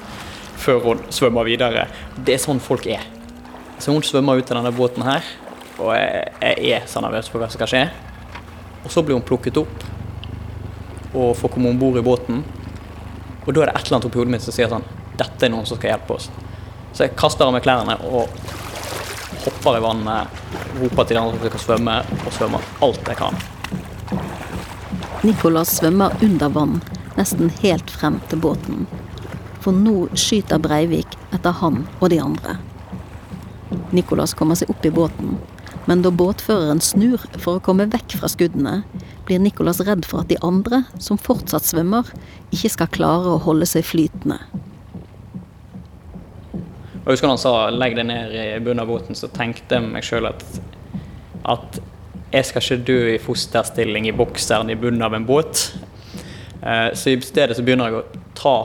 Før 0.60 0.80
hun 0.88 1.02
svømmer 1.14 1.46
videre. 1.46 1.86
Det 2.16 2.36
er 2.36 2.42
sånn 2.42 2.62
folk 2.62 2.86
er. 2.90 3.04
Så 3.78 3.94
hun 3.94 4.04
svømmer 4.06 4.38
ut 4.38 4.50
av 4.50 4.60
denne 4.60 4.74
båten 4.74 5.04
her, 5.06 5.26
og 5.78 5.90
jeg, 5.96 6.28
jeg 6.40 6.74
er 6.76 6.86
så 6.90 7.02
nervøs 7.02 7.28
for 7.30 7.42
hva 7.42 7.50
som 7.50 7.58
skal 7.58 7.70
skje. 7.70 7.84
Og 8.84 8.92
så 8.92 9.02
blir 9.02 9.18
hun 9.18 9.26
plukket 9.26 9.58
opp 9.60 9.86
og 11.14 11.34
får 11.38 11.52
komme 11.54 11.70
om 11.70 11.78
bord 11.78 11.98
i 11.98 12.04
båten. 12.04 12.42
Og 13.44 13.52
da 13.52 13.64
er 13.64 13.70
det 13.70 13.74
et 13.74 13.86
eller 13.86 13.98
annet 13.98 14.08
oppi 14.08 14.20
hodet 14.20 14.34
mitt 14.34 14.44
som 14.44 14.54
sier 14.56 14.70
sånn 14.72 14.86
Dette 15.14 15.46
er 15.46 15.52
noen 15.52 15.66
som 15.68 15.78
skal 15.78 15.92
hjelpe 15.92 16.16
oss. 16.16 16.30
Så 16.94 17.04
jeg 17.04 17.14
kaster 17.18 17.46
av 17.46 17.54
meg 17.54 17.62
klærne 17.62 17.94
og 18.08 18.30
hopper 19.44 19.78
i 19.78 19.82
vannet, 19.84 20.42
roper 20.80 21.06
til 21.06 21.16
de 21.16 21.20
andre 21.20 21.38
som 21.38 21.50
skal 21.50 21.62
svømme, 21.64 21.96
og 22.24 22.34
svømmer 22.34 22.68
alt 22.86 23.10
jeg 23.12 23.18
kan. 23.20 23.38
Nicolas 25.24 25.76
svømmer 25.78 26.14
under 26.24 26.50
vann, 26.54 26.78
nesten 27.18 27.50
helt 27.62 27.90
frem 27.90 28.20
til 28.30 28.40
båten. 28.44 28.86
For 29.64 29.72
nå 29.72 30.10
skyter 30.18 30.60
Breivik 30.62 31.16
etter 31.32 31.56
han 31.60 31.84
og 32.00 32.10
de 32.12 32.20
andre. 32.20 32.58
Nicolas 33.94 34.34
kommer 34.36 34.58
seg 34.58 34.70
opp 34.70 34.84
i 34.86 34.92
båten, 34.94 35.38
men 35.88 36.02
da 36.04 36.12
båtføreren 36.14 36.80
snur 36.84 37.22
for 37.36 37.58
å 37.58 37.64
komme 37.64 37.86
vekk 37.92 38.18
fra 38.20 38.30
skuddene, 38.30 38.82
blir 39.24 39.40
Nicolas 39.40 39.80
redd 39.84 40.04
for 40.08 40.22
at 40.22 40.30
de 40.32 40.38
andre, 40.44 40.82
som 41.00 41.20
fortsatt 41.20 41.64
svømmer, 41.64 42.08
ikke 42.52 42.72
skal 42.72 42.92
klare 42.92 43.34
å 43.34 43.42
holde 43.44 43.68
seg 43.68 43.86
flytende. 43.88 44.38
Jeg 47.04 47.18
husker 47.18 47.28
han 47.28 47.40
sa 47.40 47.68
'legg 47.68 47.96
deg 47.96 48.06
ned 48.06 48.32
i 48.32 48.60
bunnen 48.64 48.80
av 48.80 48.88
båten', 48.88 49.16
så 49.16 49.28
tenkte 49.28 49.76
jeg 49.76 49.90
meg 49.92 50.04
sjøl 50.04 50.26
at, 50.26 50.44
at 51.44 51.80
jeg 52.32 52.44
skal 52.48 52.62
ikke 52.62 52.84
dø 52.86 53.00
i 53.12 53.18
fosterstilling 53.20 54.08
i 54.08 54.16
bokseren 54.16 54.70
i 54.70 54.74
bunnen 54.74 55.02
av 55.02 55.14
en 55.14 55.26
båt. 55.26 55.76
Eh, 56.64 56.94
så 56.94 57.10
i 57.10 57.20
stedet 57.20 57.56
så 57.56 57.62
begynner 57.62 57.90
jeg 57.90 58.00
å 58.00 58.24
ta 58.38 58.56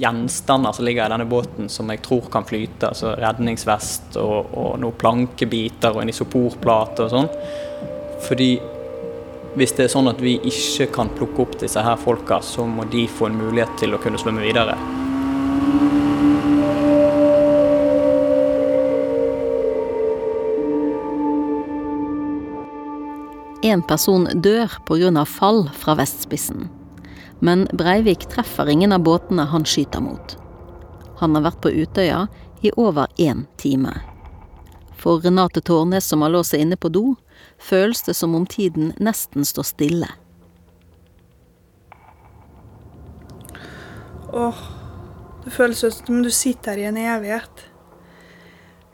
gjenstander 0.00 0.72
som 0.72 0.84
ligger 0.84 1.04
i 1.04 1.12
denne 1.12 1.28
båten 1.28 1.68
som 1.68 1.90
jeg 1.92 2.00
tror 2.04 2.30
kan 2.32 2.46
flyte. 2.48 2.88
Altså 2.88 3.12
redningsvest 3.20 4.16
og, 4.20 4.54
og 4.56 4.78
noen 4.80 4.96
plankebiter 4.98 5.92
og 5.92 6.02
en 6.02 6.12
isoporplate 6.12 7.04
og 7.06 7.12
sånn. 7.12 7.28
Fordi 8.24 8.52
hvis 9.58 9.74
det 9.76 9.84
er 9.84 9.92
sånn 9.92 10.08
at 10.08 10.20
vi 10.24 10.38
ikke 10.48 10.88
kan 10.94 11.12
plukke 11.12 11.44
opp 11.44 11.58
disse 11.60 11.82
her 11.84 11.98
folka, 12.00 12.40
så 12.40 12.64
må 12.64 12.86
de 12.88 13.04
få 13.04 13.28
en 13.28 13.36
mulighet 13.36 13.76
til 13.82 13.92
å 13.92 14.00
kunne 14.00 14.20
svømme 14.20 14.44
videre. 14.46 14.78
En 23.62 23.82
person 23.86 24.24
dør 24.34 24.72
pga. 24.88 25.24
fall 25.28 25.68
fra 25.76 25.94
vestspissen. 25.94 26.81
Men 27.42 27.66
Breivik 27.72 28.28
treffer 28.30 28.68
ingen 28.70 28.92
av 28.94 29.02
båtene 29.02 29.48
han 29.50 29.64
skyter 29.66 30.00
mot. 30.00 30.36
Han 31.18 31.34
har 31.34 31.48
vært 31.48 31.62
på 31.64 31.72
Utøya 31.74 32.26
i 32.62 32.70
over 32.78 33.10
én 33.18 33.46
time. 33.58 33.96
For 34.94 35.18
Renate 35.24 35.60
Tårnes 35.60 36.06
som 36.06 36.22
har 36.22 36.30
låst 36.30 36.54
seg 36.54 36.62
inne 36.62 36.78
på 36.78 36.92
do, 36.94 37.16
føles 37.58 38.04
det 38.06 38.14
som 38.14 38.36
om 38.38 38.46
tiden 38.46 38.92
nesten 39.02 39.42
står 39.42 39.66
stille. 39.66 40.12
Åh, 44.30 44.62
det 45.44 45.50
føles 45.50 45.82
ut 45.82 45.98
som 45.98 46.22
du 46.22 46.30
sitter 46.30 46.76
her 46.78 46.84
i 46.84 46.88
en 46.92 47.02
evighet. 47.02 47.66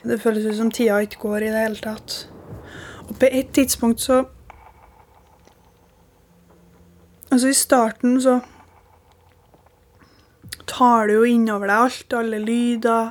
Det 0.08 0.16
føles 0.22 0.48
ut 0.48 0.56
som 0.56 0.72
tida 0.72 1.02
ikke 1.04 1.20
går 1.26 1.44
i 1.44 1.52
det 1.52 1.66
hele 1.66 1.84
tatt. 1.84 2.16
Og 3.10 3.12
på 3.20 3.28
et 3.28 3.52
tidspunkt 3.52 4.00
så 4.00 4.22
Altså, 7.30 7.48
i 7.48 7.54
starten 7.56 8.20
så 8.20 8.38
tar 10.68 11.08
du 11.08 11.18
jo 11.18 11.28
innover 11.28 11.68
deg 11.68 11.84
alt, 11.84 12.14
alle 12.16 12.40
lyder, 12.40 13.10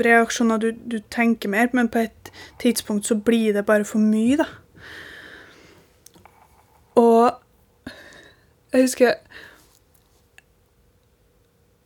reaksjoner 0.00 0.60
du, 0.60 0.70
du 0.72 0.98
tenker 1.12 1.52
mer, 1.52 1.68
men 1.72 1.90
på 1.92 2.06
et 2.06 2.32
tidspunkt 2.60 3.06
så 3.06 3.18
blir 3.20 3.52
det 3.52 3.66
bare 3.68 3.84
for 3.84 4.00
mye, 4.00 4.40
da. 4.40 4.48
Og 6.96 7.32
jeg 8.72 8.86
husker 8.86 9.14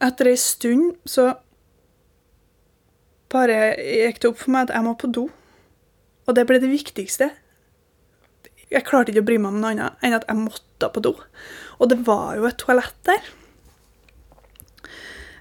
Etter 0.07 0.29
ei 0.29 0.37
stund 0.37 0.91
så 1.09 1.31
bare 3.33 3.73
gikk 3.81 4.21
det 4.23 4.29
opp 4.29 4.43
for 4.43 4.53
meg 4.53 4.67
at 4.67 4.75
jeg 4.77 4.85
må 4.85 4.93
på 5.01 5.09
do. 5.09 5.23
Og 6.29 6.37
det 6.37 6.45
ble 6.47 6.59
det 6.61 6.69
viktigste. 6.69 7.31
Jeg 8.73 8.87
klarte 8.87 9.13
ikke 9.13 9.23
å 9.23 9.29
bry 9.29 9.39
meg 9.39 9.55
om 9.55 9.61
noe 9.63 9.75
annet 9.75 10.05
enn 10.05 10.17
at 10.17 10.27
jeg 10.27 10.41
måtte 10.41 10.91
på 10.93 11.03
do. 11.05 11.15
Og 11.79 11.91
det 11.93 12.01
var 12.07 12.35
jo 12.39 12.49
et 12.49 12.59
toalett 12.59 12.97
der. 13.07 13.33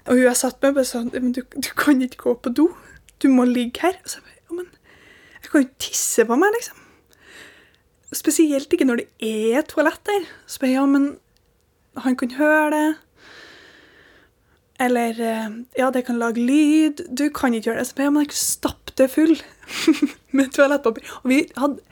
Og 0.06 0.14
hun 0.14 0.22
jeg 0.22 0.38
satt 0.38 0.60
med, 0.62 0.76
bare 0.76 0.86
sa 0.86 1.02
men 1.02 1.32
du, 1.34 1.42
du 1.42 1.70
kan 1.78 2.02
ikke 2.02 2.22
gå 2.22 2.34
på 2.44 2.52
do. 2.54 2.68
Du 3.22 3.28
må 3.32 3.46
ligge 3.48 3.82
her. 3.82 3.98
Og 4.04 4.12
så 4.12 4.22
bare, 4.22 4.60
men 4.60 4.68
jeg 5.42 5.50
kan 5.50 5.60
jo 5.60 5.66
ikke 5.66 5.86
tisse 5.88 6.26
på 6.28 6.38
meg, 6.38 6.54
liksom. 6.54 6.82
Spesielt 8.14 8.72
ikke 8.72 8.86
når 8.86 9.02
det 9.02 9.08
er 9.26 9.58
et 9.60 9.72
toalett 9.72 10.04
der. 10.06 10.28
Så 10.46 10.62
bare, 10.62 10.76
ja, 10.76 10.86
men 10.86 11.16
han 11.98 12.16
kan 12.18 12.36
høre 12.38 12.70
det. 12.74 12.86
Eller 14.86 15.18
ja, 15.78 15.90
det 15.90 16.04
kan 16.06 16.20
lage 16.20 16.44
lyd. 16.44 17.02
Du 17.10 17.26
kan 17.34 17.54
ikke 17.54 17.72
gjøre 17.72 17.80
det. 17.82 17.88
Så 17.88 17.98
bare, 17.98 18.06
ja, 18.06 18.14
men 18.14 18.28
jeg 18.28 18.38
stapp 18.38 18.94
det 18.96 19.10
full 19.10 19.34
med 20.36 20.54
toalettpapir. 20.54 21.10
Og 21.24 21.32
vi 21.32 21.42
hadde 21.56 21.82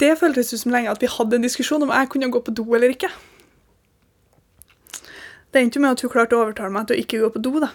Det 0.00 0.16
føltes 0.18 0.52
ut 0.52 0.60
som 0.60 0.72
lenge 0.74 0.90
at 0.90 1.02
vi 1.02 1.10
hadde 1.10 1.38
en 1.38 1.46
diskusjon 1.46 1.82
om 1.86 1.92
jeg 1.94 2.10
kunne 2.10 2.30
gå 2.32 2.40
på 2.42 2.54
do 2.54 2.66
eller 2.74 2.94
ikke. 2.94 3.10
Det 5.54 5.62
endte 5.62 5.78
jo 5.78 5.84
med 5.84 5.94
at 5.94 6.02
hun 6.02 6.10
klarte 6.10 6.34
å 6.34 6.42
overtale 6.42 6.74
meg 6.74 6.88
til 6.88 6.96
å 6.96 7.02
ikke 7.04 7.20
gå 7.22 7.28
på 7.36 7.42
do, 7.46 7.52
da. 7.62 7.70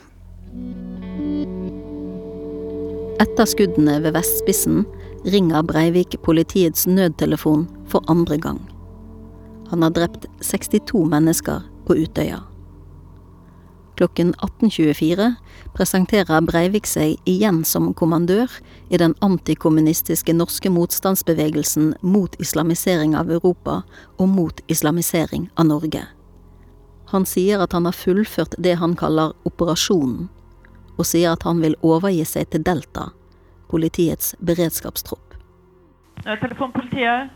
Etter 3.24 3.48
skuddene 3.48 4.02
ved 4.04 4.18
Vestspissen 4.18 4.84
ringer 5.32 5.64
Breivik 5.68 6.18
politiets 6.26 6.88
nødtelefon 6.92 7.68
for 7.88 8.04
andre 8.12 8.38
gang. 8.40 8.60
Han 9.72 9.84
har 9.86 9.96
drept 9.96 10.28
62 10.44 11.06
mennesker 11.08 11.64
på 11.88 11.96
Utøya. 12.04 12.49
Klokken 14.00 14.34
18.24 14.34 15.34
presenterer 15.76 16.42
Breivik 16.48 16.86
seg 16.88 17.18
igjen 17.28 17.66
som 17.68 17.90
kommandør 17.92 18.54
i 18.88 18.96
den 19.02 19.12
antikommunistiske 19.20 20.32
norske 20.32 20.70
motstandsbevegelsen 20.72 21.90
mot 22.00 22.38
islamisering 22.40 23.18
av 23.20 23.28
Europa 23.28 23.82
og 24.16 24.30
mot 24.32 24.62
islamisering 24.72 25.50
av 25.60 25.68
Norge. 25.68 26.06
Han 27.12 27.28
sier 27.28 27.60
at 27.60 27.76
han 27.76 27.90
har 27.90 27.98
fullført 27.98 28.56
det 28.56 28.78
han 28.80 28.94
kaller 28.96 29.34
operasjonen, 29.50 30.30
og 30.96 31.10
sier 31.10 31.34
at 31.34 31.44
han 31.44 31.60
vil 31.60 31.76
overgi 31.84 32.24
seg 32.30 32.54
til 32.54 32.64
Delta, 32.64 33.10
politiets 33.68 34.32
beredskapstropp. 34.40 35.36
Telefonpolitiet. 36.24 37.36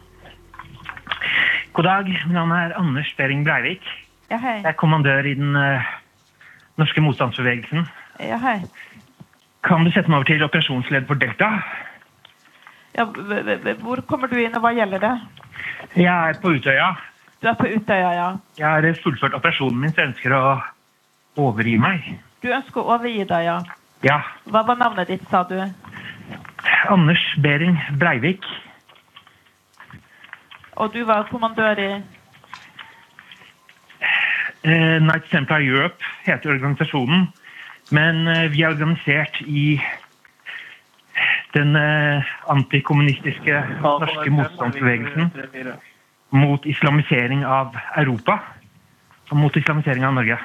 God 1.75 1.89
dag, 1.89 2.07
navnet 2.31 2.69
er 2.69 2.77
Anders 2.79 3.11
Behring 3.19 3.43
Breivik. 3.43 3.83
Ja, 4.31 4.39
hei. 4.39 4.61
Jeg 4.61 4.71
er 4.71 4.79
kommandør 4.79 5.27
i 5.27 5.35
den 5.35 5.59
eh, 5.59 5.91
norske 6.81 7.01
motstandsbevegelsen. 7.01 7.87
Ja, 8.19 8.37
hei. 8.41 8.59
Kan 9.63 9.85
du 9.85 9.91
sette 9.93 10.11
meg 10.11 10.21
over 10.21 10.27
til 10.27 10.43
operasjonsleder 10.43 11.07
for 11.07 11.19
Delta? 11.21 11.49
Ja, 12.93 13.05
hvor 13.81 14.03
kommer 14.09 14.29
du 14.29 14.37
inn, 14.37 14.53
og 14.53 14.61
hva 14.65 14.73
gjelder 14.75 15.01
det? 15.01 15.13
Jeg 15.97 16.11
er 16.13 16.39
på 16.41 16.53
Utøya. 16.53 16.91
Du 17.41 17.47
er 17.49 17.55
på 17.59 17.69
Utøya, 17.71 18.11
ja. 18.15 18.27
Jeg 18.59 18.67
har 18.67 18.99
fullført 19.03 19.37
operasjonen 19.37 19.79
min, 19.81 19.93
så 19.93 20.03
jeg 20.03 20.11
ønsker 20.11 20.35
å 20.37 20.43
overgi 21.41 21.77
meg. 21.81 22.11
Du 22.43 22.51
ønsker 22.53 22.83
å 22.83 22.97
overgi 22.97 23.23
deg, 23.29 23.47
ja. 23.47 23.57
Ja. 24.03 24.19
Hva 24.51 24.65
var 24.67 24.77
navnet 24.81 25.09
ditt, 25.09 25.23
sa 25.31 25.45
du? 25.47 25.57
Anders 26.91 27.23
Behring 27.41 27.79
Breivik. 27.99 28.45
Og 30.75 30.93
du 30.93 31.03
var 31.07 31.29
kommandør 31.31 31.79
i 31.79 31.89
Eh, 34.63 34.99
Night 35.01 35.29
Templar 35.29 35.59
Europe 35.59 35.99
heter 36.23 36.53
organisasjonen. 36.55 37.27
Men 37.91 38.27
eh, 38.27 38.45
vi 38.51 38.61
er 38.63 38.71
organisert 38.71 39.41
i 39.43 39.81
den 41.53 41.75
eh, 41.75 42.23
antikommunistiske 42.49 43.59
norske 43.81 44.31
motstandsbevegelsen 44.31 45.31
mot 46.33 46.65
islamisering 46.65 47.43
av 47.45 47.75
Europa 47.99 48.39
og 49.29 49.37
mot 49.37 49.55
islamisering 49.59 50.05
av 50.07 50.15
Norge. 50.15 50.39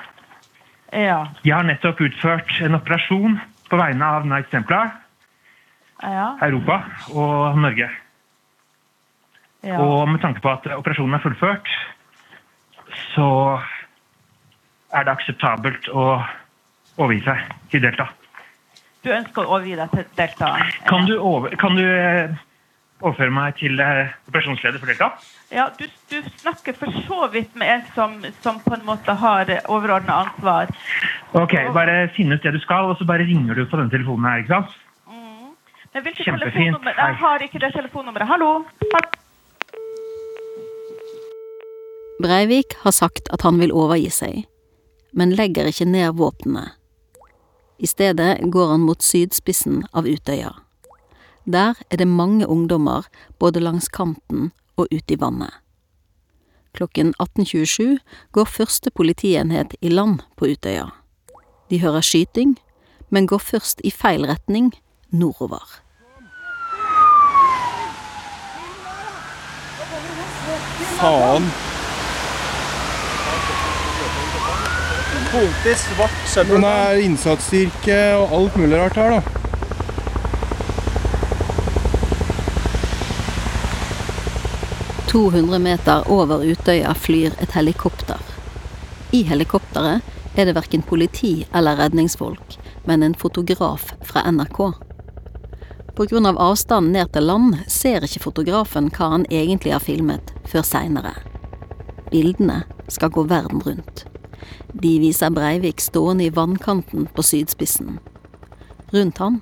Ja. 0.93 1.21
Jeg 1.45 1.55
har 1.55 1.65
nettopp 1.69 2.01
utført 2.01 2.53
en 2.65 2.75
operasjon 2.77 3.39
på 3.71 3.79
vegne 3.81 4.05
av 4.19 4.27
Night 4.27 4.51
Templar, 4.51 4.97
Ja. 6.03 6.37
Europa 6.43 6.83
og 7.11 7.59
Norge. 7.59 7.89
ja. 9.63 9.79
Og 9.79 10.09
med 10.09 10.21
tanke 10.21 10.41
på 10.41 10.51
at 10.51 10.67
operasjonen 10.77 11.15
er 11.15 11.23
fullført, 11.25 11.69
så 13.15 13.59
er 14.95 15.05
det 15.07 15.15
akseptabelt 15.15 15.89
å 15.93 16.09
overgi 16.99 17.23
seg 17.27 17.55
til 17.73 17.85
Delta. 17.85 18.09
Du 19.05 19.11
ønsker 19.15 19.45
å 19.45 19.57
overgi 19.57 19.77
deg 19.79 19.93
til 19.95 20.07
Delta? 20.19 20.53
Kan 20.89 21.07
du, 21.07 21.15
over, 21.23 21.55
kan 21.61 21.77
du 21.79 21.85
eh, 21.85 22.35
overføre 23.01 23.35
meg 23.35 23.59
til 23.61 23.79
eh, 23.81 24.11
operasjonsleder 24.31 24.83
for 24.83 24.91
Delta? 24.91 25.11
Ja, 25.55 25.69
du, 25.79 25.87
du 26.11 26.19
snakker 26.43 26.77
for 26.77 26.93
så 27.07 27.29
vidt 27.33 27.55
med 27.57 27.71
en 27.77 27.87
som, 27.95 28.19
som 28.43 28.59
på 28.65 28.75
en 28.77 28.85
måte 28.89 29.15
har 29.23 29.53
overordna 29.69 30.25
ansvar. 30.27 30.73
Ok, 31.39 31.55
Bare 31.77 32.09
finn 32.17 32.35
ut 32.35 32.43
det 32.43 32.57
du 32.57 32.61
skal, 32.65 32.91
og 32.91 32.99
så 32.99 33.07
bare 33.09 33.29
ringer 33.29 33.55
du 33.55 33.65
på 33.69 33.79
denne 33.81 33.93
telefonen 33.95 34.29
her. 34.29 34.45
ikke 34.45 34.57
sant? 34.57 34.77
Men 35.95 36.05
hvilket 36.05 36.27
telefonnummer? 36.29 36.95
Jeg 36.95 37.17
har 37.23 37.43
ikke 37.47 37.61
det 37.63 37.73
telefonnummeret. 37.75 38.29
Hallo? 38.29 38.51
Hallo? 38.93 39.09
Breivik 42.19 42.75
har 42.83 42.91
sagt 42.91 43.31
at 43.33 43.45
han 43.47 43.61
vil 43.63 43.73
overgi 43.73 44.11
seg, 44.11 44.39
men 45.13 45.35
legger 45.37 45.69
ikke 45.69 45.89
ned 45.89 46.17
våpnene. 46.19 46.71
I 47.79 47.87
stedet 47.87 48.41
går 48.51 48.71
han 48.71 48.87
mot 48.87 49.03
sydspissen 49.03 49.85
av 49.93 50.07
Utøya. 50.07 50.53
Der 51.47 51.79
er 51.91 51.97
det 51.97 52.09
mange 52.09 52.47
ungdommer 52.47 53.07
både 53.39 53.61
langs 53.61 53.89
kanten 53.89 54.51
og 54.77 54.89
ute 54.91 55.15
i 55.15 55.21
vannet. 55.21 55.53
Klokken 56.75 57.15
18.27 57.23 57.99
går 58.33 58.45
første 58.45 58.91
politienhet 58.91 59.75
i 59.81 59.89
land 59.89 60.21
på 60.37 60.51
Utøya. 60.53 60.91
De 61.71 61.81
hører 61.81 62.01
skyting, 62.01 62.59
men 63.11 63.27
går 63.27 63.39
først 63.39 63.81
i 63.85 63.91
feil 63.91 64.27
retning, 64.27 64.73
nordover. 65.11 65.65
Faen. 70.99 71.68
Punktet 75.33 75.79
svart 75.79 76.29
søppel. 76.29 76.61
Det 76.65 76.69
er 76.69 77.03
innsatsstyrke 77.05 77.99
og 78.17 78.33
alt 78.39 78.55
mulig 78.57 78.79
rart 78.81 78.97
her, 78.97 79.11
da.– 79.19 79.21
200 85.09 85.59
meter 85.59 86.05
over 86.13 86.45
Utøya 86.45 86.95
flyr 86.95 87.33
et 87.41 87.53
helikopter. 87.57 88.19
I 89.13 89.23
helikopteret 89.25 90.01
er 90.37 90.45
det 90.45 90.55
verken 90.57 90.83
politi 90.85 91.47
eller 91.53 91.77
redningsfolk, 91.81 92.59
men 92.85 93.03
en 93.03 93.15
fotograf 93.15 93.93
fra 94.05 94.21
NRK. 94.31 94.59
På 95.97 96.05
grunn 96.05 96.29
av 96.29 96.39
avstanden 96.39 96.93
ned 96.93 97.13
til 97.13 97.25
land 97.27 97.57
ser 97.73 98.05
ikke 98.05 98.23
fotografen 98.29 98.93
hva 98.93 99.09
han 99.17 99.25
egentlig 99.33 99.73
har 99.75 99.83
filmet, 99.83 100.33
før 100.47 100.63
seinere. 100.65 101.15
Bildene 102.13 102.63
skal 102.93 103.11
gå 103.13 103.25
verden 103.33 103.65
rundt. 103.65 104.05
De 104.73 104.99
viser 105.03 105.33
Breivik 105.35 105.81
stående 105.81 106.27
i 106.27 106.35
vannkanten 106.35 107.09
på 107.15 107.23
sydspissen. 107.23 107.99
Rundt 108.93 109.19
han 109.19 109.41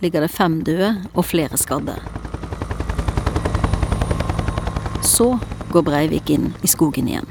ligger 0.00 0.24
det 0.24 0.30
fem 0.32 0.60
døde 0.64 0.92
og 1.14 1.24
flere 1.24 1.56
skadde. 1.60 1.96
Så 5.06 5.38
går 5.72 5.84
Breivik 5.86 6.30
inn 6.30 6.52
i 6.64 6.70
skogen 6.70 7.08
igjen. 7.08 7.28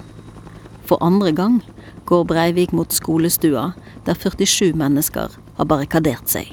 For 0.85 1.01
andre 1.01 1.31
gang 1.33 1.61
går 2.05 2.27
Breivik 2.29 2.73
mot 2.73 2.93
skolestua, 2.93 3.71
der 4.05 4.13
47 4.13 4.73
mennesker 4.77 5.33
har 5.57 5.65
barrikadert 5.69 6.29
seg. 6.29 6.51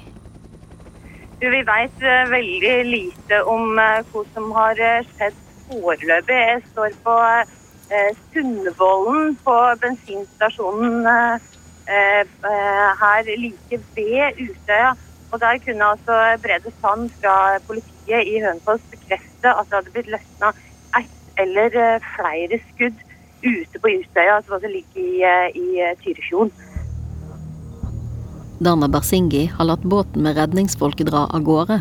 Vi 1.43 1.49
vet 1.67 2.05
eh, 2.07 2.29
veldig 2.31 2.75
lite 2.87 3.41
om 3.51 3.79
eh, 3.83 4.05
hva 4.13 4.23
som 4.35 4.53
har 4.55 4.79
eh, 4.79 5.09
skjedd 5.17 5.39
foreløpig. 5.69 6.39
Jeg 6.39 6.63
står 6.71 6.95
på 7.03 7.17
Sundvolden, 8.33 9.37
på 9.45 9.57
bensinstasjonen 9.83 11.07
eh, 11.07 11.49
eh, 11.89 12.91
her 13.03 13.33
like 13.37 13.81
ved 13.97 14.41
Utøya. 14.41 14.93
Og 15.33 15.41
Der 15.41 15.59
kunne 15.65 15.85
altså 15.85 16.17
Brede 16.43 16.73
Sand 16.81 17.11
fra 17.21 17.59
politiet 17.67 18.29
i 18.29 18.41
Hønefoss 18.41 18.83
bekrefte 18.91 19.49
at 19.49 19.67
det 19.71 19.79
hadde 19.79 19.95
blitt 19.95 20.11
løsna 20.13 20.53
ett 20.99 21.41
eller 21.41 21.77
eh, 21.85 22.05
flere 22.17 22.61
skudd 22.69 22.99
ute 23.43 23.81
på 23.81 23.89
Utøya, 23.89 24.43
som 24.43 24.59
altså 24.59 24.69
ligger 24.69 25.01
i, 25.01 25.23
eh, 25.23 25.49
i 25.57 25.81
eh, 25.81 25.97
Tyrifjorden. 26.05 26.53
Dana 28.63 28.89
Bersingi 28.89 29.47
har 29.57 29.67
latt 29.67 29.83
båten 29.83 30.23
med 30.23 30.37
redningsfolk 30.39 31.01
dra 31.09 31.25
av 31.27 31.43
gårde. 31.43 31.81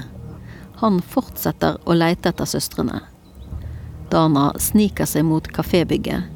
Han 0.82 1.02
fortsetter 1.06 1.78
å 1.86 1.93
leite 1.93 2.32
etter 2.32 2.50
søstrene. 2.50 3.04
Dana 4.12 4.52
sniker 4.60 5.08
seg 5.08 5.26
mot 5.28 5.45
kafébygget, 5.56 6.28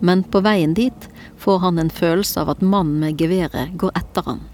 men 0.00 0.22
på 0.30 0.42
veien 0.46 0.74
dit 0.76 1.08
får 1.42 1.58
han 1.64 1.80
en 1.82 1.90
følelse 1.90 2.40
av 2.42 2.54
at 2.54 2.62
mannen 2.62 3.00
med 3.02 3.18
geværet 3.20 3.74
går 3.80 3.94
etter 3.98 4.26
han. 4.26 4.44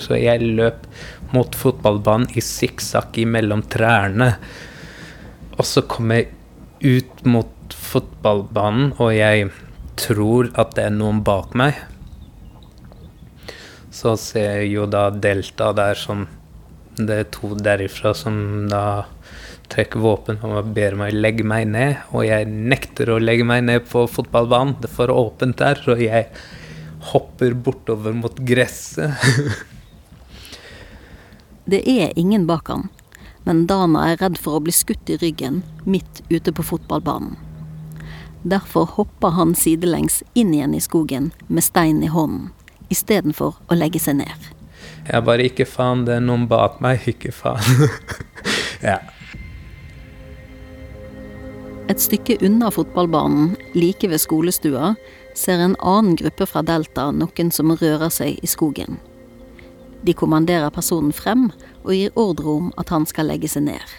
Så 0.00 0.16
jeg 0.16 0.46
løp 0.56 0.86
mot 1.34 1.54
fotballbanen 1.56 2.30
i 2.38 2.42
sikksakk 2.44 3.20
mellom 3.28 3.62
trærne. 3.68 4.32
Og 5.58 5.66
så 5.68 5.84
kom 5.84 6.12
jeg 6.14 6.30
ut 6.80 7.24
mot 7.28 7.74
fotballbanen, 7.76 8.94
og 8.98 9.12
jeg 9.12 9.50
tror 10.00 10.48
at 10.58 10.74
det 10.76 10.86
er 10.88 10.96
noen 10.96 11.20
bak 11.26 11.52
meg. 11.58 11.76
Så 13.92 14.14
ser 14.20 14.62
jeg 14.62 14.72
jo 14.76 14.86
da 14.88 15.10
Delta 15.10 15.72
der 15.76 15.98
som 15.98 16.28
Det 17.00 17.14
er 17.16 17.28
to 17.32 17.54
derifra 17.56 18.10
som 18.14 18.66
da 18.68 19.06
trekker 19.70 20.02
våpen 20.02 20.40
og 20.46 20.72
ber 20.74 20.96
meg 20.98 21.14
legge 21.16 21.46
meg 21.46 21.68
ned. 21.70 22.00
Og 22.14 22.26
jeg 22.26 22.48
nekter 22.50 23.12
å 23.14 23.20
legge 23.22 23.46
meg 23.46 23.64
ned 23.68 23.86
på 23.90 24.06
fotballbanen. 24.10 24.76
Det 24.80 24.90
er 24.90 24.96
for 24.96 25.12
åpent 25.14 25.60
der, 25.60 25.80
og 25.90 26.02
jeg 26.02 26.28
hopper 27.12 27.54
bortover 27.54 28.16
mot 28.16 28.40
gresset. 28.46 29.14
Det 31.70 31.84
er 31.86 32.16
ingen 32.18 32.48
bak 32.48 32.66
han, 32.66 32.88
men 33.46 33.66
Dana 33.70 34.08
er 34.10 34.16
redd 34.18 34.40
for 34.42 34.58
å 34.58 34.62
bli 34.64 34.72
skutt 34.74 35.10
i 35.12 35.18
ryggen 35.20 35.60
midt 35.86 36.18
ute 36.32 36.50
på 36.50 36.64
fotballbanen. 36.66 37.36
Derfor 38.42 38.88
hopper 38.96 39.36
han 39.36 39.52
sidelengs 39.54 40.22
inn 40.34 40.54
igjen 40.56 40.74
i 40.74 40.80
skogen 40.82 41.28
med 41.46 41.62
steinen 41.62 42.02
i 42.02 42.10
hånden, 42.10 42.48
istedenfor 42.90 43.60
å 43.68 43.78
legge 43.78 44.00
seg 44.02 44.18
ned. 44.24 44.48
Jeg 45.06 45.22
bare 45.28 45.46
ikke 45.46 45.68
faen, 45.68 46.06
det 46.08 46.16
er 46.16 46.24
noen 46.24 46.48
bak 46.50 46.80
meg, 46.82 47.06
ikke 47.12 47.30
faen. 47.36 47.86
ja. 48.90 48.98
Et 51.90 51.98
stykke 51.98 52.36
unna 52.46 52.68
fotballbanen, 52.70 53.56
like 53.74 54.06
ved 54.06 54.20
skolestua, 54.22 54.92
ser 55.34 55.58
en 55.58 55.74
annen 55.82 56.14
gruppe 56.14 56.46
fra 56.46 56.62
Delta 56.62 57.08
noen 57.10 57.48
som 57.50 57.72
rører 57.74 58.12
seg 58.14 58.36
i 58.38 58.50
skogen. 58.50 59.00
De 60.06 60.14
kommanderer 60.14 60.70
personen 60.70 61.10
frem 61.10 61.48
og 61.82 61.90
gir 61.90 62.12
ordre 62.14 62.52
om 62.60 62.68
at 62.78 62.92
han 62.94 63.08
skal 63.10 63.26
legge 63.26 63.50
seg 63.50 63.66
ned. 63.66 63.94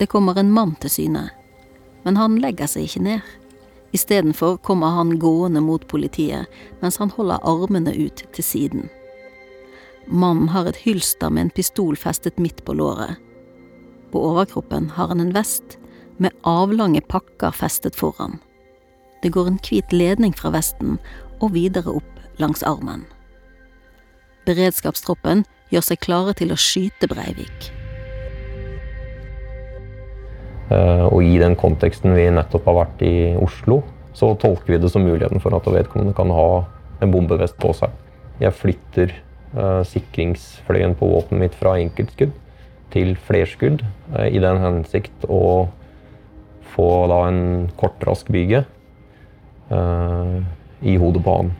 Det 0.00 0.08
kommer 0.08 0.38
en 0.40 0.52
mann 0.54 0.72
til 0.80 0.94
syne, 0.94 1.26
men 2.06 2.16
han 2.16 2.38
legger 2.40 2.70
seg 2.70 2.86
ikke 2.88 3.02
ned. 3.04 3.26
Istedenfor 3.92 4.56
kommer 4.64 4.96
han 4.96 5.18
gående 5.20 5.60
mot 5.64 5.84
politiet 5.88 6.48
mens 6.80 6.96
han 7.02 7.12
holder 7.12 7.44
armene 7.44 7.92
ut 7.92 8.22
til 8.32 8.44
siden. 8.44 8.88
Mannen 10.08 10.48
har 10.54 10.64
et 10.68 10.80
hylster 10.86 11.28
med 11.28 11.44
en 11.44 11.52
pistol 11.52 11.96
festet 11.96 12.40
midt 12.40 12.64
på 12.64 12.72
låret. 12.78 13.20
På 14.12 14.24
overkroppen 14.30 14.88
har 14.96 15.12
han 15.12 15.20
en 15.20 15.34
vest 15.36 15.76
med 16.18 16.34
avlange 16.46 17.02
pakker 17.08 17.54
festet 17.54 17.96
foran. 17.96 18.38
Det 19.22 19.32
går 19.34 19.50
en 19.50 19.60
hvit 19.62 19.92
ledning 19.92 20.34
fra 20.36 20.52
vesten 20.54 20.98
og 21.40 21.54
videre 21.54 21.96
opp 21.98 22.38
langs 22.42 22.62
armen. 22.66 23.04
Beredskapstroppen 24.46 25.44
gjør 25.72 25.84
seg 25.84 26.00
klare 26.04 26.34
til 26.38 26.54
å 26.54 26.58
skyte 26.58 27.10
Breivik. 27.10 27.70
Eh, 30.68 31.04
og 31.08 31.22
i 31.24 31.38
den 31.40 31.56
konteksten 31.58 32.14
vi 32.16 32.28
nettopp 32.32 32.66
har 32.68 32.82
vært 32.82 33.04
i 33.06 33.14
Oslo, 33.40 33.82
så 34.16 34.34
tolker 34.40 34.74
vi 34.74 34.82
det 34.82 34.90
som 34.92 35.04
muligheten 35.06 35.42
for 35.42 35.54
at 35.56 35.68
vedkommende 35.68 36.16
kan 36.16 36.32
ha 36.34 36.64
en 37.02 37.14
bombevest 37.14 37.58
på 37.62 37.72
seg. 37.76 37.92
Jeg 38.42 38.54
flytter 38.54 39.12
uh, 39.54 39.82
sikringsfløyen 39.86 40.96
på 40.98 41.06
våpenet 41.10 41.42
mitt 41.44 41.56
fra 41.58 41.76
enkeltskudd 41.78 42.34
til 42.94 43.14
flerskudd 43.28 43.84
uh, 44.14 44.26
i 44.26 44.40
den 44.42 44.58
hensikt 44.62 45.26
å 45.30 45.68
få 46.78 47.06
da 47.10 47.24
en 47.26 47.70
kort, 47.76 47.98
rask 48.06 48.30
byge 48.30 48.62
uh, 49.72 50.38
i 50.80 50.94
hodet 50.96 51.24
på 51.24 51.36
han. 51.40 51.50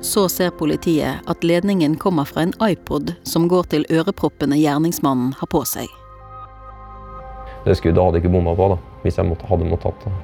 Så 0.00 0.24
ser 0.32 0.54
politiet 0.56 1.20
at 1.28 1.44
ledningen 1.44 1.98
kommer 2.00 2.24
fra 2.24 2.46
en 2.46 2.54
iPod 2.64 3.12
som 3.28 3.48
går 3.52 3.68
til 3.74 3.84
øreproppene 3.92 4.56
gjerningsmannen 4.56 5.34
har 5.36 5.50
på 5.52 5.60
seg. 5.68 5.90
Det 7.66 7.76
skuddet 7.76 8.00
hadde 8.00 8.16
jeg 8.16 8.24
ikke 8.24 8.32
bomma 8.38 8.56
på 8.56 8.70
da, 8.72 8.78
hvis 9.04 9.20
jeg 9.20 9.28
måtte, 9.28 9.48
hadde 9.50 9.68
måttet 9.68 9.90
tatt 9.90 10.06
det. 10.08 10.14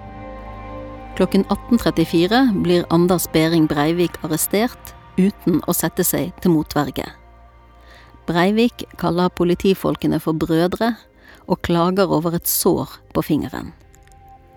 Klokken 1.16 1.44
18.34 1.52 2.40
blir 2.64 2.88
Anders 2.92 3.28
Behring 3.32 3.68
Breivik 3.68 4.16
arrestert 4.24 4.94
uten 5.16 5.61
å 5.68 5.76
sette 5.76 6.04
seg 6.04 6.32
til 6.40 6.52
motverge. 6.56 7.06
Breivik 8.28 8.85
kaller 9.00 9.28
politifolkene 9.32 10.18
for 10.20 10.37
brødre, 10.37 10.94
og 11.46 11.62
klager 11.66 12.11
over 12.12 12.37
et 12.37 12.48
sår 12.48 12.98
på 13.14 13.22
fingeren. 13.22 13.72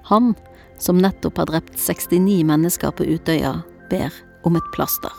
Han, 0.09 0.33
som 0.79 1.01
nettopp 1.01 1.37
har 1.37 1.49
drept 1.51 1.77
69 1.77 2.43
mennesker 2.47 2.91
på 2.91 3.05
Utøya, 3.05 3.59
ber 3.89 4.13
om 4.43 4.55
et 4.57 4.71
plaster. 4.73 5.13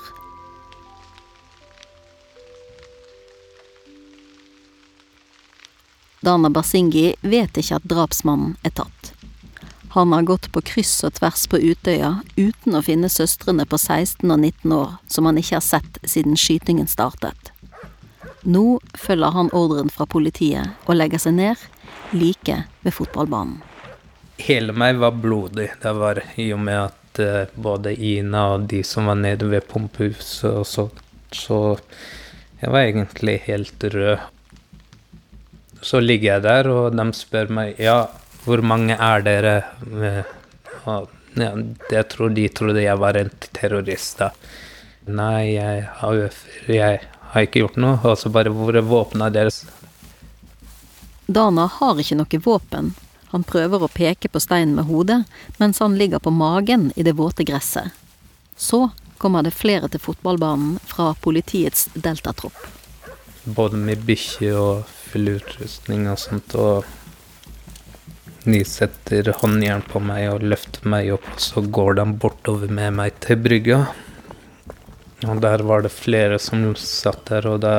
Dana 6.21 6.51
Basingi 6.51 7.15
vet 7.21 7.57
ikke 7.57 7.79
at 7.79 7.87
drapsmannen 7.89 8.57
er 8.67 8.75
tatt. 8.77 9.15
Han 9.95 10.13
har 10.13 10.23
gått 10.23 10.51
på 10.53 10.61
kryss 10.63 11.01
og 11.07 11.17
tvers 11.17 11.47
på 11.51 11.59
Utøya 11.59 12.21
uten 12.37 12.77
å 12.79 12.83
finne 12.85 13.09
søstrene 13.11 13.65
på 13.67 13.79
16 13.81 14.29
og 14.29 14.37
19 14.39 14.75
år 14.77 14.93
som 15.11 15.27
han 15.27 15.41
ikke 15.41 15.57
har 15.57 15.65
sett 15.67 15.99
siden 16.05 16.37
skytingen 16.39 16.87
startet. 16.87 17.50
Nå 18.43 18.81
følger 18.97 19.35
han 19.37 19.51
ordren 19.53 19.91
fra 19.93 20.07
politiet 20.09 20.87
og 20.87 20.97
legger 20.97 21.21
seg 21.21 21.37
ned, 21.37 21.67
like 22.17 22.63
ved 22.85 22.97
fotballbanen. 22.97 23.61
Hele 24.41 24.73
meg 24.73 24.97
var 25.03 25.19
blodig. 25.21 25.69
Det 25.83 25.93
var 25.99 26.23
i 26.41 26.49
og 26.55 26.63
med 26.65 26.79
at 26.87 27.21
uh, 27.21 27.53
både 27.53 27.93
Ina 27.93 28.47
og 28.55 28.65
de 28.71 28.81
som 28.87 29.11
var 29.11 29.19
nede 29.21 29.51
ved 29.51 29.67
pumpehuset 29.69 30.63
og 30.63 30.67
så, 30.67 30.87
så 31.37 31.61
jeg 32.63 32.73
var 32.73 32.87
egentlig 32.87 33.37
helt 33.45 33.85
rød. 33.85 34.25
Så 35.83 36.01
ligger 36.01 36.35
jeg 36.35 36.45
der, 36.45 36.69
og 36.69 36.97
de 36.97 37.07
spør 37.17 37.53
meg 37.57 37.79
ja, 37.81 38.03
hvor 38.45 38.61
mange 38.65 38.97
er 38.97 39.23
dere? 39.25 39.55
Og, 40.89 41.09
ja, 41.37 41.53
jeg 41.93 42.09
tror 42.13 42.33
de 42.37 42.49
trodde 42.53 42.85
jeg 42.85 43.01
var 43.01 43.17
en 43.17 43.31
terrorist. 43.53 44.21
da. 44.21 44.31
Nei, 45.09 45.57
jeg 45.57 45.87
har, 46.01 46.21
jeg 46.69 47.01
har 47.33 47.47
ikke 47.47 47.63
gjort 47.65 47.79
noe. 47.81 47.99
Og 48.05 48.19
så 48.19 48.33
bare 48.33 48.53
hvor 48.55 48.77
er 48.77 48.87
våpnene 48.87 49.31
deres? 49.35 49.63
Dana 51.31 51.69
har 51.79 52.01
ikke 52.03 52.19
noe 52.19 52.43
våpen. 52.45 52.95
Han 53.31 53.47
prøver 53.47 53.85
å 53.87 53.93
peke 53.95 54.29
på 54.29 54.43
steinen 54.43 54.75
med 54.75 54.89
hodet, 54.89 55.21
mens 55.63 55.79
han 55.79 55.95
ligger 55.99 56.19
på 56.19 56.33
magen 56.35 56.89
i 56.99 57.07
det 57.07 57.15
våte 57.21 57.47
gresset. 57.47 57.95
Så 58.59 58.89
kommer 59.21 59.45
det 59.47 59.55
flere 59.55 59.89
til 59.93 60.03
fotballbanen 60.03 60.81
fra 60.91 61.13
politiets 61.23 61.87
deltatropp. 61.95 62.59
Både 63.45 63.79
med 63.79 64.03
bikkje 64.09 64.51
og 64.59 64.91
full 64.91 65.31
utrustning 65.37 66.09
og 66.11 66.19
sånt. 66.19 66.57
Og 66.59 66.85
de 68.43 68.65
setter 68.67 69.31
håndjern 69.39 69.85
på 69.87 70.03
meg 70.03 70.27
og 70.33 70.45
løfter 70.51 70.89
meg 70.91 71.13
opp, 71.15 71.31
og 71.37 71.43
så 71.45 71.63
går 71.63 72.01
de 72.01 72.07
bortover 72.25 72.73
med 72.73 72.97
meg 72.99 73.19
til 73.23 73.39
brygga. 73.39 73.85
Og 75.29 75.41
der 75.43 75.63
var 75.69 75.83
det 75.85 75.93
flere 75.93 76.39
som 76.41 76.63
satt 76.81 77.27
der, 77.29 77.47
og 77.51 77.61
da 77.61 77.75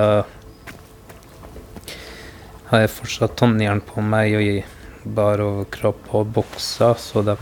har 2.69 2.84
jeg 2.84 2.93
fortsatt 2.93 3.41
håndjern 3.41 3.82
på 3.84 4.04
meg 4.06 4.36
og 4.38 4.45
i 4.45 4.60
bar 5.01 5.41
overkropp 5.41 6.12
og 6.15 6.30
buksa, 6.36 6.91
så 7.01 7.23
de 7.25 7.36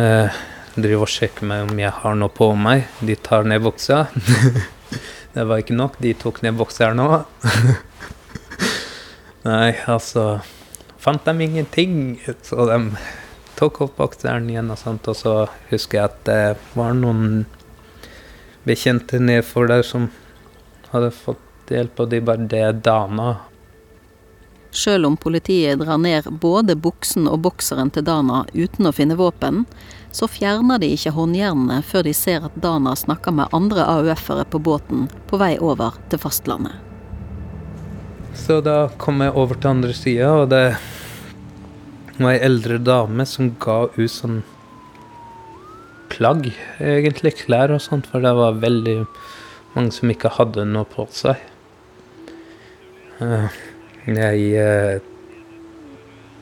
eh, 0.00 0.38
driver 0.74 1.04
og 1.04 1.12
sjekker 1.12 1.46
meg 1.46 1.66
om 1.68 1.82
jeg 1.82 1.92
har 2.00 2.16
noe 2.18 2.32
på 2.32 2.48
meg. 2.56 2.88
De 3.04 3.16
tar 3.20 3.44
ned 3.46 3.62
buksa. 3.62 4.06
det 5.34 5.44
var 5.44 5.60
ikke 5.60 5.76
nok, 5.76 6.00
de 6.00 6.14
tok 6.18 6.40
ned 6.46 6.56
bokseren 6.58 6.98
nå. 6.98 7.20
Nei, 9.44 9.74
altså 9.90 10.38
Fant 11.04 11.26
de 11.28 11.44
ingenting, 11.44 12.16
så 12.40 12.64
de 12.64 12.78
tok 13.58 13.82
opp 13.84 13.98
bokseren 13.98 14.46
igjen 14.48 14.70
og 14.72 14.78
sånt, 14.80 15.04
og 15.12 15.18
så 15.18 15.34
husker 15.68 15.98
jeg 15.98 16.08
at 16.08 16.22
det 16.24 16.38
var 16.72 16.94
noen 16.96 17.42
bekjente 18.64 19.20
nedfor 19.20 19.68
der 19.68 19.82
som 19.86 20.08
hadde 20.92 21.10
fått 21.14 21.72
hjelp, 21.72 22.00
og 22.00 22.10
de 22.10 22.20
bare 22.20 22.46
'Det 22.48 22.60
er 22.60 22.72
Dana'. 22.72 23.36
Sjøl 24.74 25.04
om 25.06 25.16
politiet 25.16 25.78
drar 25.78 25.98
ned 25.98 26.24
både 26.42 26.74
buksen 26.74 27.28
og 27.30 27.42
bokseren 27.44 27.92
til 27.94 28.02
Dana 28.02 28.44
uten 28.54 28.86
å 28.86 28.92
finne 28.92 29.14
våpen, 29.14 29.66
så 30.10 30.26
fjerner 30.26 30.78
de 30.78 30.88
ikke 30.94 31.12
håndjernene 31.14 31.82
før 31.82 32.02
de 32.02 32.14
ser 32.14 32.44
at 32.44 32.56
Dana 32.56 32.96
snakker 32.96 33.32
med 33.32 33.54
andre 33.54 33.86
AUF-ere 33.86 34.44
på 34.50 34.58
båten 34.58 35.08
på 35.30 35.38
vei 35.38 35.58
over 35.58 35.94
til 36.10 36.18
fastlandet. 36.18 36.74
Så 38.34 38.60
da 38.60 38.88
kom 38.98 39.22
jeg 39.22 39.34
over 39.38 39.54
til 39.54 39.70
andre 39.70 39.94
sida, 39.94 40.32
og 40.42 40.50
det 40.50 40.76
var 42.18 42.32
ei 42.32 42.42
eldre 42.42 42.78
dame 42.82 43.26
som 43.26 43.54
ga 43.62 43.84
ut 43.94 44.10
sånn 44.10 44.42
plagg, 46.14 46.48
egentlig. 46.78 47.34
Klær 47.42 47.74
og 47.74 47.82
sånt, 47.82 48.08
for 48.10 48.24
det 48.24 48.32
var 48.38 48.62
veldig 48.62 49.02
mange 49.74 49.94
som 49.94 50.10
ikke 50.12 50.32
hadde 50.38 50.66
noe 50.70 50.86
på 50.88 51.06
seg. 51.14 51.40
Eh, 53.22 53.60
jeg 54.10 54.48
eh, 54.58 54.96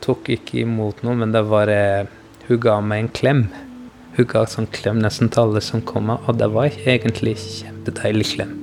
tok 0.03 0.31
ikke 0.33 0.63
imot 0.63 1.03
noe, 1.05 1.17
men 1.17 1.33
det 1.33 1.43
var 1.49 1.69
eh, 1.71 2.09
Hun 2.47 2.59
ga 2.59 2.79
meg 2.83 3.05
en 3.05 3.13
klem. 3.15 3.45
Hun 4.17 4.27
ga 4.27 4.43
sånn 4.49 4.67
klem 4.73 4.99
nesten 4.99 5.29
til 5.31 5.45
alle 5.45 5.61
som 5.63 5.81
kom, 5.81 6.11
og 6.11 6.33
det 6.37 6.49
var 6.51 6.73
egentlig 6.83 7.37
kjempedeilig 7.39 8.27
klem. 8.33 8.59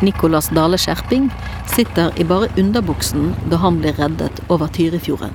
Nicolas 0.00 0.48
Dale 0.56 0.80
Skjerping 0.80 1.28
sitter 1.74 2.12
i 2.16 2.24
bare 2.24 2.48
underbuksen 2.58 3.34
da 3.50 3.56
han 3.62 3.78
blir 3.80 3.94
reddet 3.98 4.42
over 4.48 4.68
Tyrifjorden. 4.74 5.32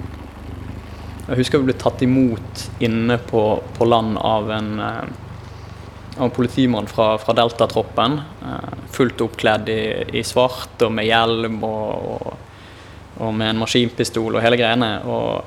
Jeg 1.26 1.40
husker 1.40 1.62
vi 1.62 1.72
ble 1.72 1.78
tatt 1.82 2.04
imot 2.06 2.66
inne 2.86 3.18
på, 3.18 3.42
på 3.78 3.88
land 3.88 4.20
av 4.22 4.52
en, 4.54 4.68
eh, 4.80 5.08
av 6.18 6.28
en 6.28 6.34
politimann 6.36 6.88
fra, 6.88 7.16
fra 7.18 7.34
Deltatroppen. 7.34 8.20
Eh, 8.46 8.76
fullt 8.94 9.24
oppkledd 9.26 9.72
i, 9.74 9.80
i, 10.20 10.24
svart 10.24 10.86
og 10.86 10.94
med 10.94 11.08
hjelm 11.08 11.58
og, 11.66 12.12
og, 12.12 12.30
og, 13.18 13.34
med 13.34 13.56
en 13.56 13.64
maskinpistol 13.64 14.38
og 14.38 14.46
hele 14.46 14.60
greiene. 14.62 14.92
Og, 15.10 15.42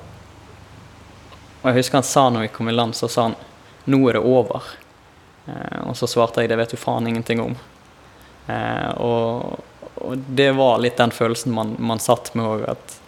og 1.60 1.70
jeg 1.70 1.78
husker 1.78 2.00
han 2.00 2.10
sa 2.10 2.26
når 2.32 2.48
vi 2.48 2.52
kom 2.58 2.72
i 2.72 2.74
land, 2.74 2.98
så 2.98 3.10
sa 3.12 3.28
han 3.28 3.38
'nå 3.88 4.02
er 4.08 4.18
det 4.18 4.26
over'. 4.26 4.74
Eh, 5.46 5.80
og 5.86 5.94
så 5.96 6.10
svarte 6.10 6.42
jeg 6.42 6.50
'det 6.50 6.58
vet 6.58 6.74
du 6.74 6.76
faen 6.76 7.06
ingenting 7.06 7.40
om'. 7.40 7.56
Og, 8.98 9.60
og, 10.00 10.24
det 10.38 10.50
var 10.56 10.80
litt 10.82 10.98
den 11.00 11.12
følelsen 11.14 11.54
man, 11.54 11.76
man 11.78 12.02
satt 12.02 12.32
med 12.38 12.46
òg, 12.46 12.64
at 12.76 12.98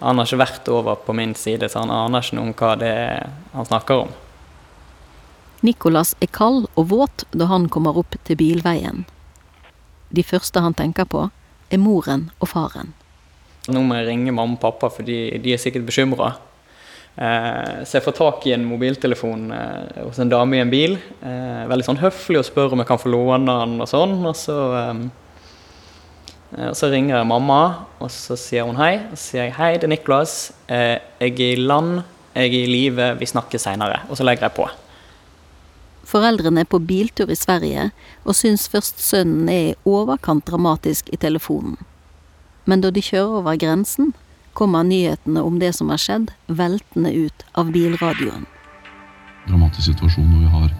han 0.00 0.16
har 0.16 0.28
ikke 0.28 0.40
vært 0.40 0.68
over 0.72 1.00
på 1.04 1.14
min 1.16 1.34
side, 1.36 1.68
så 1.68 1.82
han 1.82 1.92
aner 1.92 2.24
ikke 2.24 2.38
noe 2.38 2.50
om 2.50 2.56
hva 2.56 2.74
det 2.80 2.90
er 2.90 3.26
han 3.52 3.68
snakker 3.68 4.06
om. 4.06 4.14
Nicolas 5.60 6.14
er 6.24 6.30
kald 6.32 6.70
og 6.72 6.86
våt 6.88 7.26
da 7.36 7.50
han 7.50 7.68
kommer 7.68 7.98
opp 8.00 8.16
til 8.24 8.38
bilveien. 8.40 9.04
De 10.08 10.24
første 10.24 10.62
han 10.64 10.74
tenker 10.74 11.04
på, 11.04 11.26
er 11.70 11.78
moren 11.78 12.30
og 12.40 12.48
faren. 12.50 12.94
Nå 13.68 13.82
må 13.84 13.98
jeg 13.98 14.08
ringe 14.08 14.32
mamma 14.32 14.56
og 14.56 14.62
pappa, 14.62 14.88
for 14.90 15.06
de, 15.06 15.36
de 15.42 15.52
er 15.52 15.60
sikkert 15.60 15.84
bekymra. 15.86 16.32
Eh, 17.20 17.82
så 17.84 17.98
jeg 17.98 18.04
får 18.06 18.16
tak 18.16 18.46
i 18.48 18.54
en 18.54 18.64
mobiltelefon 18.64 19.50
eh, 19.52 20.02
hos 20.06 20.20
en 20.22 20.30
dame 20.32 20.56
i 20.56 20.62
en 20.62 20.72
bil. 20.72 20.96
Eh, 21.20 21.64
veldig 21.68 21.86
sånn 21.86 22.00
høflig 22.00 22.40
og 22.40 22.46
spør 22.48 22.74
om 22.74 22.82
jeg 22.82 22.88
kan 22.88 23.02
få 23.02 23.12
låne 23.12 23.56
den 23.64 23.76
og 23.82 23.90
sånn. 23.90 24.16
Og 24.24 24.36
så, 24.38 24.56
og 26.50 26.76
så 26.76 26.90
ringer 26.90 27.16
jeg 27.16 27.26
mamma, 27.30 27.60
og 28.02 28.10
så 28.10 28.34
sier 28.38 28.66
hun 28.66 28.78
hei. 28.80 28.96
Og 29.10 29.16
så 29.16 29.24
sier 29.24 29.44
jeg 29.44 29.56
hei, 29.58 29.72
det 29.78 29.86
er 29.86 29.92
Niklas. 29.94 30.52
jeg 30.68 31.30
er 31.30 31.42
i 31.46 31.54
land, 31.54 32.00
jeg 32.34 32.50
er 32.50 32.56
i 32.58 32.66
live, 32.66 33.10
vi 33.18 33.26
snakkes 33.26 33.68
seinere. 33.68 34.02
Og 34.08 34.18
så 34.18 34.26
legger 34.26 34.48
jeg 34.48 34.56
på. 34.58 34.66
Foreldrene 36.10 36.64
er 36.64 36.70
på 36.70 36.80
biltur 36.82 37.30
i 37.30 37.38
Sverige 37.38 37.90
og 38.24 38.34
syns 38.34 38.66
først 38.72 38.98
sønnen 39.04 39.48
er 39.48 39.62
i 39.68 39.76
overkant 39.86 40.46
dramatisk 40.48 41.10
i 41.12 41.18
telefonen. 41.20 41.76
Men 42.66 42.82
da 42.82 42.90
de 42.90 43.02
kjører 43.02 43.40
over 43.40 43.58
grensen, 43.60 44.12
kommer 44.54 44.82
nyhetene 44.82 45.42
om 45.46 45.60
det 45.62 45.70
som 45.76 45.92
har 45.92 46.00
skjedd, 46.02 46.32
veltende 46.48 47.12
ut 47.14 47.44
av 47.54 47.70
bilradioen. 47.74 48.48
Dramatisk 49.46 49.92
situasjon 49.92 50.26
når 50.26 50.42
vi 50.42 50.54
har 50.56 50.70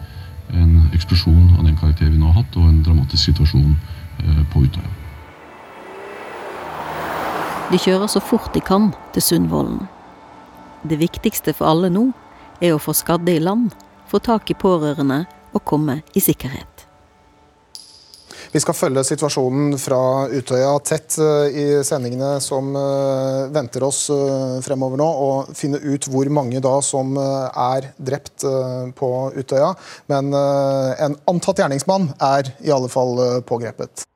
en 0.60 0.72
eksplosjon 0.96 1.54
av 1.58 1.62
den 1.62 1.78
karakter 1.78 2.10
vi 2.10 2.18
nå 2.18 2.32
har 2.32 2.42
hatt, 2.42 2.58
og 2.58 2.66
en 2.66 2.82
dramatisk 2.86 3.30
situasjon 3.30 3.76
eh, 4.24 4.42
på 4.50 4.66
Utøya. 4.66 4.99
De 7.70 7.78
kjører 7.78 8.10
så 8.10 8.18
fort 8.18 8.50
de 8.50 8.60
kan 8.66 8.88
til 9.14 9.22
Sundvolden. 9.22 9.84
Det 10.82 10.98
viktigste 10.98 11.54
for 11.54 11.70
alle 11.70 11.90
nå 11.92 12.08
er 12.58 12.74
å 12.74 12.82
få 12.82 12.96
skadde 12.98 13.36
i 13.36 13.42
land, 13.42 13.70
få 14.10 14.18
tak 14.18 14.50
i 14.50 14.58
pårørende 14.58 15.22
og 15.54 15.62
komme 15.68 16.00
i 16.18 16.22
sikkerhet. 16.24 16.66
Vi 18.50 18.58
skal 18.58 18.74
følge 18.74 19.04
situasjonen 19.06 19.76
fra 19.78 20.26
Utøya 20.26 20.72
tett 20.82 21.14
eh, 21.22 21.54
i 21.54 21.66
sendingene 21.86 22.32
som 22.42 22.74
eh, 22.74 23.44
venter 23.54 23.86
oss 23.86 24.08
eh, 24.10 24.58
fremover 24.66 24.98
nå, 24.98 25.06
og 25.06 25.54
finne 25.54 25.78
ut 25.78 26.10
hvor 26.10 26.26
mange 26.34 26.58
da 26.64 26.74
som 26.82 27.14
er 27.20 27.92
drept 27.94 28.42
på 28.98 29.14
Utøya. 29.36 29.70
Men 30.10 30.34
en 30.34 31.18
antatt 31.30 31.62
gjerningsmann 31.62 32.10
er 32.18 32.50
i 32.66 32.74
alle 32.74 32.90
fall 32.90 33.42
pågrepet. 33.46 34.09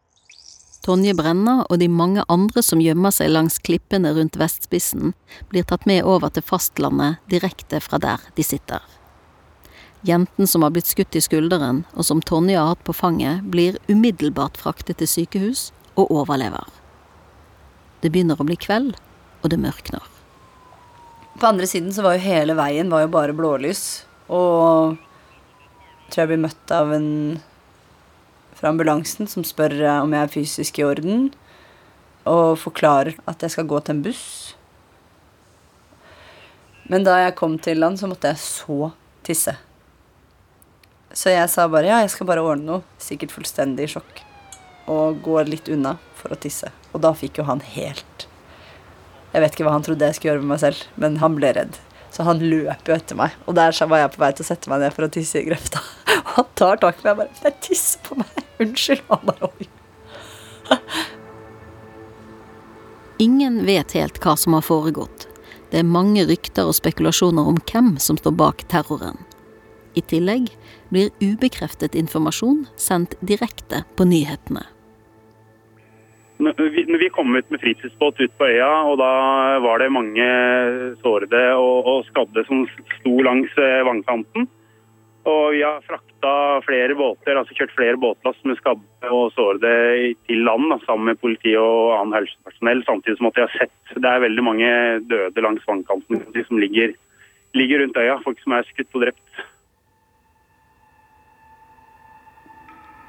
Tonje 0.84 1.14
Brenna 1.16 1.62
og 1.64 1.78
de 1.80 1.86
mange 1.88 2.20
andre 2.28 2.60
som 2.62 2.82
gjemmer 2.82 3.14
seg 3.14 3.30
langs 3.32 3.56
klippene 3.64 4.10
rundt 4.12 4.36
vestspissen, 4.36 5.14
blir 5.48 5.64
tatt 5.64 5.86
med 5.88 6.04
over 6.04 6.28
til 6.34 6.44
fastlandet 6.44 7.22
direkte 7.32 7.80
fra 7.80 8.00
der 8.02 8.20
de 8.36 8.44
sitter. 8.44 8.84
Jenten 10.04 10.44
som 10.44 10.60
har 10.60 10.74
blitt 10.74 10.90
skutt 10.90 11.16
i 11.16 11.22
skulderen, 11.24 11.86
og 11.96 12.04
som 12.04 12.20
Tonje 12.20 12.58
har 12.60 12.74
hatt 12.74 12.84
på 12.84 12.92
fanget, 12.92 13.46
blir 13.48 13.78
umiddelbart 13.88 14.60
fraktet 14.60 15.00
til 15.00 15.08
sykehus 15.08 15.70
og 15.96 16.12
overlever. 16.12 16.68
Det 18.04 18.12
begynner 18.12 18.36
å 18.36 18.44
bli 18.44 18.58
kveld, 18.60 18.98
og 19.40 19.48
det 19.48 19.62
mørkner. 19.62 20.04
På 21.40 21.48
andre 21.48 21.66
siden 21.66 21.94
så 21.96 22.04
var 22.04 22.18
jo 22.18 22.26
hele 22.26 22.52
veien 22.58 22.92
var 22.92 23.06
jo 23.06 23.14
bare 23.16 23.36
blålys. 23.36 24.04
Og 24.28 24.92
jeg 24.92 26.12
tror 26.12 26.22
jeg 26.22 26.32
blir 26.34 26.44
møtt 26.44 26.74
av 26.76 26.92
en 26.92 27.08
fra 28.54 28.70
ambulansen 28.70 29.28
som 29.30 29.46
spør 29.46 29.76
om 30.00 30.14
jeg 30.14 30.22
er 30.22 30.32
fysisk 30.32 30.78
i 30.80 30.86
orden, 30.86 31.28
og 32.24 32.58
forklarer 32.60 33.18
at 33.28 33.42
jeg 33.44 33.52
skal 33.52 33.68
gå 33.68 33.80
til 33.84 33.96
en 33.96 34.04
buss. 34.06 34.24
Men 36.88 37.04
da 37.04 37.16
jeg 37.22 37.36
kom 37.38 37.56
til 37.60 37.80
land, 37.80 38.00
så 38.00 38.08
måtte 38.08 38.32
jeg 38.32 38.40
så 38.40 38.90
tisse. 39.24 39.54
Så 41.14 41.30
jeg 41.30 41.48
sa 41.52 41.66
bare 41.70 41.88
ja, 41.88 42.00
jeg 42.02 42.12
skal 42.12 42.28
bare 42.28 42.44
ordne 42.44 42.66
noe. 42.68 42.84
Sikkert 43.00 43.32
fullstendig 43.32 43.86
i 43.86 43.92
sjokk. 43.94 44.20
Og 44.90 45.22
gå 45.24 45.38
litt 45.48 45.70
unna 45.72 45.96
for 46.18 46.34
å 46.34 46.40
tisse. 46.40 46.68
Og 46.92 47.00
da 47.04 47.14
fikk 47.16 47.40
jo 47.40 47.48
han 47.48 47.62
helt 47.74 48.28
Jeg 49.32 49.42
vet 49.42 49.54
ikke 49.54 49.64
hva 49.66 49.74
han 49.74 49.84
trodde 49.86 50.06
jeg 50.06 50.18
skulle 50.18 50.34
gjøre 50.34 50.44
med 50.44 50.52
meg 50.52 50.60
selv, 50.62 50.82
men 51.00 51.16
han 51.22 51.38
ble 51.38 51.54
redd. 51.56 51.78
Så 52.14 52.22
han 52.22 52.38
løper 52.38 52.92
jo 52.92 52.94
etter 52.94 53.18
meg. 53.18 53.34
Og 53.48 53.56
der 53.58 53.74
var 53.90 54.04
jeg 54.04 54.12
på 54.14 54.22
vei 54.22 54.30
til 54.36 54.44
å 54.44 54.50
sette 54.52 54.70
meg 54.70 54.84
ned 54.84 54.94
for 54.94 55.06
å 55.06 55.10
tisse 55.12 55.40
i 55.40 55.46
grøfta. 55.48 55.82
Og 56.14 56.32
han 56.36 56.50
tar 56.58 56.80
tak 56.82 57.00
i 57.00 57.08
meg 57.08 57.16
og 57.16 57.24
bare 57.24 57.42
'Jeg 57.42 57.60
tisser 57.66 58.02
på 58.06 58.18
meg. 58.20 58.44
Unnskyld.' 58.62 59.06
Han 59.10 59.26
bare 59.30 59.50
oi. 59.50 59.68
Ingen 63.18 63.62
vet 63.66 63.94
helt 63.94 64.18
hva 64.22 64.36
som 64.38 64.56
har 64.56 64.64
foregått. 64.66 65.28
Det 65.70 65.80
er 65.82 65.86
mange 65.86 66.24
rykter 66.26 66.68
og 66.70 66.76
spekulasjoner 66.78 67.46
om 67.50 67.58
hvem 67.70 67.94
som 67.98 68.18
står 68.18 68.34
bak 68.38 68.64
terroren. 68.70 69.18
I 69.94 70.02
tillegg 70.02 70.50
blir 70.90 71.10
ubekreftet 71.22 71.94
informasjon 71.98 72.64
sendt 72.78 73.14
direkte 73.22 73.84
på 73.98 74.06
nyhetene. 74.06 74.64
Når 76.42 76.98
vi 76.98 77.12
kom 77.14 77.36
ut 77.36 77.50
med 77.50 77.60
fritidsbåt 77.62 78.18
ut 78.20 78.32
på 78.38 78.46
øya, 78.50 78.70
og 78.90 78.98
da 78.98 79.12
var 79.62 79.78
det 79.78 79.92
mange 79.94 80.26
sårede 81.04 81.44
og, 81.54 81.86
og 81.86 82.04
skadde 82.08 82.42
som 82.48 82.64
sto 82.98 83.14
langs 83.22 83.54
eh, 83.60 83.84
vannkanten. 83.86 84.48
Og 85.24 85.54
vi 85.54 85.62
har 85.64 85.84
frakta 85.86 86.32
flere 86.66 86.96
båter, 86.98 87.38
altså 87.38 87.54
kjørt 87.56 87.72
flere 87.78 88.00
båtlass 88.00 88.42
med 88.44 88.58
skadde 88.58 89.12
og 89.14 89.30
sårede 89.32 90.12
til 90.28 90.42
land 90.44 90.68
da, 90.72 90.80
sammen 90.84 91.12
med 91.12 91.20
politi 91.22 91.54
og 91.56 91.94
annet 91.96 92.18
helsepersonell. 92.18 92.84
Samtidig 92.84 93.16
som 93.20 93.30
at 93.30 93.38
de 93.38 93.46
har 93.46 93.54
sett 93.54 93.94
det 93.94 94.10
er 94.10 94.26
veldig 94.26 94.44
mange 94.44 94.70
døde 95.08 95.46
langs 95.46 95.64
vannkanten 95.70 96.26
de 96.34 96.44
som 96.48 96.60
ligger, 96.60 96.92
ligger 97.56 97.84
rundt 97.84 98.00
øya. 98.02 98.18
Folk 98.26 98.42
som 98.42 98.58
er 98.58 98.68
skutt 98.68 98.90
og 98.98 99.06
drept. 99.06 99.24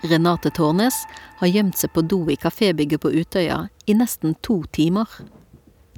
Renate 0.09 0.51
Tårnes 0.53 1.01
har 1.39 1.51
gjemt 1.51 1.77
seg 1.79 1.91
på 1.95 2.03
do 2.05 2.21
i 2.31 2.37
kafébygget 2.39 3.01
på 3.03 3.11
Utøya 3.11 3.65
i 3.85 3.95
nesten 3.97 4.35
to 4.45 4.61
timer. 4.75 5.09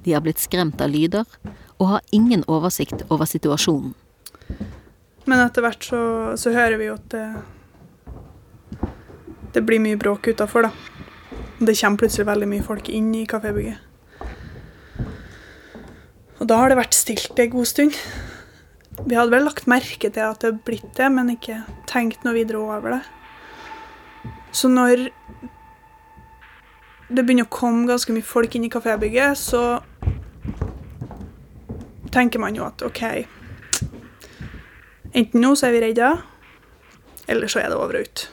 De 0.03 0.13
har 0.15 0.23
blitt 0.25 0.41
skremt 0.41 0.81
av 0.81 0.91
lyder, 0.93 1.25
og 1.77 1.91
har 1.91 2.05
ingen 2.15 2.45
oversikt 2.47 3.03
over 3.09 3.27
situasjonen. 3.29 3.93
Men 5.27 5.43
etter 5.43 5.65
hvert 5.65 5.83
så, 5.83 6.01
så 6.39 6.53
hører 6.55 6.77
vi 6.79 6.87
jo 6.87 6.95
at 6.95 7.09
det, 7.11 7.25
det 9.57 9.65
blir 9.67 9.83
mye 9.83 9.99
bråk 9.99 10.31
utafor, 10.31 10.69
da. 10.69 10.71
Det 11.57 11.75
kommer 11.75 12.03
plutselig 12.03 12.29
veldig 12.29 12.47
mye 12.53 12.65
folk 12.65 12.89
inn 12.93 13.11
i 13.17 13.25
kafébygget. 13.27 13.83
Og 16.37 16.45
da 16.47 16.61
har 16.61 16.69
det 16.69 16.77
vært 16.79 16.95
stilt 16.95 17.39
en 17.41 17.51
god 17.51 17.67
stund. 17.67 17.97
Vi 19.03 19.17
hadde 19.17 19.33
vel 19.33 19.45
lagt 19.45 19.67
merke 19.69 20.09
til 20.09 20.23
at 20.23 20.41
det 20.41 20.53
er 20.53 20.65
blitt 20.65 20.91
det, 20.97 21.09
men 21.13 21.33
ikke 21.33 21.63
tenkt 21.89 22.23
noe 22.25 22.37
videre 22.37 22.61
over 22.61 22.95
det. 22.95 23.03
Så 24.51 24.69
når 24.71 25.09
det 27.07 27.23
begynner 27.23 27.47
å 27.47 27.51
komme 27.51 27.87
ganske 27.87 28.13
mye 28.15 28.25
folk 28.25 28.55
inn 28.57 28.65
i 28.67 28.71
kafébygget, 28.71 29.37
så 29.39 29.79
tenker 32.11 32.41
man 32.41 32.55
jo 32.57 32.65
at 32.67 32.81
OK 32.87 33.03
Enten 35.17 35.41
nå 35.41 35.53
så 35.55 35.69
er 35.69 35.73
vi 35.73 35.81
redda, 35.81 36.09
eller 37.31 37.49
så 37.49 37.61
er 37.61 37.71
det 37.71 37.77
over 37.79 37.97
og 37.97 38.05
ut. 38.05 38.25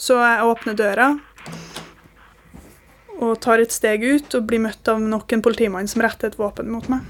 Så 0.00 0.16
jeg 0.18 0.46
åpner 0.48 0.74
døra, 0.74 1.10
og 3.20 3.36
tar 3.44 3.60
et 3.60 3.74
steg 3.74 4.02
ut 4.02 4.34
og 4.34 4.46
blir 4.48 4.62
møtt 4.64 4.88
av 4.88 4.98
nok 5.04 5.36
en 5.36 5.44
politimann 5.44 5.90
som 5.90 6.02
retter 6.02 6.32
et 6.32 6.38
våpen 6.40 6.72
mot 6.72 6.88
meg. 6.90 7.04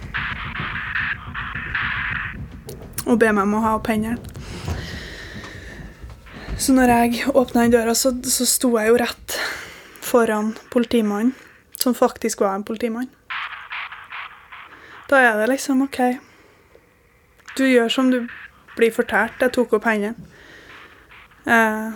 Og 3.07 3.17
ber 3.17 3.33
meg 3.33 3.47
om 3.47 3.57
å 3.61 3.65
ha 3.65 3.77
opp 3.79 3.89
hendene. 3.89 4.19
Så 6.61 6.75
når 6.77 6.91
jeg 6.93 7.23
åpna 7.33 7.63
den 7.63 7.73
døra, 7.73 7.95
så, 7.97 8.13
så 8.29 8.45
sto 8.45 8.75
jeg 8.77 8.91
jo 8.91 8.97
rett 9.01 9.37
foran 10.05 10.53
politimannen, 10.69 11.33
som 11.73 11.95
faktisk 11.97 12.43
var 12.45 12.59
en 12.59 12.65
politimann. 12.69 13.09
Da 15.09 15.23
er 15.25 15.39
det 15.41 15.47
liksom 15.55 15.81
OK. 15.87 15.97
Du 17.57 17.65
gjør 17.65 17.89
som 17.89 18.11
du 18.13 18.19
blir 18.77 18.93
fortalt. 18.93 19.41
Jeg 19.41 19.55
tok 19.57 19.73
opp 19.79 19.89
hendene. 19.89 20.15
Jeg 21.49 21.95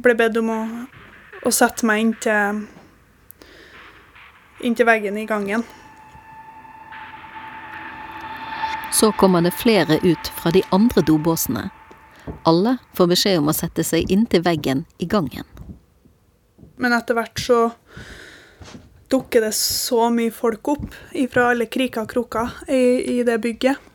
ble 0.00 0.14
bedt 0.16 0.38
om 0.40 0.48
å, 0.54 0.60
å 1.44 1.52
sette 1.52 1.84
meg 1.86 2.06
inntil 2.06 2.64
inntil 4.64 4.88
veggen 4.88 5.18
i 5.20 5.26
gangen. 5.28 5.62
Så 8.92 9.12
kommer 9.12 9.44
det 9.44 9.52
flere 9.60 10.00
ut 10.02 10.32
fra 10.40 10.50
de 10.56 10.64
andre 10.72 11.04
dobåsene. 11.04 11.68
Alle 12.48 12.76
får 12.96 13.10
beskjed 13.12 13.40
om 13.40 13.50
å 13.50 13.56
sette 13.56 13.84
seg 13.86 14.10
inntil 14.12 14.44
veggen 14.46 14.84
i 14.98 15.08
gangen. 15.10 15.46
Men 16.80 16.94
etter 16.96 17.16
hvert 17.18 17.40
så 17.42 17.60
dukker 19.10 19.44
det 19.44 19.52
så 19.58 20.06
mye 20.14 20.32
folk 20.32 20.68
opp 20.70 20.98
fra 21.32 21.50
alle 21.50 21.66
kriker 21.66 22.06
og 22.06 22.12
kroker 22.12 22.52
i, 22.70 23.18
i, 23.18 23.22
det 23.26 23.40
bygget 23.42 23.88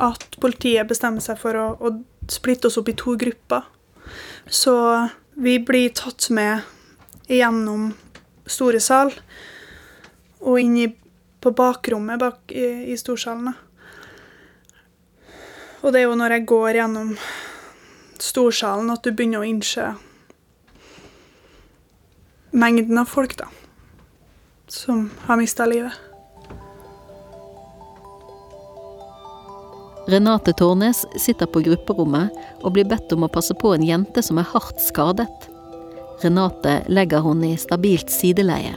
at 0.00 0.38
politiet 0.40 0.88
bestemmer 0.88 1.22
seg 1.24 1.38
for 1.40 1.58
å, 1.58 1.66
å 1.76 2.30
splitte 2.30 2.70
oss 2.70 2.78
opp 2.80 2.88
i 2.88 2.96
to 2.96 3.16
grupper. 3.20 3.66
Så 4.46 4.74
vi 5.34 5.58
blir 5.58 5.90
tatt 5.98 6.30
med 6.34 6.62
gjennom 7.30 7.90
store 8.50 8.80
sal 8.82 9.12
og 10.40 10.60
inn 10.62 10.78
i, 10.78 10.86
på 11.40 11.52
bakrommet 11.56 12.20
bak 12.22 12.54
i, 12.54 12.92
i 12.92 12.96
storsalen. 12.98 13.52
Og 15.80 15.92
det 15.92 16.02
er 16.02 16.10
jo 16.10 16.16
når 16.18 16.36
jeg 16.36 16.46
går 16.50 16.76
gjennom 16.76 17.14
storsalen 18.20 18.92
at 18.92 19.04
du 19.04 19.14
begynner 19.16 19.40
å 19.40 19.48
innse 19.48 19.94
mengden 22.50 22.98
av 23.00 23.08
folk, 23.08 23.36
da, 23.38 23.46
som 24.68 25.06
har 25.28 25.38
mista 25.40 25.64
livet. 25.70 25.94
Renate 30.10 30.52
Tårnes 30.58 31.04
sitter 31.22 31.46
på 31.46 31.62
grupperommet 31.62 32.34
og 32.64 32.74
blir 32.74 32.88
bedt 32.88 33.12
om 33.14 33.24
å 33.24 33.32
passe 33.32 33.54
på 33.54 33.72
en 33.76 33.84
jente 33.86 34.24
som 34.26 34.40
er 34.42 34.48
hardt 34.50 34.80
skadet. 34.82 35.48
Renate 36.20 36.80
legger 36.90 37.22
hun 37.24 37.44
i 37.46 37.54
stabilt 37.60 38.10
sideleie. 38.12 38.74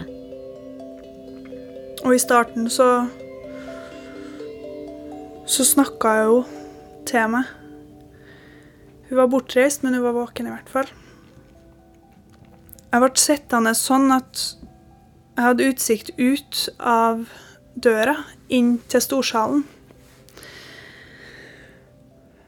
Og 2.03 2.13
i 2.13 2.21
starten 2.21 2.69
så 2.71 3.07
så 5.43 5.65
snakka 5.67 6.11
jeg 6.17 6.27
jo 6.29 6.62
til 7.09 7.29
meg. 7.33 7.49
Hun 9.09 9.19
var 9.19 9.31
bortreist, 9.31 9.83
men 9.83 9.93
hun 9.97 10.05
var 10.05 10.15
våken 10.17 10.49
i 10.49 10.53
hvert 10.53 10.71
fall. 10.71 10.89
Jeg 12.93 13.01
ble 13.01 13.09
sittende 13.17 13.73
sånn 13.77 14.11
at 14.13 14.41
jeg 15.33 15.45
hadde 15.47 15.69
utsikt 15.71 16.11
ut 16.19 16.59
av 16.77 17.23
døra 17.73 18.15
inn 18.53 18.75
til 18.89 19.01
storsalen. 19.01 19.63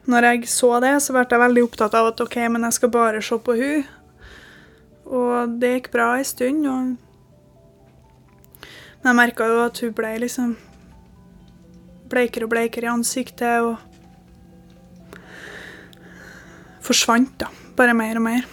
Når 0.06 0.28
jeg 0.28 0.46
så 0.50 0.76
det, 0.82 0.92
så 1.02 1.16
ble 1.16 1.24
jeg 1.26 1.42
veldig 1.42 1.64
opptatt 1.66 1.96
av 1.98 2.12
at 2.12 2.20
OK, 2.22 2.36
men 2.54 2.62
jeg 2.68 2.76
skal 2.76 2.92
bare 2.94 3.22
se 3.26 3.38
på 3.42 3.56
hun. 3.58 3.88
Og 5.06 5.58
det 5.58 5.72
gikk 5.72 5.90
bra 5.96 6.12
en 6.14 6.26
stund. 6.26 6.66
og 6.66 6.94
Men 9.02 9.10
jeg 9.10 9.18
merka 9.18 9.50
jo 9.50 9.58
at 9.64 9.82
hun 9.82 9.94
ble 9.98 10.12
liksom 10.22 10.54
bleikere 12.06 12.46
og 12.46 12.54
bleikere 12.54 12.86
i 12.86 12.94
ansiktet 12.94 13.66
og 13.66 13.82
forsvant, 16.86 17.34
da. 17.42 17.50
Bare 17.76 17.94
mer 17.98 18.20
og 18.20 18.24
mer. 18.26 18.46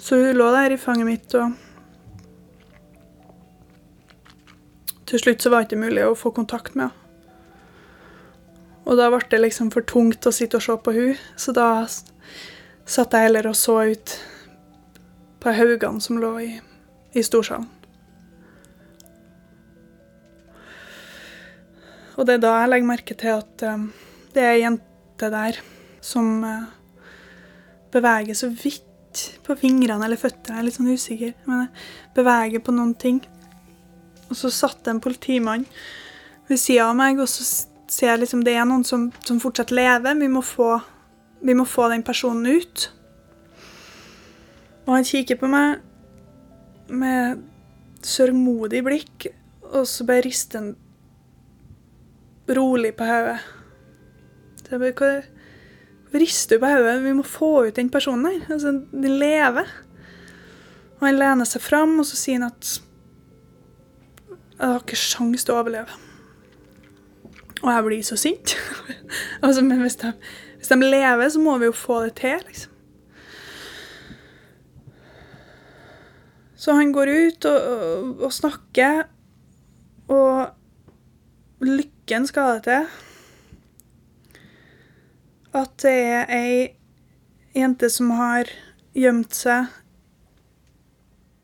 Så 0.00 0.18
hun 0.18 0.36
lå 0.36 0.46
der 0.54 0.74
i 0.74 0.80
fanget 0.80 1.06
mitt, 1.06 1.34
og 1.38 1.52
til 5.06 5.22
slutt 5.22 5.42
så 5.42 5.50
var 5.52 5.62
det 5.62 5.70
ikke 5.70 5.84
mulig 5.84 6.06
å 6.06 6.16
få 6.18 6.32
kontakt 6.34 6.74
med 6.74 6.88
henne. 6.88 6.96
Og 8.90 8.96
da 8.98 9.06
ble 9.12 9.22
det 9.30 9.38
liksom 9.38 9.68
for 9.70 9.86
tungt 9.86 10.26
å 10.26 10.32
sitte 10.34 10.58
og 10.58 10.64
se 10.64 10.74
på 10.82 10.94
hun, 10.96 11.18
så 11.38 11.52
da 11.54 11.86
satt 11.86 13.12
jeg 13.14 13.28
heller 13.28 13.46
og 13.46 13.58
så 13.58 13.76
ut 13.92 14.14
på 15.40 15.52
haugene 15.54 16.02
som 16.02 16.18
lå 16.18 16.32
i, 16.42 16.50
i 17.14 17.22
storsalen. 17.22 17.68
Og 22.18 22.26
det 22.26 22.36
er 22.36 22.42
da 22.42 22.56
jeg 22.58 22.72
legger 22.72 22.88
merke 22.90 23.14
til 23.16 23.38
at 23.38 23.62
um, 23.70 23.86
det 24.34 24.44
er 24.44 24.54
ei 24.54 24.62
jente 24.62 25.30
der 25.32 25.58
som 26.04 26.44
uh, 26.44 26.68
beveger 27.92 28.36
så 28.38 28.50
vidt 28.52 28.86
på 29.44 29.56
fingrene 29.58 30.06
eller 30.06 30.20
føttene. 30.20 30.56
Jeg 30.56 30.62
er 30.62 30.68
litt 30.68 30.78
sånn 30.78 30.92
usikker, 30.94 31.34
men 31.48 31.64
jeg 31.64 32.14
beveger 32.16 32.62
på 32.64 32.74
noen 32.74 32.94
ting. 32.94 33.18
Og 34.30 34.38
så 34.38 34.52
satt 34.54 34.84
det 34.84 34.94
en 34.94 35.02
politimann 35.02 35.66
ved 36.48 36.60
sida 36.62 36.88
av 36.90 36.96
meg, 36.98 37.18
og 37.18 37.28
så 37.30 37.44
ser 37.90 38.12
jeg 38.12 38.22
liksom 38.22 38.44
det 38.46 38.54
er 38.54 38.68
noen 38.68 38.86
som, 38.86 39.08
som 39.26 39.40
fortsatt 39.42 39.74
lever. 39.74 40.18
Vi 40.20 40.30
må, 40.30 40.42
få, 40.46 40.76
vi 41.42 41.56
må 41.58 41.66
få 41.66 41.88
den 41.90 42.06
personen 42.06 42.46
ut. 42.46 42.86
Og 44.86 44.94
han 44.94 45.06
kikker 45.06 45.38
på 45.40 45.50
meg 45.50 45.82
med 46.90 47.42
sørgmodig 48.06 48.82
blikk, 48.86 49.26
og 49.70 49.86
så 49.86 50.06
bare 50.06 50.24
rister 50.26 50.62
han 50.62 50.70
rolig 52.50 52.94
på 52.98 53.06
hodet. 53.06 53.40
Så 54.70 54.78
jeg 54.78 54.94
bare 54.94 55.22
Hvorfor 56.10 56.22
rister 56.22 56.56
du 56.56 56.62
på 56.62 56.68
hodet? 56.70 57.02
Vi 57.02 57.12
må 57.14 57.22
få 57.26 57.48
ut 57.66 57.76
den 57.76 57.90
personen 57.90 58.24
der. 58.24 58.52
Altså, 58.54 58.70
den 58.92 59.18
lever. 59.18 59.66
Og 60.98 61.06
han 61.06 61.18
lener 61.18 61.46
seg 61.46 61.62
fram, 61.62 61.98
og 61.98 62.06
så 62.06 62.18
sier 62.18 62.38
han 62.38 62.50
at 62.50 62.70
jeg 64.30 64.68
har 64.68 64.80
ikke 64.82 64.98
sjans 64.98 65.46
til 65.46 65.54
å 65.54 65.60
overleve. 65.62 65.98
Og 67.62 67.68
jeg 67.70 67.84
blir 67.86 68.06
så 68.06 68.18
sint. 68.18 68.54
altså, 69.44 69.62
men 69.62 69.82
hvis 69.82 69.98
de, 70.02 70.12
hvis 70.58 70.70
de, 70.70 70.80
lever, 70.82 71.28
så 71.30 71.42
må 71.42 71.56
vi 71.58 71.70
jo 71.70 71.74
få 71.74 72.00
det 72.06 72.14
til, 72.22 72.42
liksom. 72.46 72.76
Så 76.60 76.74
han 76.76 76.90
går 76.92 77.08
ut 77.08 77.46
og, 77.48 77.70
og, 77.70 78.26
og 78.26 78.34
snakker, 78.36 79.06
og 80.12 81.64
lykken 81.64 82.26
skal 82.28 82.58
det 82.58 82.66
til 82.66 82.90
at 85.56 85.72
det 85.82 85.94
er 85.98 86.30
ei 86.34 86.58
jente 87.56 87.90
som 87.90 88.12
har 88.14 88.50
gjemt 88.94 89.34
seg 89.34 89.70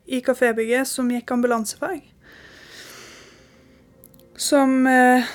i 0.07 0.21
kafébygget, 0.23 0.87
som 0.87 1.11
gikk 1.11 1.33
ambulansefag. 1.35 2.05
Som 4.39 4.87
eh, 4.87 5.27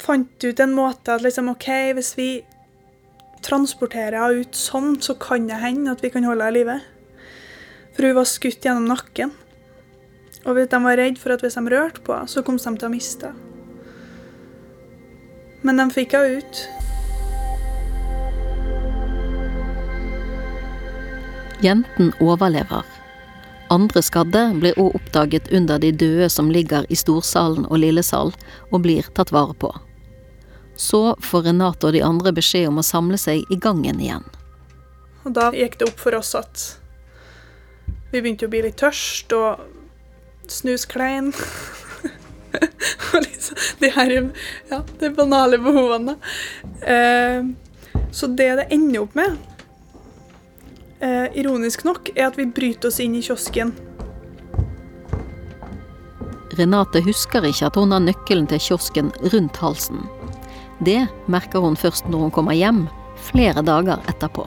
fant 0.00 0.44
ut 0.44 0.60
en 0.60 0.74
måte 0.76 1.14
at 1.14 1.24
liksom 1.24 1.48
OK, 1.54 1.68
hvis 1.96 2.12
vi 2.18 2.28
transporterer 3.44 4.18
henne 4.20 4.44
ut 4.44 4.58
sånn, 4.58 4.98
så 5.00 5.16
kan 5.20 5.48
det 5.48 5.62
hende 5.64 5.94
at 5.94 6.04
vi 6.04 6.12
kan 6.12 6.26
holde 6.28 6.44
henne 6.44 6.60
i 6.60 6.60
live. 6.60 6.78
For 7.96 8.08
hun 8.08 8.18
var 8.18 8.28
skutt 8.28 8.64
gjennom 8.66 8.90
nakken. 8.90 9.32
Og 10.44 10.60
de 10.60 10.80
var 10.84 11.00
redd 11.00 11.16
for 11.20 11.32
at 11.32 11.44
hvis 11.44 11.56
de 11.56 11.72
rørte 11.72 12.04
på 12.04 12.12
henne, 12.12 12.28
så 12.28 12.44
kom 12.44 12.60
de 12.60 12.76
til 12.76 12.90
å 12.90 12.92
miste 12.92 13.32
henne. 13.32 13.50
Men 15.64 15.80
de 15.80 15.86
fikk 15.96 16.12
henne 16.12 16.42
ut. 16.42 16.83
Jenten 21.62 22.12
overlever. 22.20 22.84
Andre 23.70 24.02
skadde 24.02 24.42
blir 24.60 24.76
òg 24.80 24.94
oppdaget 24.98 25.48
under 25.52 25.78
de 25.80 25.92
døde 25.92 26.28
som 26.30 26.50
ligger 26.52 26.86
i 26.88 26.96
storsalen 26.98 27.64
og 27.70 27.80
lillesal, 27.80 28.34
og 28.70 28.84
blir 28.84 29.06
tatt 29.16 29.32
vare 29.32 29.54
på. 29.54 29.70
Så 30.76 31.14
får 31.22 31.48
Renate 31.48 31.86
og 31.88 31.94
de 31.94 32.02
andre 32.04 32.34
beskjed 32.34 32.68
om 32.68 32.82
å 32.82 32.86
samle 32.86 33.18
seg 33.20 33.46
i 33.50 33.58
gangen 33.58 34.02
igjen. 34.02 34.26
Og 35.24 35.32
da 35.36 35.48
gikk 35.54 35.78
det 35.80 35.88
opp 35.88 36.02
for 36.02 36.18
oss 36.18 36.34
at 36.36 36.64
vi 38.12 38.20
begynte 38.20 38.46
å 38.46 38.52
bli 38.52 38.62
litt 38.66 38.78
tørst 38.78 39.32
og 39.34 39.62
snusklein. 40.50 41.32
liksom, 43.14 43.56
de 43.80 43.90
her 43.96 44.14
ja, 44.70 44.82
de 45.00 45.10
banale 45.14 45.58
behovene. 45.58 46.18
Eh, 46.82 47.40
så 48.12 48.26
det 48.26 48.50
det 48.60 48.68
ender 48.74 49.06
opp 49.06 49.16
med, 49.18 49.38
eh, 51.04 51.26
ironisk 51.40 51.84
nok, 51.84 52.10
er 52.16 52.30
at 52.30 52.38
vi 52.40 52.48
bryter 52.48 52.88
oss 52.90 53.00
inn 53.04 53.16
i 53.18 53.22
kiosken. 53.24 53.74
Renate 56.54 57.02
husker 57.02 57.44
ikke 57.48 57.68
at 57.68 57.78
hun 57.78 57.92
har 57.94 58.02
nøkkelen 58.02 58.46
til 58.50 58.62
kiosken 58.62 59.10
rundt 59.32 59.58
halsen. 59.62 60.04
Det 60.84 61.06
merker 61.30 61.62
hun 61.64 61.76
først 61.78 62.08
når 62.10 62.26
hun 62.26 62.34
kommer 62.34 62.56
hjem, 62.58 62.86
flere 63.30 63.62
dager 63.62 64.02
etterpå. 64.10 64.46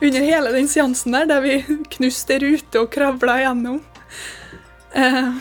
under 0.00 0.20
hele 0.20 0.52
den 0.52 0.68
seansen 0.68 1.12
der, 1.12 1.26
der 1.26 1.40
vi 1.40 1.64
knuste 1.96 2.38
rute 2.38 2.80
og 2.80 2.90
kravla 2.92 3.40
gjennom. 3.42 3.80
Eh, 4.94 5.32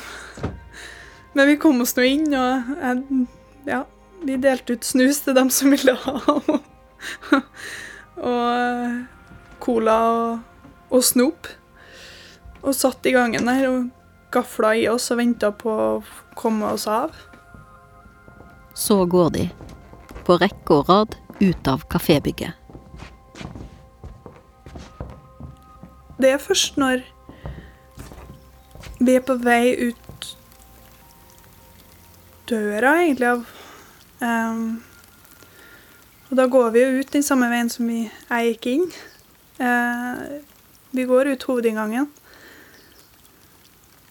men 1.34 1.48
vi 1.48 1.58
kom 1.62 1.82
oss 1.82 1.96
nå 1.96 2.04
inn, 2.04 2.34
og 2.34 2.72
eh, 2.82 3.04
ja, 3.70 3.84
vi 4.26 4.38
delte 4.42 4.74
ut 4.74 4.84
snus 4.84 5.22
til 5.22 5.36
dem 5.38 5.52
som 5.54 5.72
ville 5.76 5.94
ha. 5.94 6.16
og 8.32 9.15
cola 9.66 10.00
og, 10.14 10.66
og 10.94 11.06
snop. 11.06 11.50
Og 12.66 12.74
satt 12.78 13.06
i 13.06 13.14
gangen 13.16 13.50
der 13.50 13.68
og 13.70 13.90
gafla 14.34 14.74
i 14.76 14.88
oss 14.92 15.12
og 15.14 15.22
venta 15.22 15.52
på 15.56 15.72
å 15.72 15.90
komme 16.38 16.74
oss 16.76 16.88
av. 16.92 17.16
Så 18.76 19.06
går 19.10 19.32
de, 19.38 19.46
på 20.28 20.38
rekke 20.42 20.80
og 20.80 20.90
rad, 20.90 21.16
ut 21.40 21.68
av 21.68 21.86
kafébygget. 21.92 22.56
Det 26.20 26.32
er 26.32 26.40
først 26.40 26.78
når 26.80 27.04
vi 29.00 29.16
er 29.18 29.24
på 29.28 29.36
vei 29.44 29.76
ut 29.90 30.30
døra, 32.48 32.94
egentlig, 33.04 33.28
av 33.28 33.44
um, 34.22 34.84
Og 36.30 36.38
da 36.40 36.46
går 36.50 36.72
vi 36.74 36.84
jo 36.84 37.02
ut 37.02 37.12
den 37.14 37.24
samme 37.24 37.50
veien 37.52 37.70
som 37.70 37.90
vi, 37.90 38.06
jeg 38.08 38.54
gikk 38.54 38.70
inn. 38.72 38.88
Uh, 39.60 40.42
vi 40.92 41.04
går 41.04 41.28
ut 41.28 41.44
hovedinngangen. 41.44 42.10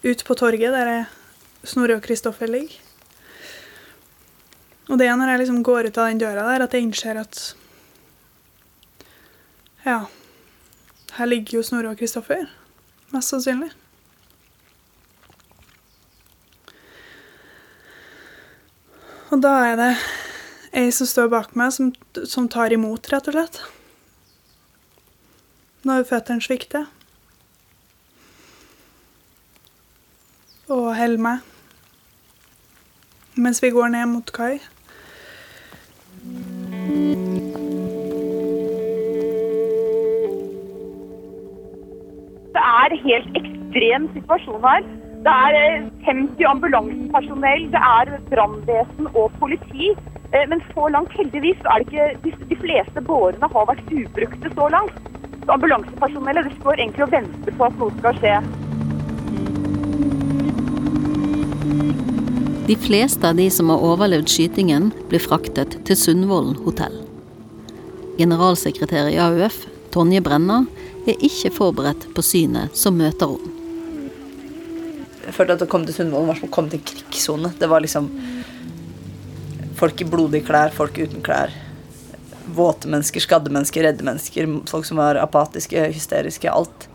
Ut 0.03 0.25
på 0.25 0.35
torget, 0.35 0.73
der 0.73 1.05
Snorre 1.65 1.97
og 1.97 2.03
Kristoffer 2.05 2.47
ligger. 2.47 2.81
Og 4.89 4.99
det 5.01 5.07
er 5.09 5.17
når 5.17 5.33
jeg 5.33 5.41
liksom 5.45 5.63
går 5.65 5.89
ut 5.89 5.99
av 5.99 6.11
den 6.11 6.21
døra 6.21 6.45
der, 6.51 6.65
at 6.65 6.75
jeg 6.75 6.85
innser 6.85 7.21
at 7.21 7.55
Ja. 9.85 10.05
Her 11.15 11.27
ligger 11.27 11.59
jo 11.59 11.63
Snorre 11.63 11.93
og 11.93 11.99
Kristoffer. 11.99 12.47
Mest 13.13 13.33
sannsynlig. 13.33 13.71
Og 19.31 19.41
da 19.43 19.55
er 19.67 19.77
det 19.79 19.93
ei 20.75 20.91
som 20.95 21.09
står 21.09 21.31
bak 21.33 21.55
meg, 21.59 21.73
som, 21.73 21.93
som 22.27 22.49
tar 22.51 22.75
imot, 22.75 23.09
rett 23.13 23.31
og 23.31 23.37
slett. 23.37 23.61
Når 25.85 26.05
føttene 26.09 26.41
svikter. 26.41 26.85
Og 30.69 30.97
holder 30.97 31.21
meg. 31.21 31.39
Mens 33.37 33.63
vi 33.63 33.71
går 33.71 33.89
ned 33.93 34.07
mot 34.07 34.33
kai. 34.33 34.55
Det 42.55 42.63
er 42.63 42.97
helt 43.05 43.41
ekstrem 43.41 44.09
situasjon 44.15 44.65
her. 44.65 44.87
Det 45.27 45.33
er 45.33 45.55
50 46.07 46.41
eh, 46.41 46.51
ambulansepersonell, 46.51 47.63
det 47.75 47.83
er 47.99 48.19
brannvesen 48.31 49.07
og 49.15 49.33
politi. 49.41 49.91
Eh, 50.35 50.49
men 50.49 50.63
så 50.73 50.89
langt, 50.89 51.13
heldigvis, 51.19 51.61
er 51.65 51.79
det 51.79 51.87
ikke 52.25 52.47
de 52.51 52.57
fleste 52.65 53.05
bårene 53.09 53.53
har 53.57 53.69
vært 53.73 53.93
ubrukte 54.01 54.55
så 54.55 54.69
langt. 54.77 55.14
Ambulansepersonellet 55.53 56.49
det 56.49 56.55
står 56.61 56.79
egentlig 56.79 57.05
og 57.05 57.13
venter 57.13 57.57
på 57.59 57.67
at 57.67 57.81
noe 57.81 57.93
skal 57.99 58.21
skje. 58.23 58.37
De 62.65 62.77
fleste 62.81 63.29
av 63.29 63.37
de 63.37 63.45
som 63.53 63.69
har 63.69 63.83
overlevd 63.85 64.31
skytingen, 64.33 64.89
blir 65.11 65.21
fraktet 65.21 65.77
til 65.85 65.99
Sundvolden 66.01 66.57
hotell. 66.65 66.97
Generalsekretær 68.17 69.11
i 69.13 69.19
AUF, 69.21 69.67
Tonje 69.93 70.23
Brenna, 70.25 70.63
er 71.05 71.21
ikke 71.29 71.53
forberedt 71.53 72.07
på 72.17 72.25
synet 72.25 72.73
som 72.79 72.97
møter 72.97 73.35
henne. 73.35 73.51
Jeg 75.25 75.33
følte 75.37 75.57
at 75.59 75.65
å 75.65 75.69
komme 75.69 75.89
til 75.89 75.97
Sundvolden 75.99 76.31
var 76.31 76.41
som 76.41 76.49
å 76.49 76.55
komme 76.57 76.73
til 76.73 76.81
en 76.81 76.89
krigssone. 76.89 77.53
Det 77.61 77.69
var 77.69 77.85
liksom 77.85 78.09
folk 79.77 80.01
i 80.01 80.09
blodige 80.09 80.49
klær, 80.49 80.73
folk 80.73 80.97
uten 81.01 81.25
klær. 81.25 81.53
Våte 82.45 82.89
mennesker, 82.89 83.23
skadde 83.25 83.53
mennesker, 83.53 83.87
redde 83.87 84.05
mennesker, 84.05 84.49
folk 84.69 84.85
som 84.85 85.01
var 85.01 85.17
apatiske, 85.17 85.87
hysteriske. 85.95 86.51
Alt. 86.51 86.89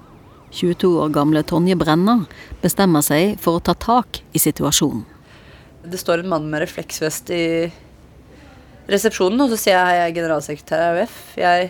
22 0.52 0.90
år 1.04 1.10
gamle 1.14 1.44
Tonje 1.46 1.78
Brenna 1.78 2.24
bestemmer 2.62 3.06
seg 3.06 3.36
for 3.42 3.58
å 3.58 3.64
ta 3.64 3.76
tak 3.78 4.22
i 4.34 4.42
situasjonen. 4.42 5.06
Det 5.90 5.98
står 5.98 6.24
en 6.24 6.32
mann 6.34 6.50
med 6.52 6.64
refleksvest 6.66 7.30
i 7.34 7.44
resepsjonen, 8.90 9.42
og 9.46 9.54
så 9.54 9.60
sier 9.62 9.78
jeg 9.78 10.00
jeg 10.00 10.10
er 10.10 10.16
generalsekretær 10.18 10.82
i 10.82 10.90
AUF. 10.90 11.18
Jeg 11.40 11.70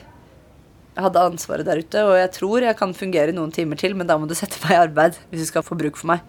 hadde 1.00 1.26
ansvaret 1.32 1.68
der 1.68 1.84
ute, 1.84 2.04
og 2.08 2.18
jeg 2.18 2.32
tror 2.36 2.66
jeg 2.66 2.80
kan 2.80 2.96
fungere 2.98 3.32
i 3.32 3.38
noen 3.38 3.54
timer 3.56 3.80
til, 3.80 3.96
men 3.96 4.10
da 4.10 4.18
må 4.20 4.28
du 4.28 4.36
sette 4.38 4.60
meg 4.66 4.76
i 4.76 4.82
arbeid 4.82 5.20
hvis 5.30 5.46
du 5.46 5.52
skal 5.52 5.66
få 5.66 5.78
bruk 5.80 6.00
for 6.00 6.14
meg. 6.16 6.26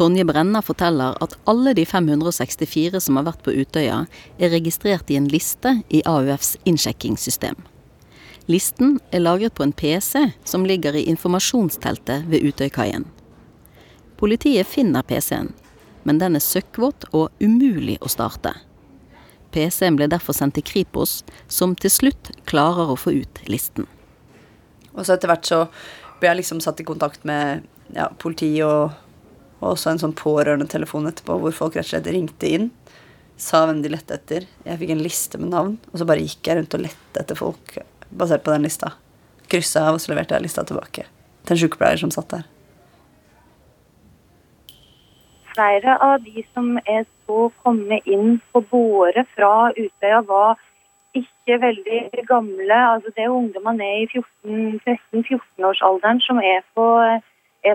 Tonje 0.00 0.24
Brenna 0.24 0.62
forteller 0.64 1.18
at 1.20 1.34
alle 1.44 1.74
de 1.76 1.82
564 1.84 3.02
som 3.04 3.18
har 3.18 3.26
vært 3.26 3.42
på 3.44 3.52
Utøya, 3.52 4.06
er 4.40 4.48
registrert 4.48 5.10
i 5.12 5.18
en 5.20 5.26
liste 5.28 5.74
i 5.92 6.00
AUFs 6.08 6.54
innsjekkingssystem. 6.64 7.58
Listen 8.48 8.94
er 9.12 9.20
lagret 9.20 9.52
på 9.58 9.66
en 9.66 9.74
PC 9.76 10.22
som 10.48 10.64
ligger 10.64 10.96
i 10.96 11.02
informasjonsteltet 11.12 12.24
ved 12.32 12.48
Utøykaien. 12.48 13.04
Politiet 14.16 14.70
finner 14.72 15.04
PC-en, 15.04 15.52
men 16.08 16.22
den 16.22 16.40
er 16.40 16.46
søkkvåt 16.46 17.10
og 17.12 17.28
umulig 17.44 17.98
å 18.00 18.08
starte. 18.08 18.54
PC-en 19.52 20.00
ble 20.00 20.08
derfor 20.08 20.32
sendt 20.32 20.56
til 20.56 20.64
Kripos, 20.64 21.18
som 21.44 21.76
til 21.76 21.92
slutt 21.92 22.32
klarer 22.48 22.88
å 22.88 22.96
få 22.96 23.12
ut 23.20 23.44
listen. 23.52 23.84
Og 24.96 25.04
så 25.04 25.18
etter 25.18 25.28
hvert 25.28 25.44
så 25.44 25.60
ble 26.24 26.32
jeg 26.32 26.40
liksom 26.40 26.64
satt 26.64 26.80
i 26.80 26.88
kontakt 26.88 27.28
med 27.28 27.68
ja, 27.92 28.08
politi 28.16 28.54
og, 28.64 28.96
og 29.60 29.72
også 29.74 29.92
en 29.92 30.02
sånn 30.02 30.16
pårørendetelefon 30.16 31.08
etterpå, 31.10 31.38
hvor 31.42 31.56
folk 31.56 31.76
rett 31.76 31.88
og 31.88 31.92
slett 31.94 32.10
ringte 32.12 32.48
inn. 32.48 32.70
Sa 33.40 33.64
hvem 33.68 33.80
de 33.84 33.92
lette 33.92 34.16
etter. 34.16 34.46
Jeg 34.66 34.80
fikk 34.80 34.94
en 34.94 35.04
liste 35.04 35.40
med 35.40 35.52
navn, 35.54 35.76
og 35.92 36.00
så 36.00 36.08
bare 36.08 36.24
gikk 36.24 36.48
jeg 36.48 36.60
rundt 36.60 36.76
og 36.76 36.86
lette 36.86 37.22
etter 37.24 37.38
folk 37.38 37.76
basert 38.10 38.44
på 38.44 38.54
den 38.54 38.66
lista. 38.68 38.94
Kryssa 39.50 39.86
av, 39.88 39.98
og 39.98 40.02
så 40.02 40.12
leverte 40.12 40.36
jeg 40.36 40.48
lista 40.48 40.66
tilbake 40.66 41.06
til 41.44 41.56
en 41.56 41.62
sykepleier 41.62 42.00
som 42.00 42.12
satt 42.14 42.32
der 42.34 42.48
flere 45.60 45.96
av 46.00 46.22
de 46.24 46.44
som 46.54 46.78
er 46.86 47.04
så 47.26 47.50
kommet 47.64 48.06
inn 48.08 48.38
på 48.52 48.62
båre 48.70 49.24
fra 49.34 49.70
Utøya, 49.76 50.22
var 50.28 50.60
ikke 51.16 51.58
veldig 51.64 52.24
gamle. 52.28 52.76
Altså 52.76 53.12
det 53.16 53.24
er 53.24 53.34
ungdommer 53.34 53.76
ned 53.76 54.14
i 54.16 54.22
13-14-årsalderen 54.46 56.22
som 56.24 56.38
er 56.38 56.62
på, 56.74 56.86
er 57.02 57.20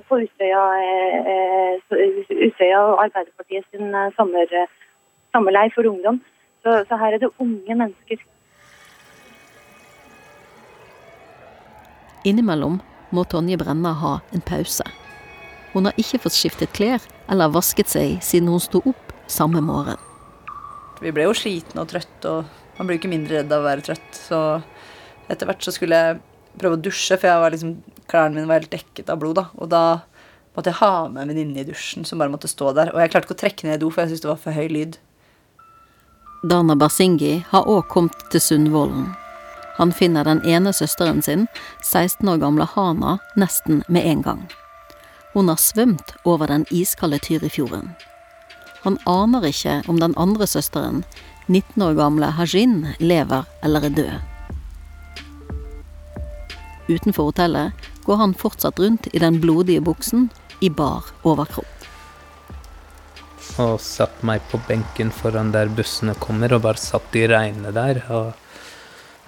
på 0.08 0.20
Utøya, 0.24 0.62
eh, 0.82 1.98
Utøya 2.48 2.80
og 2.82 3.04
Arbeiderpartiet 3.06 3.68
sin 3.72 3.94
eh, 3.94 4.14
sommer, 4.18 4.50
sommerleir 5.36 5.74
for 5.76 5.88
ungdom. 5.90 6.22
Så, 6.64 6.82
så 6.90 6.98
her 6.98 7.14
er 7.14 7.22
det 7.22 7.30
unge 7.40 7.76
mennesker. 7.76 8.24
Innimellom 12.26 12.80
må 13.14 13.24
Tonje 13.30 13.58
Brenna 13.62 13.94
ha 14.02 14.18
en 14.34 14.42
pause. 14.42 14.86
Hun 15.76 15.86
har 15.86 15.98
ikke 16.02 16.24
fått 16.24 16.38
skiftet 16.38 16.74
klær 16.74 17.04
eller 17.30 17.54
vasket 17.54 17.92
seg 17.92 18.22
siden 18.26 18.50
hun 18.50 18.64
sto 18.64 18.82
opp 18.82 19.14
samme 19.30 19.62
morgen. 19.62 20.00
Vi 21.04 21.12
ble 21.14 21.28
jo 21.28 21.36
slitne 21.36 21.84
og 21.84 21.92
trøtte, 21.92 22.32
og 22.32 22.80
man 22.80 22.88
blir 22.88 22.98
ikke 22.98 23.12
mindre 23.12 23.42
redd 23.42 23.52
av 23.52 23.62
å 23.62 23.68
være 23.68 23.86
trøtt. 23.90 24.18
Så 24.18 24.40
etter 25.30 25.50
hvert 25.50 25.66
så 25.66 25.74
skulle 25.76 26.00
jeg 26.00 26.22
prøve 26.58 26.80
å 26.80 26.82
dusje, 26.82 27.18
for 27.20 27.30
jeg 27.30 27.44
var 27.44 27.54
liksom, 27.54 27.76
klærne 28.12 28.38
mine 28.38 28.50
var 28.50 28.62
helt 28.62 28.74
dekket 28.74 29.10
av 29.10 29.20
blod. 29.22 29.36
da, 29.36 29.48
Og 29.58 29.70
da 29.70 29.84
måtte 30.56 30.72
jeg 30.72 30.80
ha 30.80 31.08
med 31.10 31.22
en 31.24 31.34
venninne 31.34 31.62
i 31.62 31.68
dusjen 31.68 32.06
som 32.06 32.20
bare 32.20 32.32
måtte 32.32 32.48
stå 32.48 32.74
der. 32.74 32.94
Og 32.94 33.02
jeg 33.02 33.12
klarte 33.12 33.28
ikke 33.28 33.38
å 33.38 33.44
trekke 33.44 33.68
ned 33.68 33.76
i 33.80 33.84
do, 33.84 33.90
for 33.90 34.02
jeg 34.02 34.14
syntes 34.14 34.26
det 34.26 34.32
var 34.32 34.42
for 34.44 34.52
høy 34.56 34.68
lyd. 34.72 34.98
Dana 36.46 36.76
Basingi 36.76 37.46
har 37.50 37.66
òg 37.66 37.88
kommet 37.90 38.28
til 38.32 38.42
Sundvolden. 38.42 39.16
Han 39.78 39.92
finner 39.92 40.24
den 40.24 40.40
ene 40.48 40.72
søsteren 40.74 41.22
sin, 41.22 41.48
16 41.84 42.30
år 42.30 42.38
gamle 42.40 42.68
Hana, 42.76 43.18
nesten 43.36 43.82
med 43.90 44.06
en 44.06 44.22
gang. 44.22 44.46
Hun 45.34 45.50
har 45.52 45.60
svømt 45.60 46.14
over 46.24 46.48
den 46.48 46.64
iskalde 46.72 47.20
Tyrifjorden. 47.20 47.90
Han 48.86 48.98
aner 49.10 49.50
ikke 49.50 49.82
om 49.90 50.00
den 50.00 50.14
andre 50.16 50.48
søsteren, 50.48 51.04
19 51.48 51.82
år 51.84 51.98
gamle 51.98 52.30
Hajin, 52.38 52.86
lever 53.00 53.44
eller 53.64 53.90
er 53.90 53.98
død. 53.98 54.14
Utenfor 56.88 57.32
hotellet 57.32 57.74
går 58.06 58.22
han 58.22 58.34
fortsatt 58.38 58.80
rundt 58.80 59.08
i 59.14 59.20
den 59.20 59.40
blodige 59.42 59.82
buksen 59.82 60.30
i 60.62 60.70
bar 60.70 61.10
overkropp. 61.26 61.72
Og 63.62 63.78
satt 63.80 64.24
meg 64.28 64.44
på 64.52 64.60
benken 64.68 65.12
foran 65.16 65.54
der 65.54 65.70
bussene 65.72 66.16
kommer, 66.20 66.54
og 66.56 66.66
bare 66.66 66.82
satt 66.82 67.16
i 67.16 67.26
regnet 67.32 67.76
der. 67.78 68.02
Og 68.12 68.34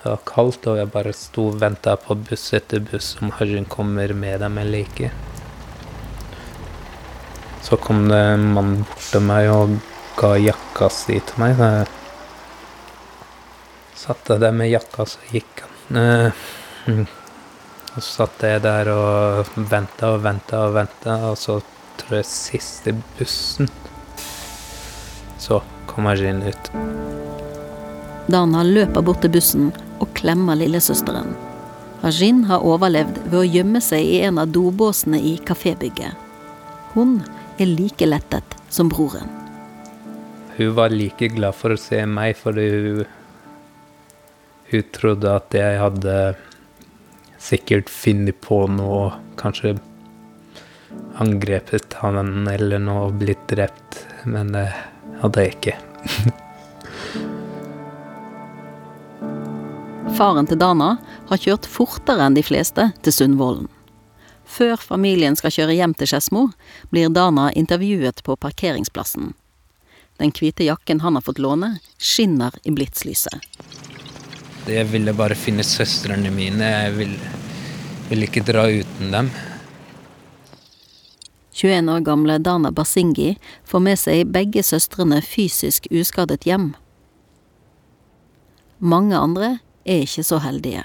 det 0.01 0.11
var 0.11 0.23
kaldt, 0.28 0.67
og 0.67 0.80
jeg 0.82 0.91
bare 0.93 1.13
sto 1.15 1.49
og 1.51 1.61
venta 1.61 1.95
på 2.01 2.17
buss 2.28 2.49
etter 2.57 2.84
buss 2.84 3.15
om 3.21 3.32
Hajin 3.39 3.67
kommer 3.71 4.13
med 4.13 4.41
dem 4.43 4.57
eller 4.61 4.86
ikke. 4.86 5.11
Så 7.63 7.80
kom 7.84 8.07
det 8.07 8.19
en 8.34 8.49
mann 8.55 8.75
bort 8.84 9.07
til 9.11 9.23
meg 9.28 9.49
og 9.51 9.78
ga 10.19 10.36
jakka 10.39 10.88
si 10.93 11.19
til 11.19 11.41
meg. 11.43 11.59
Satt 13.97 14.32
jeg 14.32 14.43
det 14.43 14.53
med 14.55 14.71
jakka, 14.71 15.07
så 15.07 15.32
gikk 15.34 15.63
han. 15.65 17.07
Og 17.97 18.03
så 18.05 18.27
satt 18.27 18.43
jeg 18.45 18.61
der 18.61 18.91
og 18.93 19.47
venta 19.71 20.11
og 20.13 20.19
venta 20.21 20.59
og 20.67 20.75
venta, 20.75 21.15
og 21.31 21.37
så 21.41 21.55
tror 21.97 22.19
jeg 22.19 22.29
siste 22.29 22.93
bussen 23.17 23.71
Så 25.41 25.63
kom 25.89 26.05
Ajin 26.05 26.43
ut. 26.45 26.69
Dana 28.29 28.61
løper 28.61 29.01
bort 29.01 29.23
til 29.25 29.33
bussen 29.33 29.71
og 29.97 30.11
klemmer 30.13 30.59
lillesøsteren. 30.59 31.33
Ajin 32.05 32.43
har 32.45 32.61
overlevd 32.61 33.17
ved 33.31 33.39
å 33.39 33.47
gjemme 33.49 33.81
seg 33.81 34.05
i 34.05 34.19
en 34.29 34.37
av 34.43 34.53
dobåsene 34.53 35.17
i 35.17 35.33
kafébygget. 35.41 36.13
Hun 36.93 37.23
er 37.57 37.65
like 37.65 38.05
lettet 38.05 38.57
som 38.69 38.93
broren. 38.93 39.31
Hun 40.59 40.75
var 40.77 40.93
like 40.93 41.31
glad 41.33 41.57
for 41.57 41.73
å 41.73 41.81
se 41.81 42.03
meg, 42.05 42.37
fordi 42.37 42.67
hun, 42.75 43.01
hun 44.69 44.85
trodde 44.93 45.33
at 45.33 45.57
jeg 45.57 45.81
hadde 45.81 46.13
sikkert 47.47 47.89
funnet 47.89 48.41
på 48.43 48.67
noe, 48.71 49.11
kanskje 49.39 49.77
angrepet 51.17 51.93
han 52.01 52.47
eller 52.47 52.79
noe, 52.83 53.11
blitt 53.15 53.47
drept. 53.49 54.05
Men 54.25 54.51
det 54.55 54.67
hadde 55.21 55.45
jeg 55.45 55.55
ikke. 55.57 55.75
Faren 60.17 60.47
til 60.49 60.57
Dana 60.57 60.97
har 61.29 61.37
kjørt 61.37 61.67
fortere 61.69 62.25
enn 62.25 62.33
de 62.33 62.41
fleste 62.41 62.89
til 63.05 63.13
Sundvolden. 63.13 63.67
Før 64.47 64.79
familien 64.81 65.35
skal 65.37 65.51
kjøre 65.53 65.75
hjem 65.77 65.93
til 65.99 66.07
Skedsmo, 66.09 66.47
blir 66.89 67.11
Dana 67.13 67.51
intervjuet 67.51 68.23
på 68.25 68.37
parkeringsplassen. 68.39 69.33
Den 70.17 70.31
hvite 70.33 70.65
jakken 70.65 71.03
han 71.03 71.19
har 71.19 71.25
fått 71.27 71.37
låne, 71.43 71.75
skinner 72.01 72.55
i 72.63 72.73
blitslyset. 72.73 73.37
Jeg 74.67 74.89
ville 74.89 75.13
bare 75.15 75.37
finne 75.37 75.63
søstrene 75.63 76.31
mine. 76.33 76.65
Jeg 76.65 76.95
ville, 76.97 77.33
ville 78.09 78.27
ikke 78.27 78.45
dra 78.47 78.67
uten 78.71 79.13
dem. 79.13 79.29
21 81.57 81.89
år 81.89 82.03
gamle 82.05 82.37
Dana 82.37 82.71
Basingi 82.71 83.31
får 83.65 83.81
med 83.81 83.97
seg 83.97 84.27
begge 84.29 84.61
søstrene 84.63 85.21
fysisk 85.25 85.87
uskadet 85.89 86.45
hjem. 86.45 86.75
Mange 88.77 89.17
andre 89.17 89.57
er 89.87 90.03
ikke 90.05 90.25
så 90.27 90.37
heldige. 90.43 90.83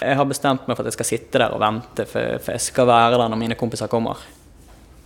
Jeg 0.00 0.16
har 0.18 0.26
bestemt 0.26 0.64
meg 0.66 0.74
for 0.74 0.82
at 0.82 0.90
jeg 0.90 0.96
skal 0.96 1.06
sitte 1.06 1.38
der 1.38 1.54
og 1.54 1.62
vente, 1.62 2.06
for, 2.10 2.40
for 2.42 2.56
jeg 2.56 2.64
skal 2.64 2.88
være 2.90 3.20
der 3.20 3.30
når 3.30 3.38
mine 3.38 3.58
kompiser 3.58 3.86
kommer. 3.86 4.18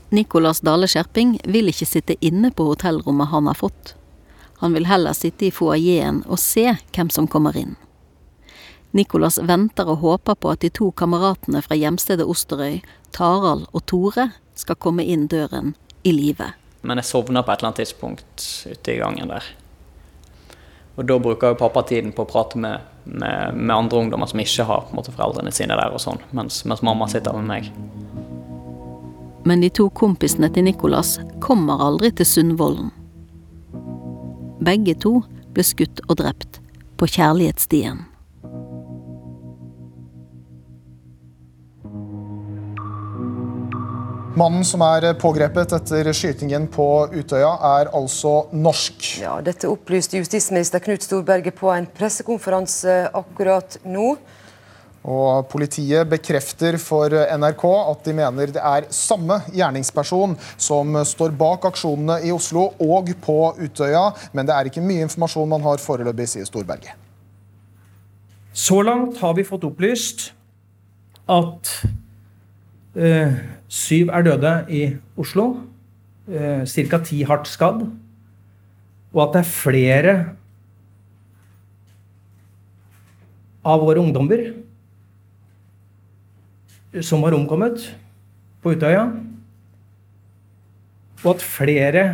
Nicolas 0.08 0.62
Dale 0.64 0.88
Skjerping 0.88 1.36
vil 1.44 1.68
ikke 1.68 1.86
sitte 1.86 2.16
inne 2.24 2.48
på 2.48 2.64
hotellrommet 2.70 3.28
han 3.28 3.50
har 3.50 3.58
fått. 3.60 3.92
Han 4.62 4.72
vil 4.72 4.88
heller 4.88 5.12
sitte 5.12 5.50
i 5.50 5.52
foajeen 5.52 6.22
og 6.26 6.40
se 6.40 6.64
hvem 6.96 7.12
som 7.12 7.28
kommer 7.28 7.60
inn. 7.60 7.76
Nicolas 8.96 9.38
venter 9.38 9.88
og 9.88 10.00
håper 10.02 10.38
på 10.40 10.52
at 10.54 10.64
de 10.64 10.70
to 10.72 10.90
kameratene 10.96 11.60
fra 11.64 11.76
hjemstedet 11.76 12.26
Osterøy, 12.26 12.80
Tarald 13.12 13.66
og 13.72 13.84
Tore, 13.90 14.30
skal 14.58 14.78
komme 14.80 15.04
inn 15.04 15.26
døren 15.28 15.74
i 16.08 16.12
live. 16.14 16.52
Men 16.82 17.00
jeg 17.00 17.10
sovner 17.10 17.44
på 17.44 17.52
et 17.52 17.60
eller 17.60 17.72
annet 17.72 17.82
tidspunkt 17.82 18.46
ute 18.66 18.94
i 18.94 19.00
gangen 19.00 19.30
der. 19.30 19.44
Og 20.98 21.06
da 21.06 21.18
bruker 21.22 21.52
jo 21.52 21.58
pappa 21.60 21.84
tiden 21.86 22.10
på 22.14 22.24
å 22.24 22.30
prate 22.30 22.58
med, 22.58 22.82
med, 23.04 23.54
med 23.54 23.74
andre 23.74 24.00
ungdommer 24.02 24.30
som 24.30 24.40
ikke 24.42 24.66
har 24.66 24.88
måte, 24.96 25.14
foreldrene 25.14 25.52
sine 25.54 25.76
der, 25.78 25.94
og 25.94 26.02
sånn, 26.02 26.18
mens, 26.34 26.64
mens 26.66 26.82
mamma 26.82 27.06
sitter 27.10 27.36
med 27.38 27.46
meg. 27.46 27.68
Men 29.46 29.62
de 29.62 29.70
to 29.70 29.86
kompisene 29.94 30.50
til 30.52 30.66
Nicolas 30.66 31.16
kommer 31.44 31.84
aldri 31.86 32.10
til 32.18 32.26
Sundvolden. 32.26 32.90
Begge 34.64 34.96
to 34.98 35.20
ble 35.54 35.62
skutt 35.64 36.02
og 36.08 36.18
drept 36.18 36.58
på 36.98 37.06
kjærlighetsstien. 37.14 38.07
Mannen 44.36 44.64
som 44.66 44.82
er 44.84 45.06
pågrepet 45.16 45.72
etter 45.72 46.10
skytingen 46.12 46.66
på 46.68 46.84
Utøya, 47.14 47.54
er 47.80 47.88
altså 47.96 48.48
norsk. 48.52 49.06
Ja, 49.22 49.38
Dette 49.44 49.70
opplyste 49.70 50.20
justisminister 50.20 50.82
Knut 50.84 51.06
Storberget 51.06 51.56
på 51.56 51.70
en 51.72 51.88
pressekonferanse 51.88 53.06
akkurat 53.16 53.78
nå. 53.88 54.12
Og 55.08 55.48
Politiet 55.48 56.10
bekrefter 56.10 56.76
for 56.82 57.14
NRK 57.40 57.64
at 57.64 58.04
de 58.04 58.16
mener 58.18 58.52
det 58.52 58.60
er 58.60 58.88
samme 58.92 59.40
gjerningsperson 59.54 60.36
som 60.60 61.00
står 61.08 61.32
bak 61.38 61.64
aksjonene 61.70 62.20
i 62.28 62.32
Oslo 62.34 62.68
og 62.84 63.14
på 63.24 63.38
Utøya, 63.56 64.10
men 64.36 64.48
det 64.48 64.56
er 64.56 64.68
ikke 64.68 64.84
mye 64.84 65.08
informasjon 65.08 65.48
man 65.56 65.64
har 65.64 65.80
foreløpig, 65.80 66.28
sier 66.34 66.48
Storberget. 66.48 66.92
Så 68.52 68.82
langt 68.84 69.22
har 69.22 69.38
vi 69.38 69.46
fått 69.46 69.64
opplyst 69.64 70.32
at 71.30 71.72
eh, 72.98 73.38
syv 73.68 74.10
er 74.12 74.24
døde 74.24 74.52
i 74.72 74.82
Oslo. 75.16 75.48
Eh, 76.28 76.64
Ca. 76.66 76.98
ti 77.04 77.22
hardt 77.22 77.48
skadd. 77.48 77.84
Og 79.14 79.22
at 79.24 79.34
det 79.36 79.40
er 79.44 79.52
flere 79.52 80.14
av 83.64 83.80
våre 83.84 84.00
ungdommer 84.00 84.48
som 87.04 87.24
har 87.24 87.36
omkommet 87.36 87.84
på 88.62 88.72
Utøya. 88.76 89.04
Og 91.24 91.30
at 91.34 91.44
flere 91.44 92.04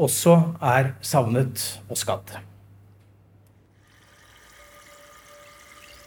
også 0.00 0.36
er 0.60 0.94
savnet 1.04 1.80
og 1.88 2.00
skadd. 2.00 2.49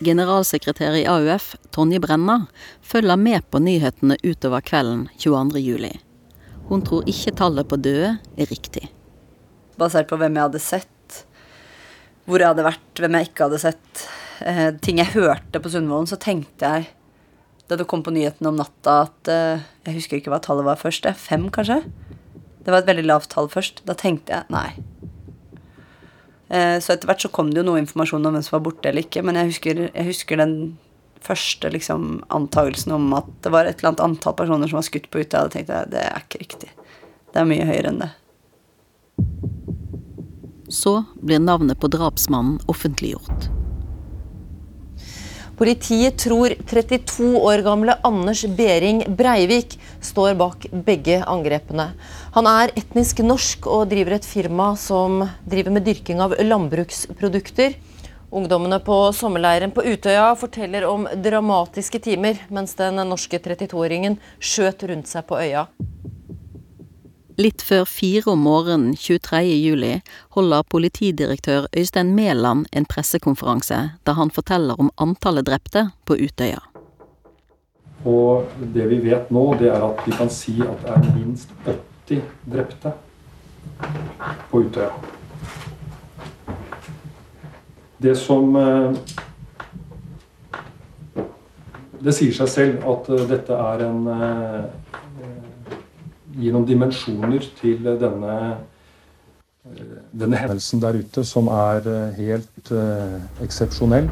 Generalsekretær 0.03 0.95
i 0.99 1.05
AUF, 1.09 1.53
Tonje 1.75 1.99
Brenna, 2.03 2.43
følger 2.83 3.19
med 3.19 3.45
på 3.51 3.61
nyhetene 3.63 4.17
utover 4.23 4.63
kvelden 4.65 5.07
22.07. 5.21 5.93
Hun 6.69 6.83
tror 6.85 7.07
ikke 7.09 7.35
tallet 7.39 7.69
på 7.69 7.79
døde 7.79 8.15
er 8.19 8.51
riktig. 8.51 8.89
Basert 9.79 10.09
på 10.09 10.19
hvem 10.19 10.37
jeg 10.37 10.47
hadde 10.47 10.61
sett, 10.63 11.19
hvor 12.27 12.39
jeg 12.39 12.53
hadde 12.53 12.67
vært, 12.67 12.91
hvem 12.99 13.17
jeg 13.17 13.29
ikke 13.29 13.47
hadde 13.47 13.61
sett, 13.63 14.03
eh, 14.45 14.69
ting 14.83 14.99
jeg 15.01 15.15
hørte 15.15 15.59
på 15.63 15.71
Sundvolden, 15.73 16.11
så 16.11 16.19
tenkte 16.19 16.69
jeg 16.75 16.91
da 17.67 17.77
det 17.79 17.87
kom 17.87 18.03
på 18.03 18.13
nyhetene 18.13 18.51
om 18.51 18.59
natta 18.59 18.95
at 19.05 19.29
eh, 19.31 19.63
Jeg 19.87 19.97
husker 19.97 20.19
ikke 20.19 20.31
hva 20.31 20.39
tallet 20.43 20.67
var 20.67 20.79
først. 20.79 21.03
Det 21.03 21.15
fem, 21.19 21.49
kanskje? 21.51 21.81
Det 22.63 22.71
var 22.71 22.83
et 22.83 22.89
veldig 22.91 23.07
lavt 23.07 23.31
tall 23.33 23.49
først. 23.51 23.81
Da 23.87 23.95
tenkte 23.99 24.35
jeg 24.35 24.51
nei. 24.53 24.69
Eh, 26.53 26.77
så 26.83 26.93
etter 26.93 27.09
hvert 27.09 27.23
så 27.23 27.31
kom 27.33 27.49
det 27.49 27.63
jo 27.63 27.67
noe 27.71 27.81
informasjon 27.81 28.25
om 28.29 28.35
hvem 28.35 28.45
som 28.45 28.57
var 28.59 28.65
borte 28.67 28.89
eller 28.91 29.05
ikke, 29.07 29.23
men 29.25 29.39
jeg 29.39 29.53
husker, 29.53 29.85
jeg 29.87 30.09
husker 30.09 30.41
den 30.43 30.57
første 31.23 31.71
liksom, 31.71 32.19
antagelsen 32.35 32.93
om 32.97 33.07
at 33.17 33.29
det 33.45 33.53
var 33.53 33.65
et 33.65 33.79
eller 33.79 33.93
annet 33.93 34.03
antall 34.05 34.35
personer 34.37 34.69
som 34.69 34.81
var 34.81 34.87
skutt 34.89 35.09
på 35.09 35.23
Utøya. 35.23 35.47
Da 35.47 35.53
tenkte 35.55 35.79
jeg 35.79 35.93
det 35.95 36.03
er 36.03 36.27
ikke 36.27 36.43
riktig. 36.43 36.69
Det 37.33 37.41
er 37.41 37.49
mye 37.49 37.65
høyere 37.65 37.93
enn 37.93 38.03
det. 38.03 38.11
Så 40.73 40.99
blir 41.21 41.41
navnet 41.41 41.79
på 41.79 41.89
drapsmannen 41.91 42.59
offentliggjort. 42.71 43.49
Politiet 45.57 46.17
tror 46.17 46.55
32 46.65 47.27
år 47.37 47.61
gamle 47.65 47.93
Anders 48.03 48.41
Behring 48.57 49.03
Breivik 49.15 49.77
står 50.01 50.33
bak 50.39 50.65
begge 50.85 51.19
angrepene. 51.29 51.91
Han 52.33 52.47
er 52.49 52.71
etnisk 52.73 53.19
norsk 53.21 53.67
og 53.69 53.91
driver 53.91 54.15
et 54.15 54.25
firma 54.25 54.71
som 54.79 55.19
driver 55.45 55.75
med 55.75 55.83
dyrking 55.85 56.21
av 56.23 56.31
landbruksprodukter. 56.41 57.75
Ungdommene 58.33 58.79
på 58.81 58.95
sommerleiren 59.13 59.69
på 59.75 59.83
Utøya 59.85 60.31
forteller 60.41 60.87
om 60.89 61.05
dramatiske 61.13 62.01
timer 62.01 62.41
mens 62.49 62.73
den 62.79 62.97
norske 63.05 63.37
32-åringen 63.37 64.17
skjøt 64.41 64.81
rundt 64.89 65.11
seg 65.13 65.27
på 65.29 65.37
øya. 65.43 65.67
Litt 67.37 67.61
før 67.61 67.85
fire 67.85 68.33
om 68.33 68.41
morgenen 68.49 68.97
23. 68.97 69.43
juli 69.53 69.93
holder 70.33 70.65
politidirektør 70.73 71.69
Øystein 71.69 72.15
Mæland 72.17 72.65
en 72.73 72.89
pressekonferanse 72.89 73.79
der 74.09 74.17
han 74.17 74.33
forteller 74.33 74.81
om 74.81 74.89
antallet 74.97 75.45
drepte 75.53 75.91
på 76.09 76.17
Utøya. 76.17 76.65
Og 78.09 78.49
det 78.73 78.89
vi 78.89 79.03
vet 79.05 79.29
nå, 79.29 79.51
det 79.61 79.69
er 79.69 79.89
at 79.93 80.01
vi 80.09 80.17
kan 80.17 80.33
si 80.33 80.57
at 80.65 80.81
det 80.81 80.97
er 80.97 81.11
minst 81.13 81.53
80 81.69 81.92
drepte 82.09 82.93
på 84.51 84.61
Utøya. 84.63 84.91
Det 88.03 88.15
som 88.19 88.55
eh, 88.55 88.93
Det 92.03 92.11
sier 92.11 92.35
seg 92.35 92.49
selv 92.51 92.87
at 92.91 93.07
eh, 93.15 93.27
dette 93.29 93.55
er 93.55 93.83
en 93.87 94.07
eh, 94.11 94.63
Gi 96.33 96.49
noen 96.49 96.65
dimensjoner 96.65 97.45
til 97.59 97.85
denne, 98.01 98.35
denne 100.17 100.39
hendelsen 100.41 100.81
der 100.81 100.97
ute, 100.97 101.21
som 101.21 101.45
er 101.53 101.85
helt 102.17 102.71
uh, 102.73 103.19
eksepsjonell. 103.45 104.07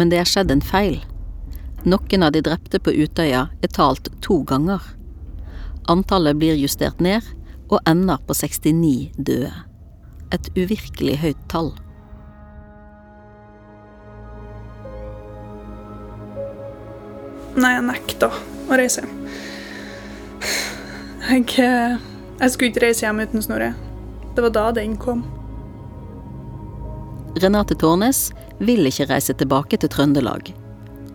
Men 0.00 0.08
det 0.08 0.22
er 0.22 0.30
skjedd 0.32 0.54
en 0.54 0.64
feil. 0.64 0.96
Noen 1.84 2.24
av 2.24 2.32
de 2.32 2.40
drepte 2.48 2.80
på 2.80 2.96
Utøya 3.04 3.50
er 3.52 3.74
talt 3.76 4.08
to 4.24 4.40
ganger. 4.48 4.80
Antallet 5.88 6.38
blir 6.38 6.58
justert 6.58 7.00
ned, 7.00 7.22
og 7.70 7.82
ender 7.86 8.18
på 8.26 8.34
69 8.34 9.12
døde. 9.18 9.52
Et 10.34 10.48
uvirkelig 10.58 11.18
høyt 11.22 11.42
tall. 11.50 11.72
Nei, 17.56 17.70
jeg 17.72 17.86
nekta 17.86 18.28
å 18.66 18.76
reise 18.76 19.02
hjem. 19.02 19.14
Jeg, 21.26 21.46
jeg 21.56 22.52
skulle 22.52 22.68
ikke 22.70 22.82
reise 22.84 23.06
hjem 23.06 23.22
uten 23.24 23.42
Snorre. 23.42 23.72
Det 24.36 24.44
var 24.44 24.52
da 24.54 24.66
det 24.76 24.84
innkom. 24.86 25.24
Renate 27.40 27.74
Tårnes 27.78 28.28
vil 28.60 28.86
ikke 28.88 29.08
reise 29.10 29.34
tilbake 29.36 29.78
til 29.80 29.90
Trøndelag. 29.92 30.52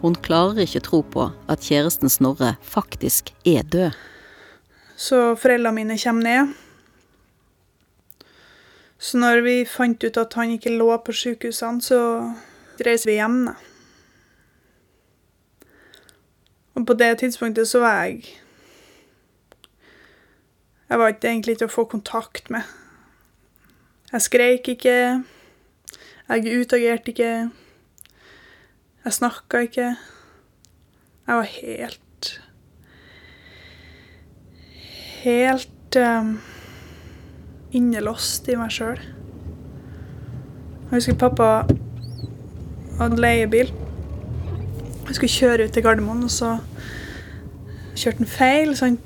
Hun 0.01 0.17
klarer 0.25 0.63
ikke 0.65 0.81
tro 0.87 1.03
på 1.13 1.27
at 1.51 1.63
kjæresten 1.65 2.09
Snorre 2.09 2.55
faktisk 2.65 3.31
er 3.45 3.63
død. 3.63 3.93
Så 5.01 5.35
foreldrene 5.39 5.73
mine 5.79 5.97
kommer 5.97 6.23
ned. 6.23 6.53
Så 9.01 9.17
når 9.17 9.41
vi 9.41 9.55
fant 9.65 10.03
ut 10.03 10.17
at 10.21 10.35
han 10.37 10.53
ikke 10.53 10.75
lå 10.77 10.91
på 11.01 11.15
sykehusene, 11.15 11.81
så 11.81 12.01
reiser 12.85 13.09
vi 13.09 13.15
hjem, 13.17 13.39
da. 13.47 13.55
Og 16.77 16.85
på 16.87 16.93
det 16.93 17.09
tidspunktet 17.19 17.67
så 17.67 17.81
var 17.81 18.03
jeg 18.03 18.29
Jeg 20.89 20.99
var 20.99 21.07
ikke 21.07 21.27
egentlig 21.27 21.57
til 21.57 21.69
å 21.69 21.71
få 21.71 21.85
kontakt 21.87 22.49
med. 22.51 22.61
Jeg 24.11 24.21
skreik 24.21 24.67
ikke. 24.67 25.23
Jeg 26.27 26.61
utagerte 26.61 27.13
ikke. 27.13 27.49
Jeg 29.05 29.13
snakka 29.13 29.63
ikke. 29.65 29.95
Jeg 31.27 31.35
var 31.39 31.47
helt 31.47 32.01
Helt 35.21 35.97
um, 36.01 36.39
innelåst 37.77 38.47
i 38.49 38.57
meg 38.57 38.73
sjøl. 38.73 38.97
Jeg 40.89 40.97
husker 40.97 41.19
pappa 41.21 41.49
hadde 42.97 43.21
leiebil. 43.21 43.69
Jeg 45.07 45.15
skulle 45.15 45.33
kjøre 45.33 45.67
ut 45.67 45.75
til 45.75 45.83
Gardermoen, 45.85 46.23
og 46.23 46.31
så 46.31 46.55
kjørte 47.95 48.17
han 48.23 48.31
feil, 48.31 48.73
så 48.77 48.89
han 48.89 48.97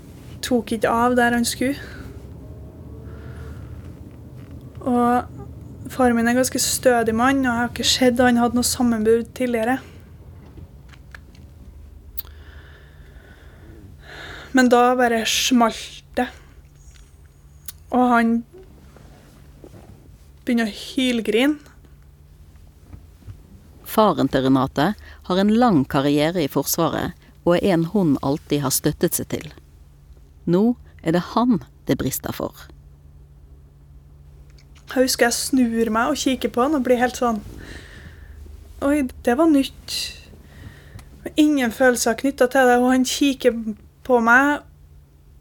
tok 0.46 0.72
ikke 0.76 0.92
av 0.92 1.18
der 1.18 1.36
han 1.36 1.46
skulle. 1.48 1.76
Og 4.86 5.90
faren 5.92 6.16
min 6.16 6.28
er 6.28 6.36
en 6.36 6.40
ganske 6.40 6.62
stødig 6.62 7.16
mann, 7.16 7.44
og 7.44 7.52
jeg 7.52 7.60
har 7.60 7.74
ikke 7.74 7.90
sett 7.90 8.24
han 8.24 8.40
hadde 8.40 8.60
noe 8.60 8.68
sammenbrudd 8.68 9.34
tidligere. 9.38 9.80
Men 14.56 14.72
da 14.72 14.88
bare 14.96 15.26
smalt. 15.28 16.05
Og 17.96 18.10
han 18.12 18.36
begynner 20.46 20.68
å 20.68 20.76
hylgrine. 20.76 21.58
Faren 23.86 24.28
til 24.28 24.44
Renate 24.44 24.92
har 25.30 25.40
en 25.40 25.54
lang 25.56 25.86
karriere 25.88 26.44
i 26.44 26.52
Forsvaret 26.52 27.16
og 27.46 27.56
er 27.56 27.76
en 27.78 27.86
hun 27.94 28.16
alltid 28.26 28.66
har 28.66 28.74
støttet 28.74 29.16
seg 29.16 29.30
til. 29.32 29.48
Nå 30.50 30.76
er 31.06 31.16
det 31.16 31.24
han 31.32 31.62
det 31.88 31.98
brister 32.02 32.36
for. 32.36 32.68
Jeg 34.92 35.08
husker 35.08 35.30
jeg 35.30 35.38
snur 35.38 35.92
meg 35.94 36.12
og 36.12 36.20
kikker 36.20 36.52
på 36.54 36.66
han 36.66 36.78
og 36.78 36.84
blir 36.86 37.00
helt 37.02 37.18
sånn 37.18 37.42
Oi, 38.86 39.06
det 39.26 39.34
var 39.40 39.48
nytt. 39.50 39.94
Ingen 41.42 41.72
følelser 41.74 42.18
knytta 42.20 42.46
til 42.52 42.68
det, 42.70 42.76
og 42.78 42.92
han 42.92 43.06
kikker 43.08 43.56
på 44.06 44.20
meg 44.22 44.66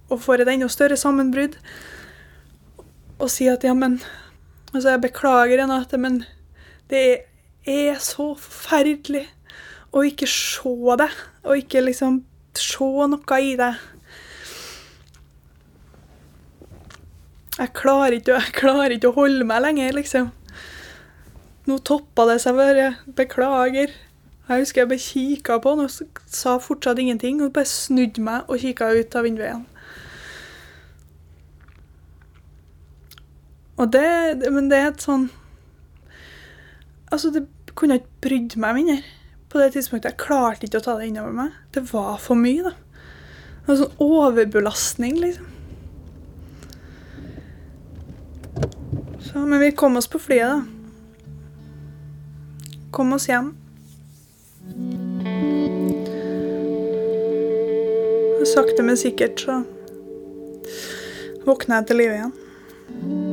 og 0.09 0.22
får 0.22 0.44
et 0.44 0.52
enda 0.55 0.68
større 0.72 0.96
sammenbrudd 0.96 1.59
og 3.24 3.32
si 3.32 3.48
at 3.50 3.64
ja, 3.64 3.74
men 3.76 3.98
Altså, 4.74 4.90
jeg 4.90 5.00
beklager, 5.04 5.60
Renate, 5.62 5.98
men 6.02 6.24
det 6.90 7.18
er 7.62 7.98
så 8.02 8.32
forferdelig 8.34 9.28
å 9.94 10.02
ikke 10.02 10.26
se 10.26 10.96
det, 10.98 11.10
og 11.46 11.60
ikke 11.60 11.84
liksom 11.84 12.16
se 12.58 12.88
noe 13.12 13.38
i 13.38 13.52
det. 13.60 13.68
Jeg 17.54 17.70
klarer 17.78 18.16
ikke, 18.18 18.34
jeg 18.40 18.56
klarer 18.58 18.96
ikke 18.96 19.12
å 19.12 19.18
holde 19.20 19.46
meg 19.46 19.62
lenger, 19.62 19.94
liksom. 19.94 20.32
Nå 21.70 21.78
toppa 21.86 22.26
det 22.28 22.40
seg 22.42 22.58
bare. 22.58 22.88
Beklager. 23.16 23.94
Jeg 24.48 24.64
husker 24.64 24.82
jeg 24.82 24.90
bare 24.90 25.04
kikka 25.06 25.60
på 25.62 25.72
han 25.72 25.86
og 25.86 26.18
sa 26.26 26.58
fortsatt 26.60 26.98
ingenting. 27.00 27.38
Og 27.40 27.54
bare 27.54 27.70
snudde 27.70 28.20
meg 28.26 28.50
og 28.50 28.60
kikka 28.60 28.90
ut 28.98 29.16
av 29.16 29.24
vinduet 29.24 29.46
igjen. 29.46 29.62
Og 33.76 33.90
det, 33.92 34.50
men 34.54 34.70
det 34.70 34.78
er 34.78 34.92
et 34.92 35.02
sånn 35.02 35.28
Altså, 37.12 37.30
det 37.30 37.44
kunne 37.78 37.98
ikke 37.98 38.22
brydd 38.24 38.54
meg 38.58 38.74
mindre 38.78 38.96
på 39.52 39.60
det 39.60 39.68
tidspunktet. 39.76 40.10
Jeg 40.10 40.18
klarte 40.18 40.66
ikke 40.66 40.80
å 40.80 40.82
ta 40.82 40.94
det 40.98 41.06
innover 41.06 41.34
meg. 41.36 41.50
Det 41.74 41.84
var 41.92 42.16
for 42.18 42.34
mye, 42.38 42.62
da. 42.66 42.72
Det 43.60 43.68
var 43.68 43.76
sånn 43.78 44.00
overbelastning, 44.02 45.20
liksom. 45.22 45.46
Så, 49.22 49.44
men 49.44 49.62
vi 49.62 49.70
kom 49.78 50.00
oss 50.00 50.10
på 50.10 50.18
flyet, 50.18 50.56
da. 50.56 50.58
Kom 52.94 53.14
oss 53.14 53.28
hjem. 53.30 53.52
Sakte, 58.44 58.82
men 58.82 58.98
sikkert 59.00 59.40
så 59.40 59.62
våkna 61.46 61.80
jeg 61.80 61.86
til 61.88 62.02
live 62.02 62.18
igjen. 62.18 63.23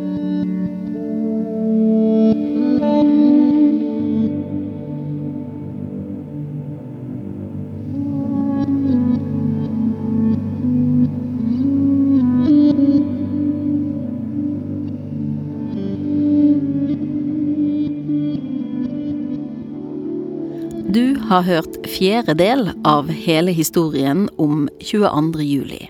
Har 21.31 21.41
hørt 21.41 21.77
fjerde 21.87 22.33
del 22.35 22.65
av 22.83 23.07
hele 23.07 23.53
historien 23.55 24.25
om 24.35 24.65
22. 24.83 25.43
juli. 25.47 25.85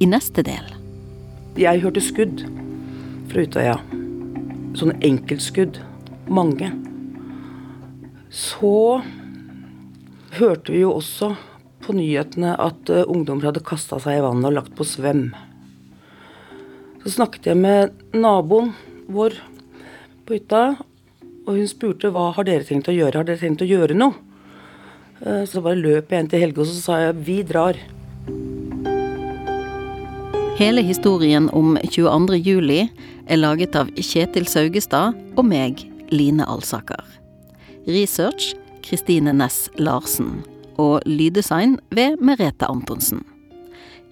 I 0.00 0.06
neste 0.08 0.40
del 0.46 0.70
Jeg 1.60 1.82
hørte 1.82 2.00
skudd 2.00 2.44
fra 3.28 3.42
Utøya. 3.44 3.74
Sånne 4.78 4.94
enkeltskudd. 5.04 5.76
Mange. 6.32 6.70
Så 8.32 9.02
hørte 10.38 10.72
vi 10.72 10.80
jo 10.80 10.94
også 10.94 11.34
på 11.84 11.96
nyhetene 11.98 12.54
at 12.56 12.88
uh, 12.88 13.02
ungdommer 13.04 13.50
hadde 13.50 13.66
kasta 13.68 13.98
seg 14.00 14.16
i 14.16 14.22
vannet 14.24 14.48
og 14.48 14.56
lagt 14.62 14.72
på 14.78 14.86
svøm. 14.88 15.26
Så 17.02 17.18
snakket 17.18 17.50
jeg 17.50 17.60
med 17.60 17.92
naboen 18.16 18.72
vår 19.12 19.36
på 20.24 20.38
hytta, 20.38 20.78
og 21.44 21.52
hun 21.52 21.68
spurte 21.68 22.14
hva 22.16 22.30
har 22.38 22.48
dere 22.48 22.64
tenkt 22.64 22.88
å 22.88 22.96
gjøre. 22.96 23.18
Har 23.20 23.28
dere 23.28 23.42
tenkt 23.44 23.66
å 23.66 23.68
gjøre 23.68 23.98
noe? 23.98 24.24
Uh, 25.24 25.44
så 25.48 25.62
bare 25.64 25.80
løp 25.80 26.12
jeg 26.12 26.24
inn 26.24 26.30
til 26.30 26.44
Helge 26.44 26.62
og 26.62 26.70
så 26.70 26.80
sa 26.80 26.98
jeg 27.06 27.22
vi 27.26 27.38
drar. 27.46 27.78
Hele 30.58 30.82
historien 30.82 31.46
om 31.54 31.76
22. 31.84 32.38
juli 32.42 32.80
er 33.30 33.38
laget 33.38 33.76
av 33.78 33.92
Kjetil 33.94 34.48
Saugestad 34.50 35.14
og 35.38 35.44
meg, 35.46 35.84
Line 36.10 36.46
Alsaker. 36.50 37.04
Research 37.86 38.56
Kristine 38.82 39.32
Næss 39.32 39.68
Larsen. 39.78 40.42
Og 40.78 41.02
lyddesign 41.06 41.78
ved 41.90 42.16
Merete 42.22 42.66
Antonsen. 42.70 43.24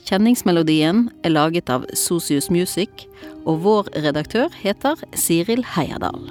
Kjenningsmelodien 0.07 1.09
er 1.27 1.35
laget 1.35 1.71
av 1.71 1.87
Sosius 1.99 2.51
Music, 2.51 3.09
og 3.47 3.65
vår 3.65 3.91
redaktør 4.05 4.53
heter 4.63 5.03
Siril 5.19 5.65
Heierdal. 5.75 6.31